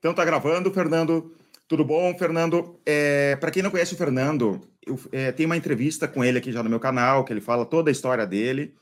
Então 0.00 0.14
tá 0.14 0.24
gravando, 0.24 0.72
Fernando. 0.72 1.36
Tudo 1.68 1.84
bom, 1.84 2.16
Fernando? 2.18 2.80
É, 2.84 3.36
para 3.36 3.50
quem 3.50 3.62
não 3.62 3.70
conhece 3.70 3.92
o 3.94 3.96
Fernando, 3.96 4.60
eu 4.84 4.98
é, 5.12 5.30
tenho 5.30 5.48
uma 5.48 5.56
entrevista 5.56 6.08
com 6.08 6.24
ele 6.24 6.38
aqui 6.38 6.50
já 6.50 6.62
no 6.62 6.70
meu 6.70 6.80
canal, 6.80 7.22
que 7.22 7.32
ele 7.32 7.40
fala 7.40 7.66
toda 7.66 7.90
a 7.90 7.92
história 7.92 8.26
dele. 8.26 8.74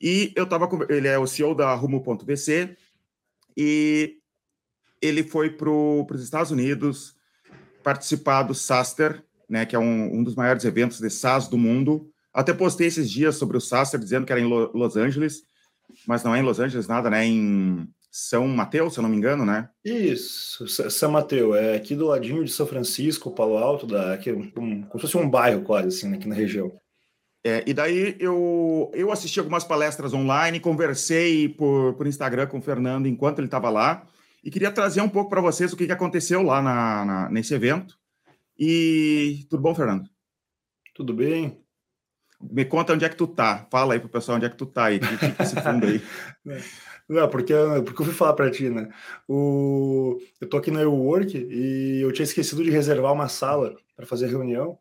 E 0.00 0.32
eu 0.34 0.44
tava 0.44 0.66
com 0.66 0.82
ele 0.90 1.06
é 1.06 1.18
o 1.18 1.26
CEO 1.26 1.54
da 1.54 1.72
Rumo.vc 1.72 2.76
e 3.56 4.18
ele 5.00 5.22
foi 5.22 5.50
para 5.50 5.70
os 5.70 6.22
Estados 6.22 6.50
Unidos 6.50 7.14
participar 7.82 8.42
do 8.42 8.54
SASTER, 8.54 9.22
né, 9.48 9.64
que 9.64 9.76
é 9.76 9.78
um, 9.78 10.16
um 10.16 10.24
dos 10.24 10.34
maiores 10.34 10.64
eventos 10.64 10.98
de 10.98 11.08
SaaS 11.08 11.46
do 11.46 11.56
mundo. 11.56 12.10
Até 12.34 12.52
postei 12.52 12.88
esses 12.88 13.08
dias 13.08 13.36
sobre 13.36 13.56
o 13.56 13.60
SASTER, 13.60 14.00
dizendo 14.00 14.26
que 14.26 14.32
era 14.32 14.40
em 14.40 14.48
Los 14.48 14.96
Angeles, 14.96 15.42
mas 16.06 16.24
não 16.24 16.34
é 16.34 16.40
em 16.40 16.42
Los 16.42 16.58
Angeles 16.58 16.88
nada, 16.88 17.08
né? 17.08 17.24
Em 17.24 17.88
são 18.18 18.48
Mateus, 18.48 18.94
se 18.94 18.98
eu 18.98 19.02
não 19.02 19.10
me 19.10 19.16
engano, 19.18 19.44
né? 19.44 19.68
Isso, 19.84 20.66
São 20.66 21.10
Mateus, 21.10 21.54
é 21.54 21.76
aqui 21.76 21.94
do 21.94 22.06
ladinho 22.06 22.42
de 22.42 22.50
São 22.50 22.66
Francisco, 22.66 23.30
Palo 23.30 23.58
Alto, 23.58 23.86
da, 23.86 24.14
aqui, 24.14 24.32
um, 24.32 24.50
como 24.50 24.94
se 24.94 25.00
fosse 25.00 25.18
um 25.18 25.28
bairro 25.28 25.60
quase, 25.60 25.88
assim, 25.88 26.14
aqui 26.14 26.26
na 26.26 26.34
região. 26.34 26.72
É, 27.44 27.62
e 27.66 27.74
daí 27.74 28.16
eu, 28.18 28.90
eu 28.94 29.12
assisti 29.12 29.38
algumas 29.38 29.64
palestras 29.64 30.14
online, 30.14 30.58
conversei 30.58 31.46
por, 31.46 31.92
por 31.92 32.06
Instagram 32.06 32.46
com 32.46 32.56
o 32.56 32.62
Fernando 32.62 33.06
enquanto 33.06 33.38
ele 33.38 33.48
estava 33.48 33.68
lá, 33.68 34.06
e 34.42 34.50
queria 34.50 34.72
trazer 34.72 35.02
um 35.02 35.10
pouco 35.10 35.28
para 35.28 35.42
vocês 35.42 35.70
o 35.74 35.76
que, 35.76 35.84
que 35.84 35.92
aconteceu 35.92 36.42
lá 36.42 36.62
na, 36.62 37.04
na, 37.04 37.28
nesse 37.28 37.52
evento. 37.52 37.98
E 38.58 39.46
tudo 39.50 39.62
bom, 39.62 39.74
Fernando? 39.74 40.08
Tudo 40.94 41.12
bem. 41.12 41.60
Me 42.40 42.64
conta 42.64 42.94
onde 42.94 43.04
é 43.04 43.10
que 43.10 43.16
tu 43.16 43.26
tá. 43.26 43.66
Fala 43.70 43.92
aí 43.92 44.00
pro 44.00 44.08
pessoal 44.08 44.36
onde 44.36 44.46
é 44.46 44.50
que 44.50 44.56
tu 44.56 44.64
tá 44.64 44.86
aí, 44.86 45.00
que, 45.00 45.06
que 45.18 45.42
esse 45.42 45.60
fundo 45.60 45.86
aí. 45.86 46.00
Não, 47.08 47.28
porque, 47.28 47.54
porque 47.84 48.02
eu 48.02 48.06
fui 48.06 48.14
falar 48.14 48.32
para 48.32 48.50
ti, 48.50 48.68
né? 48.68 48.88
O, 49.28 50.18
eu 50.40 50.48
tô 50.48 50.56
aqui 50.56 50.70
na 50.70 50.80
Work 50.82 51.36
e 51.36 52.00
eu 52.02 52.12
tinha 52.12 52.24
esquecido 52.24 52.64
de 52.64 52.70
reservar 52.70 53.12
uma 53.12 53.28
sala 53.28 53.76
para 53.96 54.06
fazer 54.06 54.26
reunião. 54.26 54.78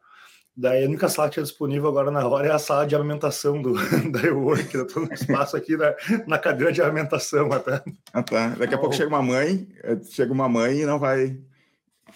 Daí 0.58 0.84
a 0.84 0.88
única 0.88 1.10
sala 1.10 1.28
que 1.28 1.34
tinha 1.34 1.44
disponível 1.44 1.90
agora 1.90 2.10
na 2.10 2.26
hora 2.26 2.48
é 2.48 2.52
a 2.52 2.58
sala 2.58 2.88
de 2.88 2.96
amamentação 2.96 3.62
do, 3.62 3.74
da 4.10 4.34
Work. 4.34 4.74
Eu 4.74 4.88
tô 4.88 5.02
no 5.02 5.14
espaço 5.14 5.56
aqui 5.56 5.78
na, 5.78 5.94
na 6.26 6.40
cadeira 6.40 6.72
de 6.72 6.82
amamentação 6.82 7.52
até. 7.52 7.84
Ah, 8.14 8.24
tá. 8.24 8.48
Daqui 8.58 8.74
a 8.74 8.78
pouco 8.78 8.96
chega 8.96 9.10
uma 9.10 9.22
mãe, 9.22 9.68
eh, 9.84 9.98
chega 10.10 10.32
uma 10.32 10.50
mãe 10.50 10.80
e 10.80 10.86
não 10.86 10.98
vai. 10.98 11.38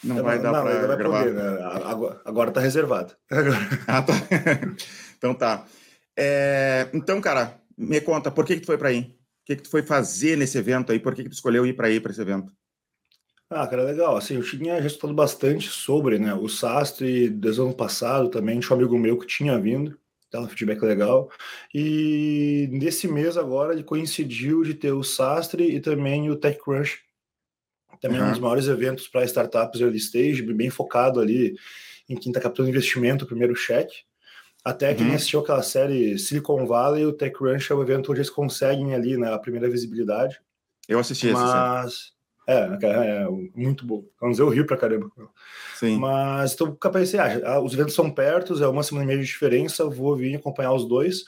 Não, 0.04 0.16
não 0.16 0.23
vai 0.23 0.40
dar 0.40 0.64
para 0.64 0.96
gravar. 0.96 1.20
Poder, 1.20 1.34
né? 1.34 1.60
Agora, 1.86 2.22
agora 2.23 2.52
tá 2.52 2.62
reservado. 2.62 3.14
Ah, 3.86 4.02
tá. 4.02 4.14
então 5.18 5.34
tá. 5.34 5.66
É, 6.18 6.88
então, 6.94 7.20
cara, 7.20 7.56
me 7.78 8.00
conta, 8.02 8.32
por 8.32 8.46
que, 8.46 8.56
que 8.56 8.62
tu 8.62 8.68
foi 8.68 8.78
para 8.78 8.90
aí? 8.90 9.19
Que, 9.50 9.55
que 9.55 9.64
tu 9.64 9.69
foi 9.69 9.81
fazer 9.81 10.38
nesse 10.38 10.58
evento 10.58 10.92
aí? 10.92 11.00
Por 11.00 11.16
que, 11.16 11.23
que 11.23 11.30
tu 11.30 11.33
escolheu 11.33 11.66
ir 11.66 11.73
para 11.73 11.89
ir 11.89 12.02
para 12.02 12.11
esse 12.11 12.22
evento? 12.22 12.53
Ah, 13.50 13.66
cara, 13.66 13.83
legal. 13.83 14.16
Assim, 14.16 14.36
eu 14.36 14.44
tinha 14.44 14.80
resultado 14.80 15.14
bastante 15.14 15.69
sobre, 15.69 16.19
né? 16.19 16.36
O 16.36 16.47
Sastre, 16.47 17.30
desde 17.30 17.59
o 17.59 17.66
ano 17.66 17.73
passado 17.73 18.30
também, 18.30 18.59
tinha 18.59 18.75
um 18.75 18.80
amigo 18.80 18.97
meu 18.97 19.17
que 19.17 19.25
tinha 19.25 19.59
vindo, 19.59 19.97
dava 20.31 20.45
um 20.45 20.50
feedback 20.50 20.83
legal. 20.83 21.31
E 21.73 22.70
nesse 22.72 23.08
mês 23.08 23.38
agora 23.38 23.73
ele 23.73 23.83
coincidiu 23.83 24.64
de 24.64 24.75
ter 24.75 24.92
o 24.92 25.03
Sastre 25.03 25.75
e 25.75 25.80
também 25.80 26.30
o 26.30 26.36
TechCrunch, 26.36 27.00
também 28.00 28.22
uhum. 28.22 28.27
um 28.27 28.31
dos 28.31 28.39
maiores 28.39 28.67
eventos 28.67 29.08
para 29.08 29.25
startups 29.25 29.81
early 29.81 29.97
stage, 29.97 30.44
bem 30.44 30.70
focado 30.70 31.20
ali 31.20 31.55
em 32.08 32.16
quem 32.16 32.30
está 32.30 32.39
captando 32.39 32.70
investimento, 32.70 33.25
primeiro 33.25 33.55
cheque. 33.55 34.03
Até 34.64 34.94
quem 34.94 35.08
uhum. 35.08 35.16
assistiu 35.16 35.40
aquela 35.40 35.64
série 35.64 36.18
Silicon 36.20 36.66
Valley, 36.66 37.06
o 37.06 37.14
TechCrunch 37.14 37.72
é 37.72 37.76
o 37.76 37.82
evento 37.82 38.12
onde 38.12 38.20
eles 38.20 38.30
conseguem 38.30 38.94
ali 38.94 39.18
né, 39.18 39.34
a 39.34 39.40
primeira 39.40 39.70
visibilidade. 39.70 40.40
Eu 40.88 41.00
assisti 41.00 41.32
Mas... 41.32 42.14
É, 42.50 42.68
é, 42.82 43.28
muito 43.54 43.86
bom. 43.86 44.04
Vamos 44.20 44.38
dizer, 44.38 44.42
eu 44.42 44.50
rio 44.50 44.66
pra 44.66 44.76
caramba. 44.76 45.08
Sim. 45.76 46.00
Mas 46.00 46.54
então, 46.54 46.76
capaz 46.76 47.12
de 47.12 47.18
ah, 47.20 47.62
os 47.62 47.74
eventos 47.74 47.94
são 47.94 48.10
perto, 48.10 48.62
é 48.62 48.68
uma 48.68 48.82
semana 48.82 49.04
e 49.04 49.08
meia 49.08 49.20
de 49.20 49.26
diferença, 49.26 49.88
vou 49.88 50.16
vir 50.16 50.36
acompanhar 50.36 50.73
os 50.73 50.88
dois. 50.88 51.26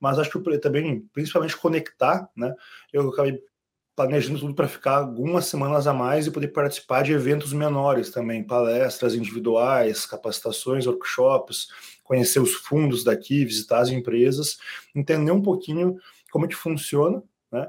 Mas 0.00 0.18
acho 0.18 0.36
que 0.40 0.58
também, 0.58 1.08
principalmente 1.12 1.56
conectar, 1.56 2.28
né? 2.36 2.52
Eu 2.92 3.08
acabei 3.08 3.40
planejando 3.96 4.38
tudo 4.38 4.54
para 4.54 4.68
ficar 4.68 4.96
algumas 4.98 5.46
semanas 5.46 5.86
a 5.86 5.92
mais 5.92 6.26
e 6.26 6.30
poder 6.30 6.48
participar 6.48 7.02
de 7.02 7.12
eventos 7.12 7.52
menores 7.52 8.10
também, 8.10 8.42
palestras 8.42 9.14
individuais, 9.14 10.04
capacitações, 10.04 10.86
workshops, 10.86 11.68
conhecer 12.02 12.40
os 12.40 12.54
fundos 12.54 13.04
daqui, 13.04 13.44
visitar 13.44 13.78
as 13.78 13.90
empresas, 13.90 14.58
entender 14.94 15.30
um 15.30 15.42
pouquinho 15.42 15.96
como 16.30 16.44
é 16.44 16.48
que 16.48 16.56
funciona, 16.56 17.22
né? 17.50 17.68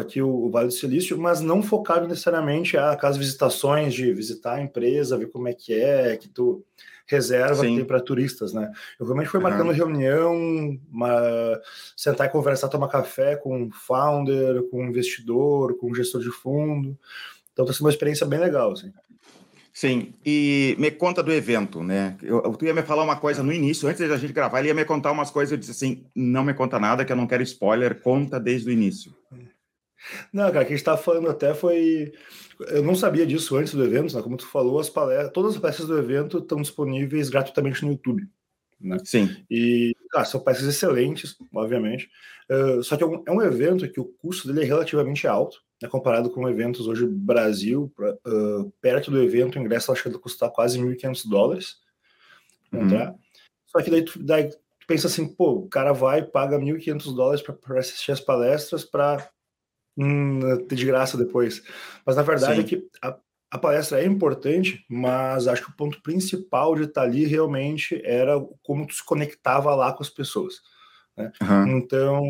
aqui 0.00 0.22
o, 0.22 0.48
Vale 0.50 0.68
do 0.68 0.72
Silício, 0.72 1.18
mas 1.18 1.40
não 1.40 1.60
focado 1.60 2.06
necessariamente 2.06 2.76
a 2.76 2.92
aquelas 2.92 3.16
visitações 3.16 3.92
de 3.92 4.12
visitar 4.12 4.54
a 4.54 4.62
empresa, 4.62 5.18
ver 5.18 5.30
como 5.30 5.48
é 5.48 5.52
que 5.52 5.74
é, 5.74 6.16
que 6.16 6.28
tu 6.28 6.64
reserva 7.06 7.56
Sim. 7.56 7.70
que 7.70 7.76
tem 7.76 7.84
para 7.84 8.00
turistas, 8.00 8.52
né? 8.52 8.70
Eu 8.98 9.06
realmente 9.06 9.28
fui 9.28 9.40
marcando 9.40 9.68
uhum. 9.68 9.74
reunião, 9.74 10.78
uma, 10.90 11.60
sentar 11.96 12.26
e 12.26 12.30
conversar, 12.30 12.68
tomar 12.68 12.88
café 12.88 13.36
com 13.36 13.64
um 13.64 13.70
founder, 13.70 14.62
com 14.70 14.82
um 14.82 14.88
investidor, 14.88 15.76
com 15.76 15.90
um 15.90 15.94
gestor 15.94 16.20
de 16.20 16.30
fundo. 16.30 16.98
Então, 17.52 17.64
está 17.64 17.74
sendo 17.74 17.86
uma 17.86 17.90
experiência 17.90 18.26
bem 18.26 18.40
legal, 18.40 18.72
assim. 18.72 18.92
Sim, 19.72 20.14
e 20.24 20.76
me 20.78 20.88
conta 20.90 21.20
do 21.20 21.32
evento, 21.32 21.82
né? 21.82 22.16
Eu, 22.22 22.40
tu 22.56 22.64
ia 22.64 22.72
me 22.72 22.82
falar 22.82 23.02
uma 23.02 23.16
coisa 23.16 23.42
no 23.42 23.52
início, 23.52 23.88
antes 23.88 24.08
da 24.08 24.16
gente 24.16 24.32
gravar, 24.32 24.60
ele 24.60 24.68
ia 24.68 24.74
me 24.74 24.84
contar 24.84 25.10
umas 25.10 25.32
coisas, 25.32 25.50
eu 25.50 25.58
disse 25.58 25.72
assim, 25.72 26.06
não 26.14 26.44
me 26.44 26.54
conta 26.54 26.78
nada, 26.78 27.04
que 27.04 27.10
eu 27.10 27.16
não 27.16 27.26
quero 27.26 27.42
spoiler, 27.42 28.00
conta 28.00 28.38
desde 28.38 28.68
o 28.68 28.72
início. 28.72 29.12
Não, 30.32 30.44
cara, 30.52 30.58
o 30.58 30.66
que 30.66 30.74
a 30.74 30.76
gente 30.76 30.78
estava 30.78 30.96
falando 30.96 31.28
até 31.28 31.52
foi... 31.54 32.12
Eu 32.68 32.82
não 32.82 32.94
sabia 32.94 33.26
disso 33.26 33.56
antes 33.56 33.74
do 33.74 33.84
evento, 33.84 34.14
né? 34.14 34.22
como 34.22 34.36
tu 34.36 34.46
falou, 34.46 34.78
as 34.78 34.90
palestras, 34.90 35.32
todas 35.32 35.54
as 35.54 35.60
peças 35.60 35.86
do 35.86 35.98
evento 35.98 36.38
estão 36.38 36.60
disponíveis 36.60 37.28
gratuitamente 37.28 37.84
no 37.84 37.92
YouTube. 37.92 38.28
Né? 38.80 38.98
Sim. 39.04 39.36
E 39.50 39.96
ah, 40.14 40.24
são 40.24 40.40
peças 40.40 40.64
excelentes, 40.64 41.36
obviamente. 41.52 42.10
Uh, 42.50 42.82
só 42.82 42.96
que 42.96 43.02
é 43.02 43.06
um, 43.06 43.22
é 43.26 43.30
um 43.32 43.42
evento 43.42 43.88
que 43.88 44.00
o 44.00 44.04
custo 44.04 44.46
dele 44.46 44.62
é 44.62 44.64
relativamente 44.68 45.26
alto 45.26 45.64
né, 45.84 45.88
comparado 45.88 46.30
com 46.30 46.48
eventos 46.48 46.86
hoje 46.86 47.06
Brasil, 47.06 47.92
pra, 47.94 48.12
uh, 48.26 48.72
perto 48.80 49.10
do 49.10 49.22
evento, 49.22 49.58
o 49.58 49.62
ingresso 49.62 49.92
acho 49.92 50.02
que 50.02 50.18
custar 50.18 50.50
quase 50.50 50.78
1.500 50.78 51.28
dólares 51.28 51.76
uhum. 52.72 52.82
entrar. 52.82 53.14
Só 53.66 53.82
que 53.82 53.90
daí 53.90 54.02
tu, 54.02 54.22
daí 54.22 54.48
tu 54.48 54.58
pensa 54.86 55.06
assim, 55.06 55.26
pô, 55.26 55.52
o 55.52 55.68
cara 55.68 55.92
vai 55.92 56.22
paga 56.22 56.58
1.500 56.58 57.14
dólares 57.14 57.42
para 57.42 57.78
assistir 57.78 58.12
as 58.12 58.20
palestras 58.20 58.84
para 58.84 59.28
hum, 59.96 60.66
de 60.66 60.84
graça 60.84 61.16
depois. 61.16 61.62
Mas 62.04 62.16
na 62.16 62.22
verdade 62.22 62.56
Sim. 62.56 62.60
é 62.60 62.64
que 62.64 62.88
a, 63.02 63.16
a 63.50 63.58
palestra 63.58 64.02
é 64.02 64.04
importante, 64.06 64.84
mas 64.88 65.46
acho 65.46 65.64
que 65.64 65.70
o 65.70 65.76
ponto 65.76 66.02
principal 66.02 66.74
de 66.74 66.84
estar 66.84 67.02
ali 67.02 67.24
realmente 67.24 68.00
era 68.04 68.40
como 68.62 68.86
tu 68.86 68.94
se 68.94 69.04
conectava 69.04 69.74
lá 69.74 69.92
com 69.92 70.02
as 70.02 70.10
pessoas. 70.10 70.54
Né? 71.16 71.30
Uhum. 71.40 71.78
Então, 71.78 72.22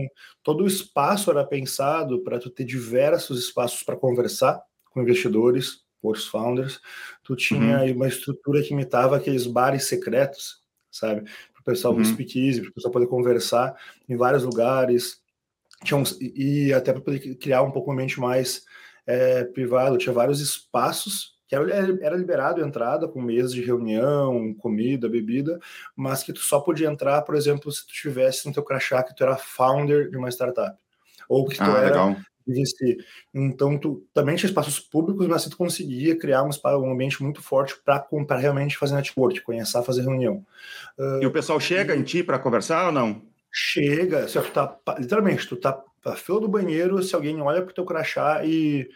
todo 0.42 0.64
o 0.64 0.66
espaço 0.66 1.30
era 1.30 1.44
pensado 1.44 2.22
para 2.22 2.38
tu 2.38 2.50
ter 2.50 2.64
diversos 2.64 3.38
espaços 3.38 3.82
para 3.82 3.96
conversar 3.96 4.60
com 4.90 5.00
investidores, 5.00 5.84
com 6.00 6.10
os 6.10 6.26
founders. 6.26 6.80
Tu 7.22 7.34
tinha 7.36 7.80
uhum. 7.80 7.92
uma 7.92 8.08
estrutura 8.08 8.62
que 8.62 8.74
imitava 8.74 9.16
aqueles 9.16 9.46
bares 9.46 9.84
secretos, 9.84 10.60
sabe? 10.90 11.22
Para 11.22 11.60
o 11.60 11.64
pessoal 11.64 11.94
uhum. 11.94 12.04
speakeasy, 12.04 12.60
para 12.60 12.70
o 12.70 12.74
pessoal 12.74 12.92
poder 12.92 13.06
conversar 13.06 13.74
em 14.08 14.16
vários 14.16 14.44
lugares. 14.44 15.23
Tinha 15.84 15.98
uns, 15.98 16.18
e 16.20 16.72
até 16.72 16.92
para 16.92 17.02
poder 17.02 17.36
criar 17.36 17.62
um 17.62 17.70
pouco 17.70 17.92
mente 17.92 18.18
mais 18.18 18.64
é, 19.06 19.44
privado. 19.44 19.98
Tinha 19.98 20.12
vários 20.12 20.40
espaços 20.40 21.34
que 21.46 21.54
era, 21.54 21.70
era 22.00 22.16
liberado 22.16 22.62
a 22.62 22.66
entrada 22.66 23.06
com 23.06 23.20
mesas 23.20 23.52
de 23.52 23.62
reunião, 23.62 24.54
comida, 24.54 25.08
bebida, 25.08 25.58
mas 25.94 26.22
que 26.22 26.32
tu 26.32 26.40
só 26.40 26.60
podia 26.60 26.88
entrar, 26.88 27.22
por 27.22 27.34
exemplo, 27.34 27.70
se 27.70 27.86
tu 27.86 27.92
tivesse 27.92 28.46
no 28.46 28.52
teu 28.52 28.62
crachá 28.62 29.02
que 29.02 29.14
tu 29.14 29.22
era 29.22 29.36
founder 29.36 30.10
de 30.10 30.16
uma 30.16 30.30
startup, 30.30 30.76
ou 31.28 31.44
que 31.46 31.56
tu 31.56 31.62
ah, 31.62 31.78
era 31.78 31.86
legal. 31.86 32.16
VC. 32.46 32.98
Então, 33.32 33.78
tu 33.78 34.06
também 34.12 34.36
tinha 34.36 34.48
espaços 34.48 34.78
públicos, 34.78 35.26
mas 35.26 35.44
tu 35.44 35.56
conseguia 35.56 36.16
criar 36.18 36.42
um, 36.42 36.50
um 36.78 36.92
ambiente 36.92 37.22
muito 37.22 37.42
forte 37.42 37.74
para 37.84 38.36
realmente 38.36 38.76
fazer 38.76 38.94
network, 38.94 39.40
conhecer, 39.40 39.82
fazer 39.82 40.02
reunião. 40.02 40.44
Uh, 40.98 41.22
e 41.22 41.26
o 41.26 41.32
pessoal 41.32 41.58
chega 41.58 41.94
e... 41.94 41.98
em 41.98 42.02
ti 42.02 42.22
para 42.22 42.38
conversar 42.38 42.86
ou 42.86 42.92
não? 42.92 43.22
Chega, 43.56 44.26
se 44.26 44.40
tu 44.40 44.50
tá, 44.50 44.76
literalmente, 44.98 45.48
tu 45.48 45.54
tá 45.54 45.80
na 46.04 46.16
fila 46.16 46.40
do 46.40 46.48
banheiro, 46.48 47.00
se 47.00 47.14
alguém 47.14 47.40
olha 47.40 47.62
para 47.62 47.70
o 47.70 47.74
teu 47.74 47.84
crachá 47.84 48.44
e 48.44 48.88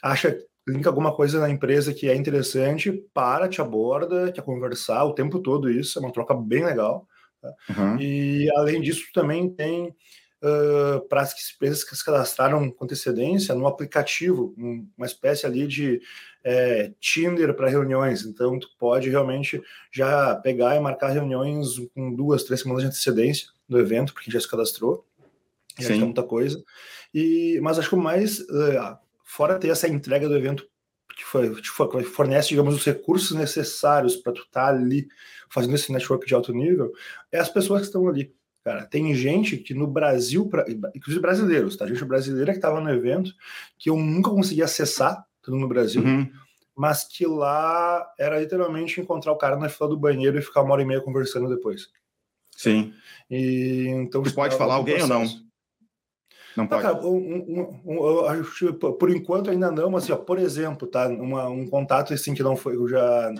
acha 0.00 0.38
linka 0.68 0.88
alguma 0.88 1.12
coisa 1.12 1.40
na 1.40 1.50
empresa 1.50 1.92
que 1.92 2.08
é 2.08 2.14
interessante, 2.14 2.92
para, 3.12 3.48
te 3.48 3.60
aborda, 3.60 4.30
quer 4.30 4.42
conversar 4.42 5.04
o 5.04 5.14
tempo 5.14 5.40
todo 5.40 5.68
isso, 5.68 5.98
é 5.98 6.02
uma 6.02 6.12
troca 6.12 6.32
bem 6.32 6.64
legal. 6.64 7.08
Tá? 7.42 7.52
Uhum. 7.70 8.00
E 8.00 8.48
além 8.54 8.80
disso, 8.80 9.04
também 9.12 9.50
tem 9.50 9.88
uh, 9.88 11.00
para 11.08 11.22
as 11.22 11.34
empresas 11.52 11.82
que 11.82 11.96
se 11.96 12.04
cadastraram 12.04 12.70
com 12.70 12.84
antecedência 12.84 13.52
no 13.52 13.66
aplicativo, 13.66 14.54
uma 14.96 15.06
espécie 15.06 15.44
ali 15.44 15.66
de 15.66 16.00
é, 16.44 16.92
Tinder 17.00 17.52
para 17.52 17.68
reuniões. 17.68 18.24
Então, 18.24 18.60
tu 18.60 18.68
pode 18.78 19.10
realmente 19.10 19.60
já 19.90 20.36
pegar 20.36 20.76
e 20.76 20.80
marcar 20.80 21.08
reuniões 21.08 21.78
com 21.94 22.14
duas, 22.14 22.44
três 22.44 22.60
semanas 22.60 22.82
de 22.82 22.88
antecedência 22.88 23.57
do 23.68 23.78
evento, 23.78 24.12
porque 24.12 24.30
já 24.30 24.40
se 24.40 24.48
cadastrou. 24.48 25.04
Já 25.78 25.88
tem 25.88 26.00
muita 26.00 26.24
coisa. 26.24 26.62
E, 27.14 27.60
mas 27.62 27.78
acho 27.78 27.88
que 27.88 27.94
o 27.94 27.98
mais. 27.98 28.40
Uh, 28.40 28.98
fora 29.22 29.58
ter 29.58 29.68
essa 29.68 29.86
entrega 29.86 30.28
do 30.28 30.36
evento 30.36 30.68
que, 31.14 31.24
que 31.24 32.04
fornece, 32.04 32.48
digamos, 32.48 32.74
os 32.74 32.84
recursos 32.84 33.36
necessários 33.36 34.16
para 34.16 34.32
tu 34.32 34.42
estar 34.42 34.66
tá 34.66 34.68
ali 34.68 35.08
fazendo 35.50 35.74
esse 35.74 35.92
network 35.92 36.26
de 36.26 36.34
alto 36.34 36.52
nível, 36.52 36.92
é 37.30 37.38
as 37.38 37.48
pessoas 37.48 37.80
que 37.80 37.86
estão 37.86 38.08
ali. 38.08 38.32
Cara, 38.64 38.84
tem 38.84 39.14
gente 39.14 39.56
que 39.56 39.72
no 39.72 39.86
Brasil, 39.86 40.46
pra, 40.48 40.64
inclusive 40.94 41.20
brasileiros, 41.20 41.76
tá? 41.76 41.86
Gente 41.86 42.04
brasileira 42.04 42.52
que 42.52 42.58
estava 42.58 42.80
no 42.80 42.90
evento, 42.90 43.32
que 43.78 43.88
eu 43.88 43.96
nunca 43.96 44.30
consegui 44.30 44.62
acessar, 44.62 45.24
tudo 45.40 45.56
no 45.56 45.68
Brasil, 45.68 46.02
uhum. 46.02 46.30
mas 46.76 47.04
que 47.04 47.26
lá 47.26 48.06
era 48.18 48.38
literalmente 48.38 49.00
encontrar 49.00 49.32
o 49.32 49.38
cara 49.38 49.56
na 49.56 49.68
fila 49.68 49.88
do 49.88 49.96
banheiro 49.96 50.38
e 50.38 50.42
ficar 50.42 50.62
uma 50.62 50.72
hora 50.72 50.82
e 50.82 50.86
meia 50.86 51.00
conversando 51.00 51.48
depois. 51.48 51.88
Sim. 52.58 52.92
E, 53.30 53.86
então, 53.86 54.20
tu 54.20 54.34
pode 54.34 54.56
falar 54.56 54.74
alguém 54.74 54.96
processo. 54.96 55.14
ou 55.14 55.24
não? 55.24 55.48
Não 56.56 56.66
pode. 56.66 56.82
Cara, 56.82 57.06
um, 57.06 57.80
um, 57.86 58.00
um, 58.02 58.92
por 58.94 59.10
enquanto 59.10 59.48
ainda 59.48 59.70
não, 59.70 59.88
mas 59.88 60.02
assim, 60.02 60.12
ó, 60.12 60.16
por 60.16 60.40
exemplo, 60.40 60.88
tá? 60.88 61.06
Uma, 61.06 61.48
um 61.48 61.68
contato 61.68 62.12
assim 62.12 62.34
que 62.34 62.42
não 62.42 62.56
foi, 62.56 62.74
eu 62.74 62.88
já. 62.88 63.32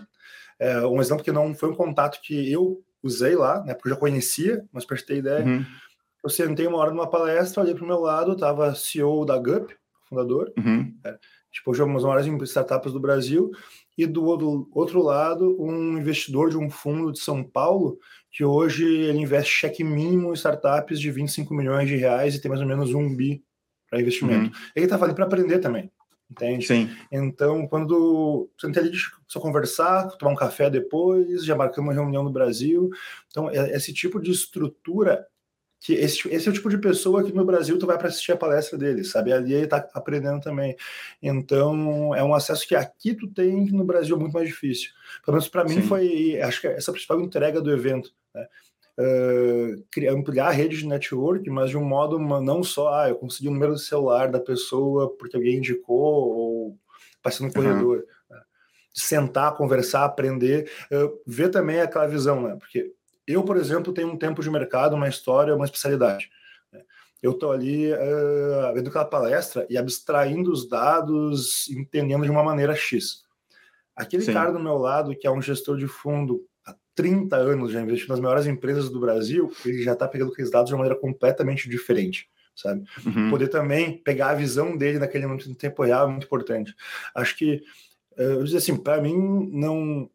É, 0.56 0.86
um 0.86 1.00
exemplo 1.00 1.24
que 1.24 1.32
não 1.32 1.52
foi 1.52 1.68
um 1.68 1.74
contato 1.74 2.20
que 2.22 2.50
eu 2.50 2.80
usei 3.02 3.34
lá, 3.34 3.60
né? 3.64 3.74
Porque 3.74 3.88
eu 3.88 3.94
já 3.94 3.98
conhecia, 3.98 4.64
mas 4.72 4.84
para 4.84 4.96
ter 4.98 5.16
ideia, 5.16 5.44
uhum. 5.44 5.66
eu 6.22 6.30
sentei 6.30 6.68
uma 6.68 6.78
hora 6.78 6.92
numa 6.92 7.10
palestra, 7.10 7.64
olhei 7.64 7.74
para 7.74 7.84
o 7.84 7.88
meu 7.88 7.98
lado, 7.98 8.36
tava 8.36 8.72
CEO 8.76 9.24
da 9.24 9.36
GUP, 9.36 9.74
fundador, 10.08 10.52
uhum. 10.56 10.94
é, 11.04 11.18
tipo, 11.50 11.72
hoje 11.72 11.82
umas 11.82 12.04
horas 12.04 12.24
em 12.24 12.36
startups 12.44 12.92
do 12.92 13.00
Brasil, 13.00 13.50
e 13.98 14.06
do 14.06 14.24
outro 14.72 15.02
lado, 15.02 15.60
um 15.60 15.98
investidor 15.98 16.50
de 16.50 16.56
um 16.56 16.70
fundo 16.70 17.10
de 17.10 17.18
São 17.18 17.42
Paulo, 17.42 17.98
que 18.30 18.44
hoje 18.44 18.84
ele 18.84 19.18
investe 19.18 19.52
cheque 19.52 19.82
mínimo 19.82 20.30
em 20.30 20.34
startups 20.34 21.00
de 21.00 21.10
25 21.10 21.54
milhões 21.54 21.88
de 21.88 21.96
reais 21.96 22.34
e 22.34 22.40
tem 22.40 22.48
mais 22.48 22.60
ou 22.60 22.66
menos 22.66 22.92
um 22.94 23.14
bi 23.14 23.42
para 23.88 24.00
investimento. 24.00 24.46
Uhum. 24.46 24.62
Ele 24.76 24.86
estava 24.86 25.04
ali 25.04 25.14
para 25.14 25.24
aprender 25.24 25.58
também 25.58 25.90
entende? 26.30 26.66
Sim. 26.66 26.90
Então, 27.10 27.66
quando 27.66 28.50
você 28.56 28.70
tem 28.70 28.82
ali 28.82 28.92
só 29.26 29.40
conversar, 29.40 30.08
tomar 30.18 30.32
um 30.32 30.36
café 30.36 30.68
depois, 30.68 31.44
já 31.44 31.56
marcamos 31.56 31.88
uma 31.88 31.94
reunião 31.94 32.22
no 32.22 32.30
Brasil. 32.30 32.90
Então, 33.28 33.50
é, 33.50 33.74
esse 33.74 33.92
tipo 33.92 34.20
de 34.20 34.30
estrutura 34.30 35.26
que 35.80 35.94
esse, 35.94 36.28
esse 36.28 36.48
é 36.48 36.50
o 36.50 36.54
tipo 36.54 36.68
de 36.68 36.78
pessoa 36.78 37.22
que 37.22 37.32
no 37.32 37.44
Brasil 37.44 37.78
tu 37.78 37.86
vai 37.86 37.96
para 37.96 38.08
assistir 38.08 38.32
a 38.32 38.36
palestra 38.36 38.76
dele, 38.76 39.04
sabe? 39.04 39.32
Ali 39.32 39.54
ele 39.54 39.64
está 39.64 39.88
aprendendo 39.94 40.40
também. 40.40 40.76
Então, 41.22 42.14
é 42.14 42.22
um 42.22 42.34
acesso 42.34 42.66
que 42.66 42.74
aqui 42.74 43.14
tu 43.14 43.28
tem 43.28 43.64
que 43.64 43.72
no 43.72 43.84
Brasil 43.84 44.16
é 44.16 44.18
muito 44.18 44.32
mais 44.32 44.48
difícil. 44.48 44.90
Pelo 45.24 45.36
menos 45.36 45.48
para 45.48 45.64
mim 45.64 45.80
foi, 45.82 46.40
acho 46.40 46.60
que 46.60 46.66
essa 46.66 46.90
principal 46.92 47.20
entrega 47.20 47.60
do 47.60 47.72
evento, 47.72 48.12
né? 48.34 48.46
uh, 48.98 50.12
ampliar 50.12 50.48
a 50.48 50.52
rede 50.52 50.78
de 50.78 50.86
network, 50.86 51.48
mas 51.48 51.70
de 51.70 51.76
um 51.76 51.84
modo 51.84 52.18
não 52.18 52.62
só, 52.62 52.92
ah, 52.94 53.08
eu 53.08 53.14
consegui 53.14 53.48
o 53.48 53.52
número 53.52 53.72
do 53.72 53.78
celular 53.78 54.30
da 54.30 54.40
pessoa 54.40 55.16
porque 55.16 55.36
alguém 55.36 55.58
indicou 55.58 55.96
ou 55.96 56.78
passei 57.22 57.46
no 57.46 57.52
corredor. 57.52 57.98
Uhum. 57.98 58.36
Né? 58.36 58.42
Sentar, 58.92 59.56
conversar, 59.56 60.04
aprender, 60.04 60.68
uh, 60.90 61.20
ver 61.24 61.50
também 61.50 61.80
aquela 61.80 62.06
visão, 62.06 62.42
né? 62.42 62.56
Porque 62.58 62.92
eu, 63.32 63.42
por 63.42 63.56
exemplo, 63.56 63.92
tenho 63.92 64.08
um 64.08 64.16
tempo 64.16 64.42
de 64.42 64.50
mercado, 64.50 64.94
uma 64.94 65.08
história, 65.08 65.54
uma 65.54 65.64
especialidade. 65.64 66.30
Né? 66.72 66.82
Eu 67.22 67.32
estou 67.32 67.52
ali 67.52 67.92
uh, 67.92 68.74
vendo 68.74 68.88
aquela 68.88 69.04
palestra 69.04 69.66
e 69.68 69.76
abstraindo 69.76 70.52
os 70.52 70.68
dados, 70.68 71.68
entendendo 71.68 72.24
de 72.24 72.30
uma 72.30 72.42
maneira 72.42 72.74
X. 72.74 73.22
Aquele 73.94 74.22
Sim. 74.22 74.32
cara 74.32 74.52
do 74.52 74.60
meu 74.60 74.78
lado, 74.78 75.16
que 75.16 75.26
é 75.26 75.30
um 75.30 75.42
gestor 75.42 75.76
de 75.76 75.88
fundo 75.88 76.48
30 76.98 77.36
anos 77.36 77.70
já 77.70 77.80
investindo 77.80 78.10
nas 78.10 78.18
maiores 78.18 78.44
empresas 78.44 78.90
do 78.90 78.98
Brasil, 78.98 79.52
ele 79.64 79.84
já 79.84 79.92
está 79.92 80.08
pegando 80.08 80.32
aqueles 80.32 80.50
dados 80.50 80.68
de 80.68 80.74
uma 80.74 80.80
maneira 80.80 81.00
completamente 81.00 81.68
diferente, 81.68 82.28
sabe? 82.56 82.84
Uhum. 83.06 83.30
Poder 83.30 83.46
também 83.46 83.98
pegar 83.98 84.30
a 84.30 84.34
visão 84.34 84.76
dele 84.76 84.98
naquele 84.98 85.24
momento 85.24 85.48
em 85.48 85.54
tempo 85.54 85.84
real 85.84 86.08
é 86.08 86.10
muito 86.10 86.24
importante. 86.24 86.74
Acho 87.14 87.36
que, 87.36 87.62
eh, 88.16 88.32
eu 88.32 88.42
dizer 88.42 88.58
assim, 88.58 88.76
para 88.76 89.00
mim, 89.00 89.14
não. 89.52 90.10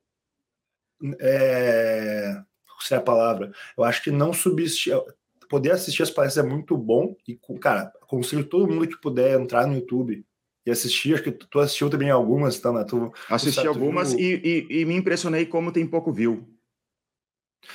É, 1.21 2.41
qual 2.83 2.87
seria 2.87 3.01
a 3.01 3.05
palavra? 3.05 3.51
Eu 3.77 3.83
acho 3.83 4.03
que 4.03 4.11
não 4.11 4.33
subestimar. 4.33 5.03
Poder 5.49 5.71
assistir 5.71 6.03
as 6.03 6.09
palestras 6.09 6.45
é 6.45 6.49
muito 6.49 6.75
bom 6.75 7.15
e, 7.27 7.37
cara, 7.59 7.91
aconselho 8.01 8.43
todo 8.43 8.67
mundo 8.67 8.87
que 8.87 8.99
puder 8.99 9.39
entrar 9.39 9.67
no 9.67 9.75
YouTube 9.75 10.25
e 10.65 10.71
assistir. 10.71 11.13
Acho 11.13 11.23
que 11.23 11.31
tu 11.31 11.59
assistiu 11.59 11.89
também 11.89 12.09
algumas, 12.09 12.59
tá, 12.59 12.71
né? 12.71 12.83
Tu, 12.83 13.11
Assisti 13.29 13.61
tu, 13.61 13.67
algumas 13.67 14.13
tu... 14.13 14.19
E, 14.19 14.67
e, 14.69 14.79
e, 14.79 14.85
me 14.85 14.95
impressionei 14.95 15.45
como 15.45 15.71
tem 15.71 15.85
pouco 15.85 16.11
view. 16.11 16.47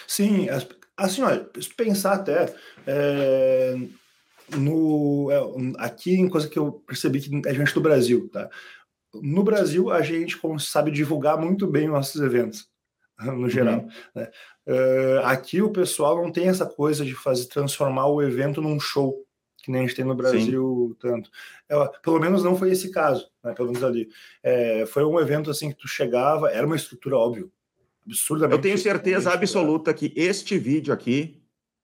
Sim, 0.07 0.49
assim, 0.97 1.23
olha, 1.23 1.49
pensar 1.77 2.15
até 2.15 2.53
é, 2.87 3.77
no 4.57 5.31
é, 5.31 5.39
aqui 5.83 6.15
em 6.15 6.29
coisa 6.29 6.49
que 6.49 6.59
eu 6.59 6.73
percebi 6.73 7.21
que 7.21 7.49
é 7.49 7.55
gente 7.55 7.73
do 7.73 7.81
Brasil, 7.81 8.29
tá? 8.29 8.51
No 9.15 9.43
Brasil 9.43 9.91
a 9.91 10.03
gente 10.03 10.39
sabe 10.59 10.91
divulgar 10.91 11.39
muito 11.39 11.67
bem 11.67 11.87
os 11.87 11.95
nossos 11.95 12.21
eventos 12.21 12.69
no 13.37 13.49
geral. 13.49 13.81
Uhum. 13.81 13.91
Né? 14.15 14.31
Uh, 14.67 15.21
aqui 15.25 15.61
o 15.63 15.71
pessoal 15.71 16.23
não 16.23 16.31
tem 16.31 16.49
essa 16.49 16.67
coisa 16.67 17.05
de 17.05 17.15
fazer 17.15 17.47
transformar 17.47 18.07
o 18.07 18.23
evento 18.23 18.61
num 18.61 18.79
show 18.79 19.25
que 19.69 19.73
nem 19.73 19.83
a 19.83 19.87
gente 19.87 19.97
tem 19.97 20.05
no 20.05 20.15
Brasil 20.15 20.91
Sim. 20.91 20.97
tanto. 20.99 21.31
É, 21.69 21.75
pelo 22.03 22.19
menos 22.19 22.43
não 22.43 22.57
foi 22.57 22.71
esse 22.71 22.91
caso, 22.91 23.29
né? 23.45 23.53
pelo 23.53 23.69
menos 23.69 23.85
ali. 23.85 24.09
É, 24.43 24.87
foi 24.87 25.05
um 25.05 25.21
evento 25.21 25.51
assim 25.51 25.69
que 25.69 25.77
tu 25.77 25.87
chegava, 25.87 26.51
era 26.51 26.67
uma 26.67 26.77
estrutura 26.77 27.19
óbvio, 27.19 27.53
absurdamente. 28.07 28.57
Eu 28.57 28.63
tenho 28.63 28.79
certeza 28.79 29.31
absoluta 29.31 29.93
que 29.93 30.13
este 30.17 30.59
vídeo 30.59 30.93
aqui 30.95 31.43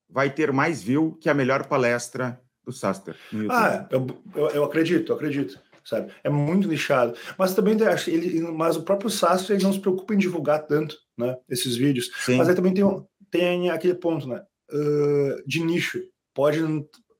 vai 0.08 0.30
ter 0.30 0.50
mais 0.50 0.82
view 0.82 1.18
que 1.20 1.28
a 1.28 1.34
melhor 1.34 1.66
palestra 1.66 2.40
do 2.64 2.72
Saster. 2.72 3.14
Ah, 3.50 3.86
eu, 3.90 4.06
eu, 4.34 4.48
eu, 4.48 4.64
acredito, 4.64 5.12
eu 5.12 5.16
acredito. 5.16 5.60
Sabe? 5.84 6.12
É 6.22 6.30
muito 6.30 6.66
nichado. 6.66 7.14
Mas 7.38 7.54
também 7.54 7.80
acho 7.86 8.10
ele, 8.10 8.40
mas 8.40 8.76
o 8.76 8.82
próprio 8.82 9.10
Saster 9.10 9.56
ele 9.56 9.64
não 9.64 9.72
se 9.72 9.80
preocupa 9.80 10.14
em 10.14 10.18
divulgar 10.18 10.66
tanto, 10.66 10.96
né? 11.16 11.36
Esses 11.48 11.76
vídeos. 11.76 12.10
Sim. 12.24 12.36
Mas 12.36 12.48
aí 12.48 12.54
também 12.54 12.72
tem, 12.72 12.84
tem 13.30 13.70
aquele 13.70 13.94
ponto, 13.94 14.26
né? 14.26 14.42
Uh, 14.72 15.46
de 15.46 15.60
nicho. 15.60 16.00
Pode, 16.34 16.60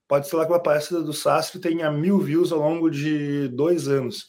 pode 0.09 0.29
ser 0.29 0.37
lá 0.37 0.47
que 0.47 0.53
uma 0.53 0.63
palestra 0.63 1.03
do 1.03 1.13
Sastre 1.13 1.61
tenha 1.61 1.91
mil 1.91 2.19
views 2.19 2.53
ao 2.53 2.59
longo 2.59 2.91
de 2.91 3.49
dois 3.49 3.87
anos 3.87 4.27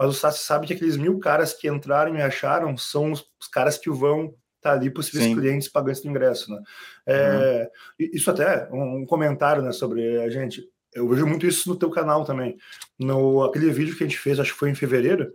mas 0.00 0.08
o 0.08 0.12
Sassi 0.14 0.46
sabe 0.46 0.66
que 0.66 0.72
aqueles 0.72 0.96
mil 0.96 1.18
caras 1.18 1.52
que 1.52 1.68
entraram 1.68 2.16
e 2.16 2.22
acharam 2.22 2.74
são 2.74 3.12
os, 3.12 3.20
os 3.38 3.46
caras 3.52 3.76
que 3.76 3.90
vão 3.90 4.34
estar 4.56 4.70
tá 4.70 4.72
ali 4.72 4.88
possíveis 4.88 5.26
Sim. 5.26 5.36
clientes 5.36 5.68
pagantes 5.68 6.00
do 6.00 6.08
ingresso, 6.08 6.50
né? 6.50 6.62
É, 7.04 7.70
uhum. 8.00 8.08
Isso 8.14 8.30
até, 8.30 8.66
um, 8.72 9.02
um, 9.02 9.04
comentário 9.04 9.62
né, 9.62 9.72
sobre 9.72 10.18
a 10.22 10.30
gente, 10.30 10.64
eu 10.94 11.08
vejo 11.08 11.26
muito 11.26 11.46
isso 11.46 11.68
no 11.68 11.76
teu 11.76 11.90
canal 11.90 12.24
também, 12.24 12.56
no 12.98 13.44
aquele 13.44 13.70
vídeo 13.70 13.96
que 13.96 14.04
a 14.04 14.06
gente 14.06 14.18
fez, 14.18 14.38
acho 14.38 14.52
que 14.52 14.58
foi 14.58 14.70
em 14.70 14.74
fevereiro, 14.74 15.32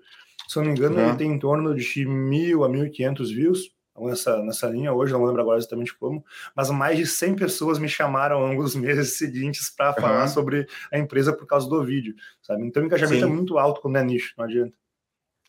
se 0.48 0.58
não 0.58 0.66
me 0.66 0.72
engano, 0.72 1.00
ele 1.00 1.16
tem 1.16 1.32
em 1.32 1.40
torno 1.40 1.74
de 1.74 2.06
mil 2.06 2.64
a 2.64 2.70
mil 2.70 2.86
e 2.86 2.90
quinhentos 2.90 3.32
views, 3.32 3.76
nessa, 4.00 4.44
nessa 4.44 4.68
linha 4.68 4.94
hoje, 4.94 5.14
não 5.14 5.24
lembro 5.24 5.42
agora 5.42 5.58
exatamente 5.58 5.96
como, 5.98 6.24
mas 6.56 6.70
mais 6.70 6.98
de 6.98 7.06
100 7.06 7.36
pessoas 7.36 7.80
me 7.80 7.88
chamaram 7.88 8.38
ao 8.38 8.48
longo 8.48 8.64
dos 8.64 8.76
meses 8.76 9.18
seguintes 9.18 9.70
para 9.70 9.90
uhum. 9.90 10.02
falar 10.02 10.28
sobre 10.28 10.68
a 10.92 10.98
empresa 10.98 11.32
por 11.32 11.46
causa 11.48 11.70
do 11.70 11.84
vídeo, 11.84 12.16
sabe? 12.42 12.66
Então 12.66 12.84
o 12.84 12.86
engajamento 12.86 13.26
Sim. 13.26 13.32
é 13.32 13.34
muito 13.34 13.58
alto 13.58 13.82
quando 13.82 13.98
é 13.98 14.04
nicho, 14.04 14.34
não 14.38 14.46
adianta. 14.46 14.74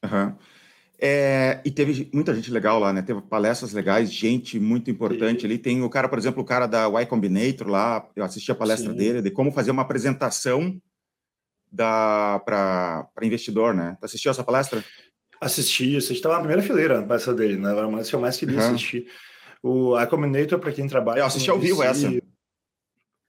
Uhum. 0.05 0.37
É, 0.99 1.61
e 1.65 1.71
teve 1.71 2.09
muita 2.13 2.35
gente 2.35 2.51
legal 2.51 2.79
lá, 2.79 2.93
né? 2.93 3.03
Teve 3.03 3.21
palestras 3.21 3.73
legais, 3.73 4.11
gente 4.11 4.59
muito 4.59 4.91
importante 4.91 5.45
ali. 5.45 5.59
Tem 5.59 5.83
o 5.83 5.91
cara, 5.91 6.09
por 6.09 6.19
exemplo, 6.19 6.43
o 6.43 6.47
cara 6.47 6.67
da 6.67 6.89
Y 6.89 7.07
Combinator 7.07 7.69
lá, 7.69 8.09
eu 8.17 8.25
assisti 8.25 8.51
a 8.51 8.55
palestra 8.55 8.91
Sim. 8.91 8.97
dele, 8.97 9.23
de 9.23 9.31
como 9.31 9.53
fazer 9.53 9.71
uma 9.71 9.83
apresentação 9.83 10.81
para 11.75 13.09
investidor, 13.23 13.75
né? 13.75 13.97
Tu 14.01 14.07
assistiu 14.07 14.31
essa 14.31 14.43
palestra? 14.43 14.83
Assisti, 15.39 15.97
assisti, 15.97 16.15
estava 16.15 16.37
na 16.37 16.41
primeira 16.41 16.63
fileira 16.63 17.01
na 17.01 17.07
palestra 17.07 17.35
dele, 17.35 17.59
né? 17.59 17.71
Era 17.71 17.87
uma 17.87 17.99
das 17.99 18.09
que 18.09 18.17
eu 18.17 18.21
mais 18.21 18.39
queria 18.39 18.59
uhum. 18.59 18.67
assistir. 18.69 19.07
O 19.63 19.95
A 19.97 20.07
Combinator, 20.07 20.59
para 20.59 20.73
quem 20.73 20.89
trabalha. 20.89 21.21
Eu 21.21 21.27
assisti 21.27 21.51
ao 21.51 21.59
vivo 21.59 21.83
essa. 21.83 22.09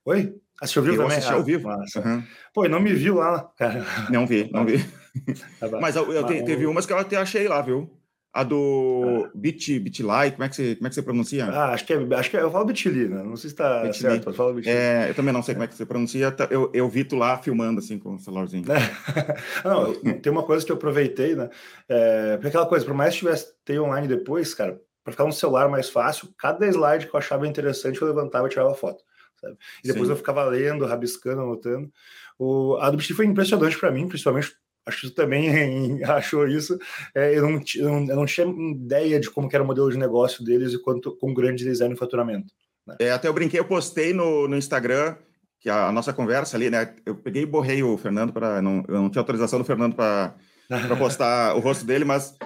Oi? 0.06 0.34
Assistiu 0.60 0.80
ao 0.80 0.86
vivo 0.86 0.96
eu 0.96 1.02
também? 1.02 1.18
assisti 1.18 1.34
ao 1.34 1.40
ah, 1.40 1.42
vivo. 1.42 1.68
Uhum. 1.68 2.24
Pô, 2.54 2.64
e 2.64 2.68
não 2.68 2.80
me 2.80 2.94
viu 2.94 3.16
lá, 3.16 3.42
cara. 3.58 3.84
Não 4.10 4.26
vi, 4.26 4.48
não 4.50 4.64
vi. 4.64 4.78
Tá 5.60 5.80
Mas 5.80 5.96
eu, 5.96 6.12
eu 6.12 6.24
te, 6.24 6.42
teve 6.44 6.66
umas 6.66 6.86
que 6.86 6.92
eu 6.92 6.98
até 6.98 7.16
achei 7.16 7.48
lá, 7.48 7.60
viu? 7.62 7.90
A 8.32 8.44
do 8.44 9.24
ah. 9.26 9.30
Bit, 9.34 9.78
Bitlai, 9.80 10.30
como 10.30 10.44
é 10.44 10.48
que 10.48 10.54
você, 10.54 10.76
como 10.76 10.86
é 10.86 10.90
que 10.90 10.94
você 10.94 11.02
pronuncia? 11.02 11.46
Ah, 11.46 11.72
acho 11.72 11.84
que 11.86 11.94
é, 11.94 12.14
acho 12.14 12.30
que 12.30 12.36
é, 12.36 12.42
eu 12.42 12.50
falo 12.50 12.66
Bitli, 12.66 13.08
né? 13.08 13.22
Não 13.22 13.36
sei 13.36 13.48
se 13.48 13.54
está 13.54 13.90
certo, 13.92 14.28
eu 14.28 14.34
falo 14.34 14.54
Bitli. 14.54 14.70
É, 14.70 15.08
eu 15.08 15.14
também 15.14 15.32
não 15.32 15.42
sei 15.42 15.54
como 15.54 15.64
é 15.64 15.66
que 15.66 15.74
você 15.74 15.86
pronuncia. 15.86 16.30
Tá, 16.30 16.46
eu, 16.50 16.70
eu 16.74 16.88
vi 16.88 17.04
tu 17.04 17.16
lá 17.16 17.38
filmando 17.38 17.80
assim 17.80 17.98
com 17.98 18.14
o 18.14 18.18
celularzinho. 18.18 18.64
não, 19.64 19.94
tem 20.20 20.30
uma 20.30 20.42
coisa 20.42 20.64
que 20.64 20.70
eu 20.70 20.76
aproveitei, 20.76 21.34
né? 21.34 21.48
É, 21.88 22.36
porque 22.36 22.48
aquela 22.48 22.66
coisa, 22.66 22.84
por 22.84 22.94
mais 22.94 23.14
que 23.14 23.20
tivesse 23.20 23.46
ter 23.64 23.80
online 23.80 24.06
depois, 24.06 24.52
cara, 24.52 24.78
para 25.02 25.12
ficar 25.12 25.24
no 25.24 25.32
celular 25.32 25.68
mais 25.70 25.88
fácil, 25.88 26.28
cada 26.38 26.66
slide 26.66 27.06
que 27.06 27.14
eu 27.14 27.18
achava 27.18 27.46
interessante 27.46 28.00
eu 28.00 28.08
levantava 28.08 28.46
e 28.46 28.50
tirava 28.50 28.74
foto. 28.74 29.02
Sabe? 29.40 29.56
E 29.82 29.88
depois 29.88 30.06
Sim. 30.06 30.12
eu 30.12 30.16
ficava 30.16 30.44
lendo, 30.44 30.84
rabiscando, 30.84 31.40
anotando. 31.40 31.90
O, 32.38 32.76
a 32.76 32.90
do 32.90 32.96
Bitli 32.98 33.16
foi 33.16 33.24
impressionante 33.24 33.78
para 33.78 33.90
mim, 33.90 34.06
principalmente 34.06 34.54
acho 34.88 35.02
que 35.02 35.06
tu 35.08 35.14
também 35.14 36.02
achou 36.04 36.48
isso. 36.48 36.78
É, 37.14 37.36
eu, 37.36 37.42
não, 37.42 37.60
eu, 37.76 38.16
não, 38.16 38.26
tinha 38.26 38.46
ideia 38.46 39.20
de 39.20 39.30
como 39.30 39.48
era 39.52 39.62
o 39.62 39.66
modelo 39.66 39.90
de 39.90 39.98
negócio 39.98 40.42
deles 40.42 40.72
e 40.72 40.78
quanto 40.78 41.14
com 41.16 41.34
grande 41.34 41.64
design 41.64 41.94
e 41.94 41.98
faturamento. 41.98 42.52
Né? 42.86 42.96
É, 43.00 43.10
até 43.12 43.28
eu 43.28 43.32
brinquei, 43.32 43.60
eu 43.60 43.64
postei 43.64 44.12
no, 44.12 44.48
no 44.48 44.56
Instagram 44.56 45.16
que 45.60 45.68
a, 45.68 45.88
a, 45.88 45.92
nossa 45.92 46.12
conversa 46.12 46.56
ali, 46.56 46.70
né? 46.70 46.94
Eu 47.04 47.14
peguei 47.16 47.42
e 47.42 47.46
borrei 47.46 47.82
o 47.82 47.98
Fernando 47.98 48.32
para 48.32 48.62
não, 48.62 48.84
eu 48.88 48.94
não 48.94 49.10
tinha 49.10 49.20
autorização 49.20 49.58
do 49.58 49.64
Fernando 49.64 49.94
para 49.94 50.34
para 50.68 50.96
postar 50.96 51.56
o 51.56 51.60
rosto 51.60 51.84
dele, 51.84 52.04
mas 52.04 52.36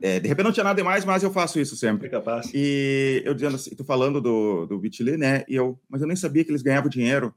é, 0.00 0.18
de 0.18 0.28
repente 0.28 0.44
não 0.44 0.52
tinha 0.52 0.64
nada 0.64 0.76
demais, 0.76 1.04
mas 1.04 1.22
eu 1.22 1.32
faço 1.32 1.60
isso 1.60 1.76
sempre. 1.76 2.06
É 2.06 2.10
capaz. 2.10 2.50
E 2.54 3.22
eu 3.24 3.34
dizendo 3.34 3.56
assim, 3.56 3.74
tu 3.74 3.84
falando 3.84 4.20
do, 4.20 4.66
do 4.66 4.78
Bitly, 4.78 5.16
né? 5.16 5.44
E 5.48 5.54
eu, 5.54 5.78
mas 5.88 6.00
eu 6.00 6.06
nem 6.06 6.16
sabia 6.16 6.44
que 6.44 6.50
eles 6.50 6.62
ganhavam 6.62 6.88
dinheiro. 6.88 7.34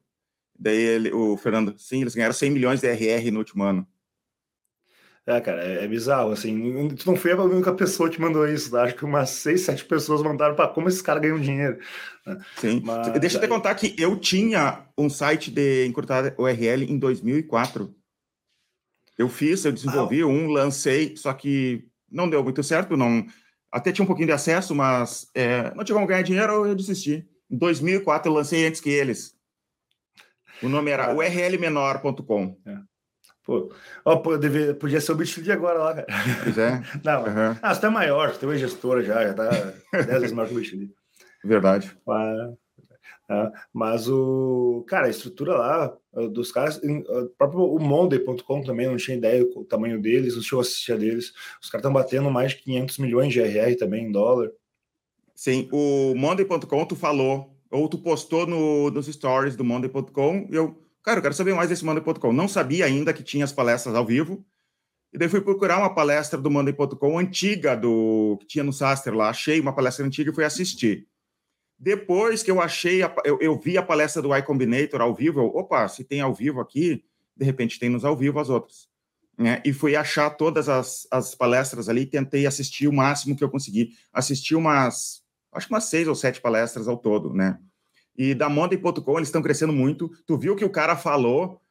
Daí 0.58 0.78
ele, 0.78 1.12
o 1.12 1.36
Fernando, 1.36 1.76
sim, 1.78 2.02
eles 2.02 2.16
ganharam 2.16 2.34
100 2.34 2.50
milhões 2.50 2.82
de 2.82 2.88
RR 2.88 3.30
no 3.32 3.40
último 3.40 3.64
ano. 3.64 3.86
É, 5.28 5.42
cara, 5.42 5.64
é, 5.64 5.84
é, 5.84 5.88
bizarro, 5.88 6.32
assim, 6.32 6.88
tu 6.96 7.08
não 7.08 7.16
foi 7.16 7.32
a 7.32 7.42
única 7.42 7.74
pessoa 7.74 8.10
que 8.12 8.22
mandou 8.22 8.48
isso, 8.48 8.70
tá? 8.70 8.84
acho 8.84 8.94
que 8.94 9.04
umas 9.04 9.32
seis, 9.32 9.62
sete 9.62 9.84
pessoas 9.84 10.22
mandaram 10.22 10.56
para 10.56 10.68
como 10.68 10.88
esses 10.88 11.02
caras 11.02 11.24
ganham 11.24 11.40
dinheiro. 11.40 11.80
Né? 12.24 12.38
Sim, 12.58 12.82
Mas, 12.86 13.20
deixa 13.20 13.38
eu 13.38 13.42
te 13.42 13.48
contar 13.48 13.74
que 13.74 13.96
eu 13.98 14.20
tinha 14.20 14.86
um 14.96 15.10
site 15.10 15.50
de 15.50 15.88
encurtar 15.88 16.36
URL 16.38 16.84
em 16.84 17.00
2004. 17.00 17.92
Eu 19.18 19.28
fiz, 19.28 19.66
eu 19.66 19.72
desenvolvi 19.72 20.22
ah, 20.22 20.28
um, 20.28 20.48
lancei, 20.48 21.18
só 21.18 21.34
que 21.34 21.88
não 22.12 22.30
deu 22.30 22.44
muito 22.44 22.62
certo, 22.62 22.96
não, 22.96 23.26
até 23.72 23.92
tinha 23.92 24.04
um 24.04 24.08
pouquinho 24.08 24.28
de 24.28 24.34
acesso, 24.34 24.76
mas 24.76 25.28
é, 25.34 25.74
não 25.74 25.84
tinha 25.84 25.96
como 25.96 26.06
ganhar 26.06 26.22
dinheiro, 26.22 26.68
eu 26.68 26.76
desisti. 26.76 27.28
Em 27.50 27.58
2004 27.58 28.30
eu 28.30 28.36
lancei 28.36 28.68
antes 28.68 28.80
que 28.80 28.92
eles. 28.92 29.36
O 30.62 30.70
nome 30.70 30.92
era 30.92 31.14
urlmenor.com. 31.16 32.58
É. 32.66 32.78
Pô, 33.46 33.72
ó, 34.04 34.38
deve, 34.38 34.74
podia 34.74 35.00
ser 35.00 35.12
o 35.12 35.16
Bitly 35.16 35.52
agora 35.52 35.78
lá, 35.78 35.94
cara. 35.94 36.08
Pois 36.44 36.58
é. 36.58 36.82
Não, 37.06 37.22
uhum. 37.22 37.56
ah, 37.62 37.74
você 37.74 37.82
tá 37.82 37.92
maior, 37.92 38.32
você 38.32 38.40
tem 38.40 38.50
uma 38.50 38.58
gestora 38.58 39.04
já, 39.04 39.28
já 39.28 39.34
tá 39.36 39.50
10 39.94 40.06
vezes 40.08 40.32
maior 40.32 40.48
que 40.48 40.56
o 40.56 40.58
Bitly. 40.58 40.92
Verdade. 41.44 41.96
Mas, 42.08 42.54
é, 43.30 43.52
mas 43.72 44.10
o, 44.10 44.84
cara, 44.88 45.06
a 45.06 45.12
estrutura 45.12 45.54
lá 45.54 45.96
dos 46.32 46.52
caras, 46.52 46.82
o 46.84 47.30
próprio 47.38 47.62
o 47.66 47.80
Monday.com 47.80 48.64
também 48.64 48.88
não 48.88 48.98
tinha 48.98 49.16
ideia 49.18 49.46
do 49.46 49.64
tamanho 49.64 50.02
deles, 50.02 50.36
não 50.36 50.42
tinha 50.42 50.60
assistir 50.60 50.94
a 50.94 50.98
deles. 50.98 51.32
Os 51.62 51.70
caras 51.70 51.84
estão 51.84 51.94
batendo 51.94 52.32
mais 52.32 52.54
de 52.54 52.64
500 52.64 52.98
milhões 52.98 53.32
de 53.32 53.42
RR 53.42 53.76
também 53.78 54.06
em 54.06 54.12
dólar. 54.12 54.50
Sim, 55.36 55.70
o 55.72 56.16
Monday.com 56.16 56.86
tu 56.86 56.96
falou, 56.96 57.56
ou 57.70 57.88
tu 57.88 58.00
postou 58.00 58.48
no, 58.48 58.90
nos 58.90 59.06
stories 59.06 59.56
do 59.56 59.64
Monday.com, 59.64 60.48
e 60.50 60.56
eu 60.56 60.85
Cara, 61.06 61.20
eu 61.20 61.22
quero 61.22 61.36
saber 61.36 61.54
mais 61.54 61.70
desse 61.70 61.86
Monday.com. 61.86 62.34
Não 62.34 62.48
sabia 62.48 62.84
ainda 62.84 63.14
que 63.14 63.22
tinha 63.22 63.46
as 63.46 63.52
palestras 63.52 63.94
ao 63.94 64.04
vivo. 64.04 64.44
E 65.14 65.20
daí 65.20 65.30
fui 65.30 65.40
procurar 65.40 65.78
uma 65.78 65.94
palestra 65.94 66.42
do 66.42 66.50
Monday.com 66.50 67.20
antiga, 67.20 67.76
do 67.76 68.38
que 68.40 68.48
tinha 68.48 68.64
no 68.64 68.74
Saster 68.74 69.14
lá. 69.14 69.30
Achei 69.30 69.60
uma 69.60 69.74
palestra 69.74 70.04
antiga 70.04 70.32
e 70.32 70.34
fui 70.34 70.44
assistir. 70.44 71.08
Depois 71.78 72.42
que 72.42 72.50
eu 72.50 72.60
achei, 72.60 73.04
a, 73.04 73.14
eu, 73.24 73.38
eu, 73.40 73.60
vi 73.60 73.78
a 73.78 73.84
palestra 73.84 74.20
do 74.20 74.36
iCombinator 74.36 75.00
ao 75.00 75.14
vivo, 75.14 75.42
eu, 75.42 75.46
opa, 75.46 75.88
se 75.88 76.04
tem 76.04 76.22
ao 76.22 76.34
vivo 76.34 76.60
aqui, 76.60 77.04
de 77.38 77.46
repente 77.46 77.78
tem 77.78 77.90
nos 77.90 78.04
ao 78.04 78.18
vivo 78.18 78.40
as 78.40 78.50
outras. 78.50 78.90
Né? 79.38 79.62
E 79.64 79.72
fui 79.72 79.96
achar 79.96 80.32
todas 80.32 80.68
as, 80.68 81.08
as 81.12 81.36
palestras 81.36 81.88
ali, 81.88 82.08
tentei 82.08 82.48
assistir 82.48 82.88
o 82.88 82.94
máximo 82.94 83.36
que 83.36 83.44
eu 83.44 83.50
consegui. 83.50 83.92
Assisti 84.12 84.56
umas, 84.56 85.22
acho 85.52 85.68
que 85.68 85.74
umas 85.74 85.86
seis 85.86 86.08
ou 86.08 86.16
sete 86.16 86.42
palestras 86.42 86.88
ao 86.88 86.98
todo, 86.98 87.32
né? 87.32 87.60
E 88.18 88.34
da 88.34 88.48
Monday.com 88.48 89.18
eles 89.18 89.28
estão 89.28 89.42
crescendo 89.42 89.74
muito. 89.74 90.10
Tu 90.26 90.38
viu 90.38 90.56
que 90.56 90.66
o 90.66 90.70
cara 90.70 90.96
falou 90.96 91.62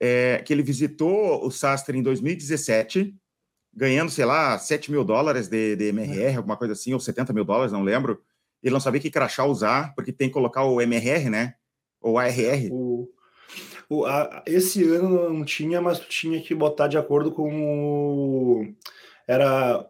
é, 0.00 0.42
que 0.44 0.52
ele 0.52 0.62
visitou 0.62 1.44
o 1.44 1.50
Sastre 1.50 1.98
em 1.98 2.02
2017, 2.02 3.14
ganhando, 3.74 4.10
sei 4.10 4.24
lá, 4.24 4.58
7 4.58 4.90
mil 4.90 5.04
dólares 5.04 5.48
de, 5.48 5.76
de 5.76 5.86
MRR, 5.86 6.32
é. 6.32 6.36
alguma 6.36 6.56
coisa 6.56 6.72
assim, 6.72 6.92
ou 6.92 7.00
70 7.00 7.32
mil 7.32 7.44
dólares, 7.44 7.72
não 7.72 7.82
lembro. 7.82 8.22
Ele 8.62 8.72
não 8.72 8.80
sabia 8.80 9.00
que 9.00 9.10
crachá 9.10 9.44
usar, 9.44 9.94
porque 9.94 10.12
tem 10.12 10.28
que 10.28 10.34
colocar 10.34 10.64
o 10.64 10.80
MRR, 10.80 11.30
né? 11.30 11.54
Ou 12.00 12.18
ARR. 12.18 12.68
O, 12.70 13.08
o, 13.88 14.04
a, 14.04 14.42
esse 14.46 14.82
ano 14.84 15.30
não 15.30 15.44
tinha, 15.44 15.80
mas 15.80 15.98
tu 15.98 16.08
tinha 16.08 16.40
que 16.40 16.54
botar 16.54 16.88
de 16.88 16.98
acordo 16.98 17.30
com 17.30 17.62
o. 17.62 18.74
Era 19.26 19.86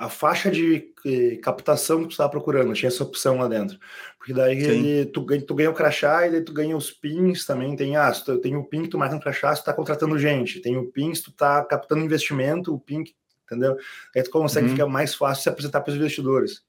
a 0.00 0.08
faixa 0.08 0.50
de 0.50 0.94
eh, 1.04 1.36
captação 1.42 2.00
que 2.00 2.08
tu 2.08 2.12
estava 2.12 2.30
procurando, 2.30 2.72
tinha 2.72 2.88
essa 2.88 3.04
opção 3.04 3.36
lá 3.36 3.46
dentro. 3.46 3.78
Porque 4.16 4.32
daí 4.32 4.58
ele, 4.58 5.04
tu, 5.04 5.26
tu 5.46 5.54
ganha 5.54 5.70
o 5.70 5.74
crachá 5.74 6.26
e 6.26 6.30
daí 6.30 6.40
tu 6.40 6.54
ganha 6.54 6.74
os 6.74 6.90
pins 6.90 7.44
também. 7.44 7.76
Tem, 7.76 7.96
ah, 7.96 8.10
tu, 8.10 8.38
tem 8.38 8.56
o 8.56 8.64
PIN 8.64 8.84
que 8.84 8.88
tu 8.88 8.98
marca 8.98 9.14
no 9.14 9.20
crachá 9.20 9.54
se 9.54 9.60
tu 9.60 9.66
tá 9.66 9.74
contratando 9.74 10.18
gente. 10.18 10.60
Tem 10.60 10.74
o 10.78 10.86
PIN 10.86 11.14
se 11.14 11.24
tu 11.24 11.32
tá 11.32 11.62
captando 11.66 12.02
investimento, 12.02 12.74
o 12.74 12.80
PIN, 12.80 13.04
entendeu? 13.44 13.76
Aí 14.16 14.22
tu 14.22 14.30
consegue 14.30 14.68
uhum. 14.68 14.72
ficar 14.72 14.86
mais 14.86 15.14
fácil 15.14 15.42
se 15.42 15.48
apresentar 15.50 15.82
para 15.82 15.90
os 15.90 15.96
investidores. 15.98 16.62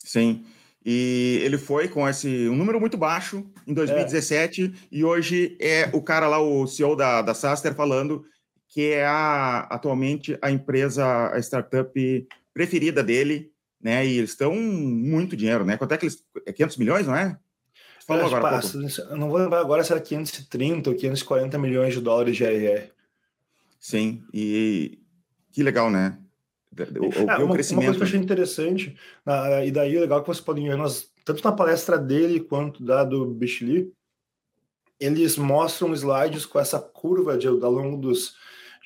Sim. 0.00 0.44
E 0.84 1.40
ele 1.44 1.58
foi 1.58 1.86
com 1.86 2.08
esse 2.08 2.48
um 2.48 2.56
número 2.56 2.80
muito 2.80 2.96
baixo 2.96 3.46
em 3.68 3.72
2017 3.72 4.64
é. 4.64 4.70
e 4.90 5.04
hoje 5.04 5.56
é 5.60 5.90
o 5.92 6.02
cara 6.02 6.26
lá, 6.26 6.40
o 6.40 6.66
CEO 6.66 6.96
da, 6.96 7.22
da 7.22 7.34
Saster, 7.34 7.72
falando 7.74 8.24
que 8.68 8.92
é 8.92 9.06
a, 9.06 9.60
atualmente 9.70 10.38
a 10.42 10.50
empresa, 10.50 11.30
a 11.32 11.38
startup 11.38 12.28
preferida 12.58 13.04
dele, 13.04 13.52
né? 13.80 14.04
E 14.04 14.18
eles 14.18 14.30
estão 14.30 14.52
muito 14.52 15.36
dinheiro, 15.36 15.64
né? 15.64 15.76
Quanto 15.76 15.94
é 15.94 15.96
que 15.96 16.06
eles. 16.06 16.24
É 16.44 16.52
500 16.52 16.76
milhões, 16.76 17.06
não 17.06 17.14
é? 17.14 17.38
Falou 18.04 18.26
agora. 18.26 18.42
Passa, 18.42 18.76
eu 19.10 19.16
não 19.16 19.28
vou 19.28 19.38
lembrar 19.38 19.60
agora 19.60 19.84
se 19.84 19.92
era 19.92 20.00
530 20.00 20.90
ou 20.90 20.96
540 20.96 21.56
milhões 21.56 21.94
de 21.94 22.00
dólares 22.00 22.36
de 22.36 22.42
RR. 22.42 22.90
Sim, 23.78 24.24
e 24.34 24.98
que 25.52 25.62
legal, 25.62 25.88
né? 25.88 26.18
O, 26.98 27.06
o, 27.06 27.30
é, 27.30 27.38
uma, 27.38 27.54
crescimento. 27.54 27.84
uma 27.84 27.92
coisa 27.92 27.98
que 27.98 28.02
eu 28.02 28.06
achei 28.08 28.20
interessante, 28.20 28.96
na, 29.24 29.64
e 29.64 29.70
daí 29.70 29.96
é 29.96 30.00
legal 30.00 30.20
que 30.20 30.26
vocês 30.26 30.44
podem 30.44 30.68
ver, 30.68 30.76
nós, 30.76 31.12
tanto 31.24 31.44
na 31.44 31.52
palestra 31.52 31.96
dele 31.96 32.40
quanto 32.40 32.82
da 32.82 33.04
do 33.04 33.24
Bichli, 33.26 33.92
eles 34.98 35.36
mostram 35.36 35.94
slides 35.94 36.44
com 36.44 36.58
essa 36.58 36.80
curva 36.80 37.38
de, 37.38 37.46
ao 37.46 37.54
longo 37.54 37.96
dos, 37.96 38.34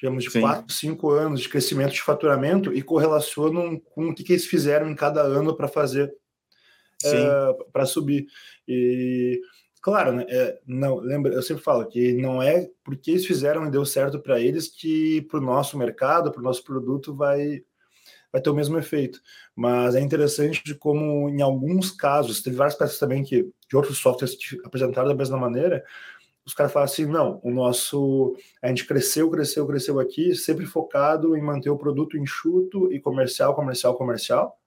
digamos, 0.03 0.25
de 0.25 0.31
Sim. 0.31 0.41
4, 0.41 0.75
5 0.75 1.11
anos 1.11 1.41
de 1.41 1.49
crescimento 1.49 1.93
de 1.93 2.03
faturamento 2.03 2.75
e 2.75 2.83
correlacionam 2.83 3.79
com 3.79 4.09
o 4.09 4.15
que, 4.15 4.25
que 4.25 4.33
eles 4.33 4.47
fizeram 4.47 4.91
em 4.91 4.97
cada 4.97 5.23
ano 5.23 5.55
para 5.55 5.69
fazer, 5.69 6.13
é, 7.05 7.57
para 7.73 7.87
subir. 7.87 8.27
E, 8.67 9.41
claro, 9.81 10.13
né, 10.13 10.27
é, 10.29 10.59
não, 10.67 10.97
lembra, 10.97 11.33
eu 11.33 11.41
sempre 11.41 11.63
falo 11.63 11.87
que 11.87 12.15
não 12.15 12.43
é 12.43 12.69
porque 12.83 13.13
eles 13.13 13.25
fizeram 13.25 13.65
e 13.65 13.71
deu 13.71 13.85
certo 13.85 14.19
para 14.19 14.41
eles 14.41 14.67
que 14.67 15.23
para 15.23 15.39
o 15.39 15.43
nosso 15.43 15.79
mercado, 15.79 16.33
para 16.33 16.41
o 16.41 16.45
nosso 16.45 16.65
produto 16.65 17.15
vai 17.15 17.63
vai 18.33 18.41
ter 18.41 18.49
o 18.49 18.55
mesmo 18.55 18.79
efeito. 18.79 19.21
Mas 19.55 19.95
é 19.95 20.01
interessante 20.01 20.65
de 20.65 20.75
como, 20.75 21.29
em 21.29 21.43
alguns 21.43 21.91
casos, 21.91 22.41
teve 22.41 22.57
várias 22.57 22.75
peças 22.75 22.99
também 22.99 23.23
que 23.23 23.43
de 23.69 23.77
outros 23.77 23.99
softwares 23.99 24.35
apresentaram 24.65 25.09
da 25.09 25.15
mesma 25.15 25.37
maneira, 25.37 25.85
os 26.45 26.55
caras 26.55 26.73
falam 26.73 26.85
assim, 26.85 27.07
não, 27.07 27.41
o 27.43 27.51
nosso, 27.51 28.37
a 28.61 28.69
gente 28.69 28.87
cresceu, 28.87 29.31
cresceu, 29.31 29.67
cresceu 29.67 30.01
aqui, 30.01 30.35
sempre 30.35 30.67
focado 30.67 31.37
em 31.37 31.43
manter 31.43 31.71
o 31.71 31.79
produto 31.79 32.17
enxuto 32.17 32.93
e 32.93 33.01
comercial, 33.01 33.55
comercial, 33.55 33.95
comercial, 33.95 34.59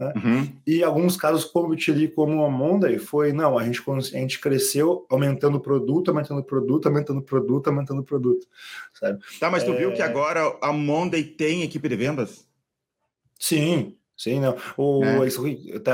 né? 0.00 0.14
Uhum. 0.16 0.52
E 0.66 0.82
alguns 0.82 1.14
casos, 1.14 1.44
como 1.44 1.68
o 1.68 1.76
Tiri, 1.76 2.08
como 2.08 2.42
a 2.42 2.50
Monday, 2.50 2.98
foi, 2.98 3.32
não, 3.32 3.58
a 3.58 3.64
gente, 3.64 3.82
a 3.86 4.00
gente 4.00 4.40
cresceu 4.40 5.06
aumentando 5.10 5.58
o 5.58 5.60
produto, 5.60 6.10
aumentando 6.10 6.40
o 6.40 6.44
produto, 6.44 6.86
aumentando 6.86 7.20
o 7.20 7.22
produto, 7.22 7.68
aumentando 7.68 8.00
o 8.00 8.04
produto, 8.04 8.46
sabe? 8.94 9.22
Tá, 9.38 9.50
mas 9.50 9.62
tu 9.62 9.72
é... 9.72 9.76
viu 9.76 9.92
que 9.92 10.00
agora 10.00 10.56
a 10.62 10.72
Monday 10.72 11.22
tem 11.22 11.62
equipe 11.62 11.86
de 11.86 11.96
vendas? 11.96 12.48
Sim, 13.38 13.94
Sim, 14.20 14.38
não. 14.38 14.54
O, 14.76 15.02
é. 15.02 15.26
isso, 15.26 15.42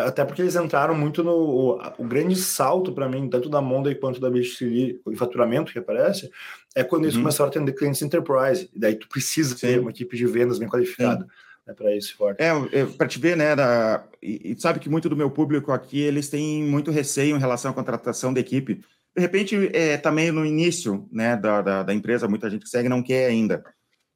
até 0.05 0.25
porque 0.25 0.43
eles 0.43 0.57
entraram 0.57 0.97
muito 0.97 1.23
no. 1.23 1.31
O, 1.31 1.81
o 1.99 2.05
grande 2.05 2.35
salto 2.35 2.93
para 2.93 3.09
mim, 3.09 3.31
tanto 3.31 3.49
da 3.49 3.61
Monday 3.61 3.95
quanto 3.95 4.21
da 4.21 4.29
BXC, 4.29 5.01
o 5.05 5.15
faturamento 5.15 5.73
que 5.73 5.79
aparece, 5.79 6.29
é 6.75 6.83
quando 6.83 7.05
eles 7.05 7.15
uhum. 7.15 7.23
começaram 7.23 7.47
a 7.47 7.51
atender 7.51 7.73
clientes 7.75 8.03
enterprise. 8.03 8.69
E 8.75 8.81
daí 8.81 8.97
tu 8.97 9.09
precisa 9.09 9.57
Sim. 9.57 9.67
ter 9.69 9.79
uma 9.79 9.91
equipe 9.91 10.17
de 10.17 10.27
vendas 10.27 10.59
bem 10.59 10.69
qualificada. 10.69 11.25
Né, 11.65 11.73
para 11.73 11.95
isso 11.95 12.17
forte. 12.17 12.43
É, 12.43 12.81
é 12.81 12.85
para 12.85 13.07
te 13.07 13.21
ver, 13.21 13.37
né? 13.37 13.55
Da, 13.55 14.05
e, 14.21 14.51
e, 14.51 14.61
sabe 14.61 14.81
que 14.81 14.89
muito 14.89 15.09
do 15.09 15.17
meu 15.17 15.31
público 15.31 15.71
aqui 15.71 16.01
eles 16.01 16.29
têm 16.29 16.65
muito 16.65 16.91
receio 16.91 17.37
em 17.37 17.41
relação 17.41 17.71
à 17.71 17.75
contratação 17.75 18.35
da 18.35 18.41
equipe. 18.41 18.81
De 19.15 19.23
repente, 19.23 19.71
é, 19.73 19.97
também 19.99 20.33
no 20.33 20.45
início 20.45 21.09
né, 21.13 21.37
da, 21.37 21.63
da, 21.63 21.83
da 21.85 21.95
empresa, 21.95 22.27
muita 22.27 22.51
gente 22.51 22.65
que 22.65 22.69
segue 22.69 22.89
não 22.89 23.05
quer 23.05 23.27
ainda. 23.27 23.63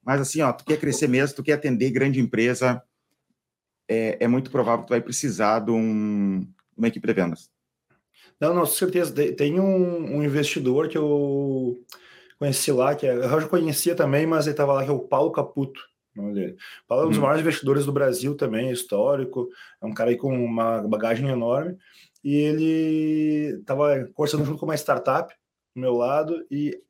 Mas 0.04 0.20
assim, 0.20 0.42
ó, 0.42 0.52
tu 0.52 0.64
quer 0.64 0.80
crescer 0.80 1.06
mesmo, 1.06 1.36
tu 1.36 1.44
quer 1.44 1.52
atender 1.52 1.92
grande 1.92 2.18
empresa, 2.18 2.82
é, 3.90 4.18
é 4.20 4.28
muito 4.28 4.52
provável 4.52 4.82
que 4.82 4.86
tu 4.86 4.90
vai 4.90 5.00
precisar 5.00 5.58
de 5.58 5.72
um, 5.72 6.46
uma 6.76 6.86
equipe 6.86 7.06
de 7.06 7.12
vendas. 7.12 7.50
Não, 8.40 8.54
não, 8.54 8.60
com 8.60 8.66
certeza. 8.66 9.12
Tem 9.34 9.58
um, 9.58 10.16
um, 10.16 10.22
investidor 10.22 10.88
que 10.88 10.96
eu 10.96 11.76
conheci 12.38 12.70
lá, 12.70 12.94
que 12.94 13.04
é, 13.04 13.14
eu 13.14 13.40
já 13.40 13.48
conhecia 13.48 13.96
também, 13.96 14.26
mas 14.26 14.46
ele 14.46 14.52
estava 14.52 14.74
lá, 14.74 14.84
que 14.84 14.90
é 14.90 14.92
o 14.92 15.00
Paulo 15.00 15.32
Caputo. 15.32 15.80
Paulo 16.86 17.04
é 17.04 17.06
um 17.06 17.08
dos 17.08 17.18
hum. 17.18 17.22
maiores 17.22 17.40
investidores 17.40 17.84
do 17.84 17.92
Brasil 17.92 18.36
também, 18.36 18.70
histórico, 18.70 19.48
é 19.82 19.86
um 19.86 19.92
cara 19.92 20.10
aí 20.10 20.16
com 20.16 20.32
uma 20.32 20.82
bagagem 20.82 21.28
enorme, 21.28 21.76
e 22.22 22.34
ele 22.34 23.58
estava 23.60 24.08
conversando 24.14 24.44
junto 24.44 24.58
com 24.58 24.66
uma 24.66 24.74
startup 24.74 25.32
do 25.74 25.80
meu 25.80 25.94
lado, 25.94 26.44
e 26.50 26.80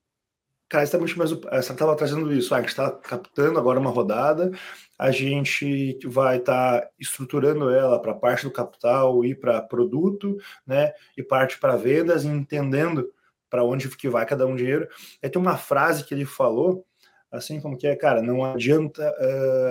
cara, 0.71 0.85
exatamente 0.85 1.19
mais 1.19 1.33
essa 1.51 1.73
estava 1.73 1.97
trazendo 1.97 2.33
isso. 2.33 2.55
Ah, 2.55 2.59
a 2.59 2.61
gente 2.61 2.71
está 2.71 2.91
captando 2.91 3.59
agora 3.59 3.81
uma 3.81 3.91
rodada, 3.91 4.53
a 4.97 5.11
gente 5.11 5.99
vai 6.07 6.39
estar 6.39 6.81
tá 6.81 6.89
estruturando 6.99 7.69
ela 7.71 8.01
para 8.01 8.15
parte 8.15 8.45
do 8.45 8.53
capital 8.53 9.25
e 9.25 9.35
para 9.35 9.61
produto, 9.61 10.37
né? 10.67 10.93
E 11.17 11.23
parte 11.23 11.59
para 11.59 11.77
vendas, 11.77 12.25
entendendo 12.25 13.13
para 13.51 13.65
onde 13.65 13.89
que 13.91 14.09
vai 14.09 14.25
cada 14.25 14.47
um 14.47 14.55
dinheiro. 14.55 14.89
É 15.21 15.29
tem 15.29 15.43
uma 15.43 15.57
frase 15.59 16.05
que 16.05 16.15
ele 16.15 16.25
falou 16.25 16.87
assim 17.33 17.61
como 17.61 17.77
que 17.77 17.87
é, 17.87 17.95
cara, 17.95 18.23
não 18.23 18.45
adianta 18.45 19.13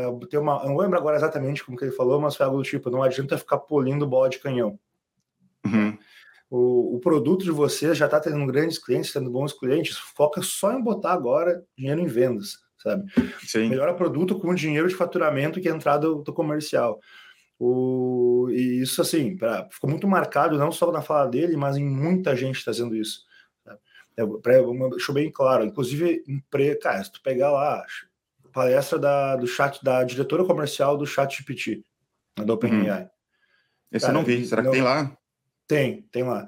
uh, 0.10 0.28
ter 0.28 0.38
uma. 0.38 0.62
Eu 0.64 0.70
não 0.70 0.78
lembro 0.78 0.98
agora 0.98 1.18
exatamente 1.18 1.64
como 1.64 1.78
que 1.78 1.84
ele 1.86 1.92
falou, 1.92 2.20
mas 2.20 2.36
foi 2.36 2.46
algo 2.46 2.58
do 2.58 2.64
tipo: 2.64 2.90
não 2.90 3.04
adianta 3.04 3.38
ficar 3.38 3.58
polindo 3.58 4.08
bola 4.08 4.30
de 4.30 4.40
canhão. 4.40 4.80
Uhum. 5.66 5.98
O, 6.50 6.96
o, 6.96 7.00
produto 7.00 7.44
de 7.44 7.52
vocês 7.52 7.98
já 7.98 8.06
está 8.06 8.20
tendo 8.20 8.44
grandes 8.48 8.80
clientes, 8.80 9.14
tendo 9.14 9.30
bons 9.30 9.54
clientes, 9.54 9.98
foca 9.98 10.42
só 10.42 10.74
em 10.74 10.82
botar 10.82 11.14
agora 11.14 11.64
dinheiro 11.78 12.02
em 12.02 12.08
vendas, 12.08 12.58
sabe? 12.82 13.06
Sim. 13.46 13.70
Melhora 13.70 13.94
produto 13.94 14.40
com 14.40 14.56
dinheiro 14.56 14.88
de 14.88 14.96
faturamento 14.96 15.62
que 15.62 15.70
é 15.70 15.72
entrada 15.72 16.08
do, 16.08 16.24
do 16.24 16.34
comercial. 16.34 17.00
O, 17.60 18.48
e 18.50 18.82
isso, 18.82 19.02
assim, 19.02 19.38
pra, 19.38 19.68
ficou 19.70 19.90
muito 19.90 20.08
marcado, 20.08 20.58
não 20.58 20.72
só 20.72 20.92
na 20.92 21.02
fala 21.02 21.28
dele, 21.28 21.56
mas 21.56 21.78
em 21.78 21.86
muita 21.86 22.36
gente 22.36 22.64
fazendo 22.64 22.96
isso. 22.96 23.28
É, 24.18 24.26
pra, 24.42 24.54
deixou 24.90 25.14
bem 25.14 25.32
claro. 25.32 25.66
Inclusive, 25.66 26.24
empre, 26.28 26.76
cara, 26.76 27.04
se 27.04 27.12
tu 27.12 27.22
pegar 27.22 27.52
lá, 27.52 27.86
palestra 28.52 28.98
da, 28.98 29.36
do 29.36 29.48
chat, 29.48 29.84
da 29.84 30.04
diretora 30.04 30.44
comercial 30.44 30.98
do 30.98 31.06
Chat 31.06 31.38
GPT, 31.38 31.84
da 32.44 32.54
OpenAI. 32.54 33.04
Uhum. 33.04 33.10
Esse 33.92 34.06
cara, 34.06 34.18
eu 34.18 34.20
não 34.20 34.26
vi. 34.26 34.46
Será 34.46 34.62
não, 34.62 34.72
que 34.72 34.78
tem 34.78 34.86
lá? 34.86 35.18
Tem, 35.70 36.02
tem 36.12 36.24
lá. 36.24 36.48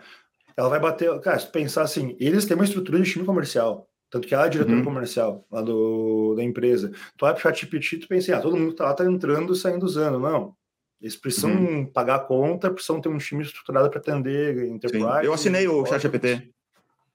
Ela 0.57 0.67
vai 0.67 0.79
bater. 0.79 1.17
Cara, 1.19 1.37
se 1.37 1.47
pensar 1.47 1.83
assim, 1.83 2.17
eles 2.19 2.43
têm 2.43 2.55
uma 2.55 2.65
estrutura 2.65 2.99
de 2.99 3.09
time 3.09 3.23
comercial. 3.23 3.87
Tanto 4.09 4.27
que 4.27 4.33
ela 4.33 4.47
é 4.47 4.49
diretora 4.49 4.77
uhum. 4.77 4.83
comercial 4.83 5.45
lá 5.49 5.61
do, 5.61 6.33
da 6.35 6.43
empresa. 6.43 6.91
Tu 7.15 7.21
vai 7.23 7.33
pro 7.33 7.41
chat 7.41 7.61
GPT, 7.61 7.99
tu 7.99 8.07
pensa, 8.07 8.35
ah, 8.35 8.41
todo 8.41 8.57
mundo 8.57 8.73
tá 8.73 8.85
lá 8.85 8.93
tá 8.93 9.05
entrando 9.05 9.53
e 9.53 9.55
saindo 9.55 9.85
usando. 9.85 10.19
Não. 10.19 10.53
Eles 10.99 11.15
precisam 11.15 11.51
uhum. 11.51 11.85
pagar 11.85 12.15
a 12.15 12.19
conta, 12.19 12.71
precisam 12.71 12.99
ter 12.99 13.09
um 13.09 13.17
time 13.17 13.43
estruturado 13.43 13.89
para 13.89 13.99
atender 13.99 14.67
enterprise. 14.67 15.05
Sim. 15.05 15.25
Eu 15.25 15.33
assinei 15.33 15.67
o 15.67 15.85
chat 15.85 16.01
GPT 16.01 16.51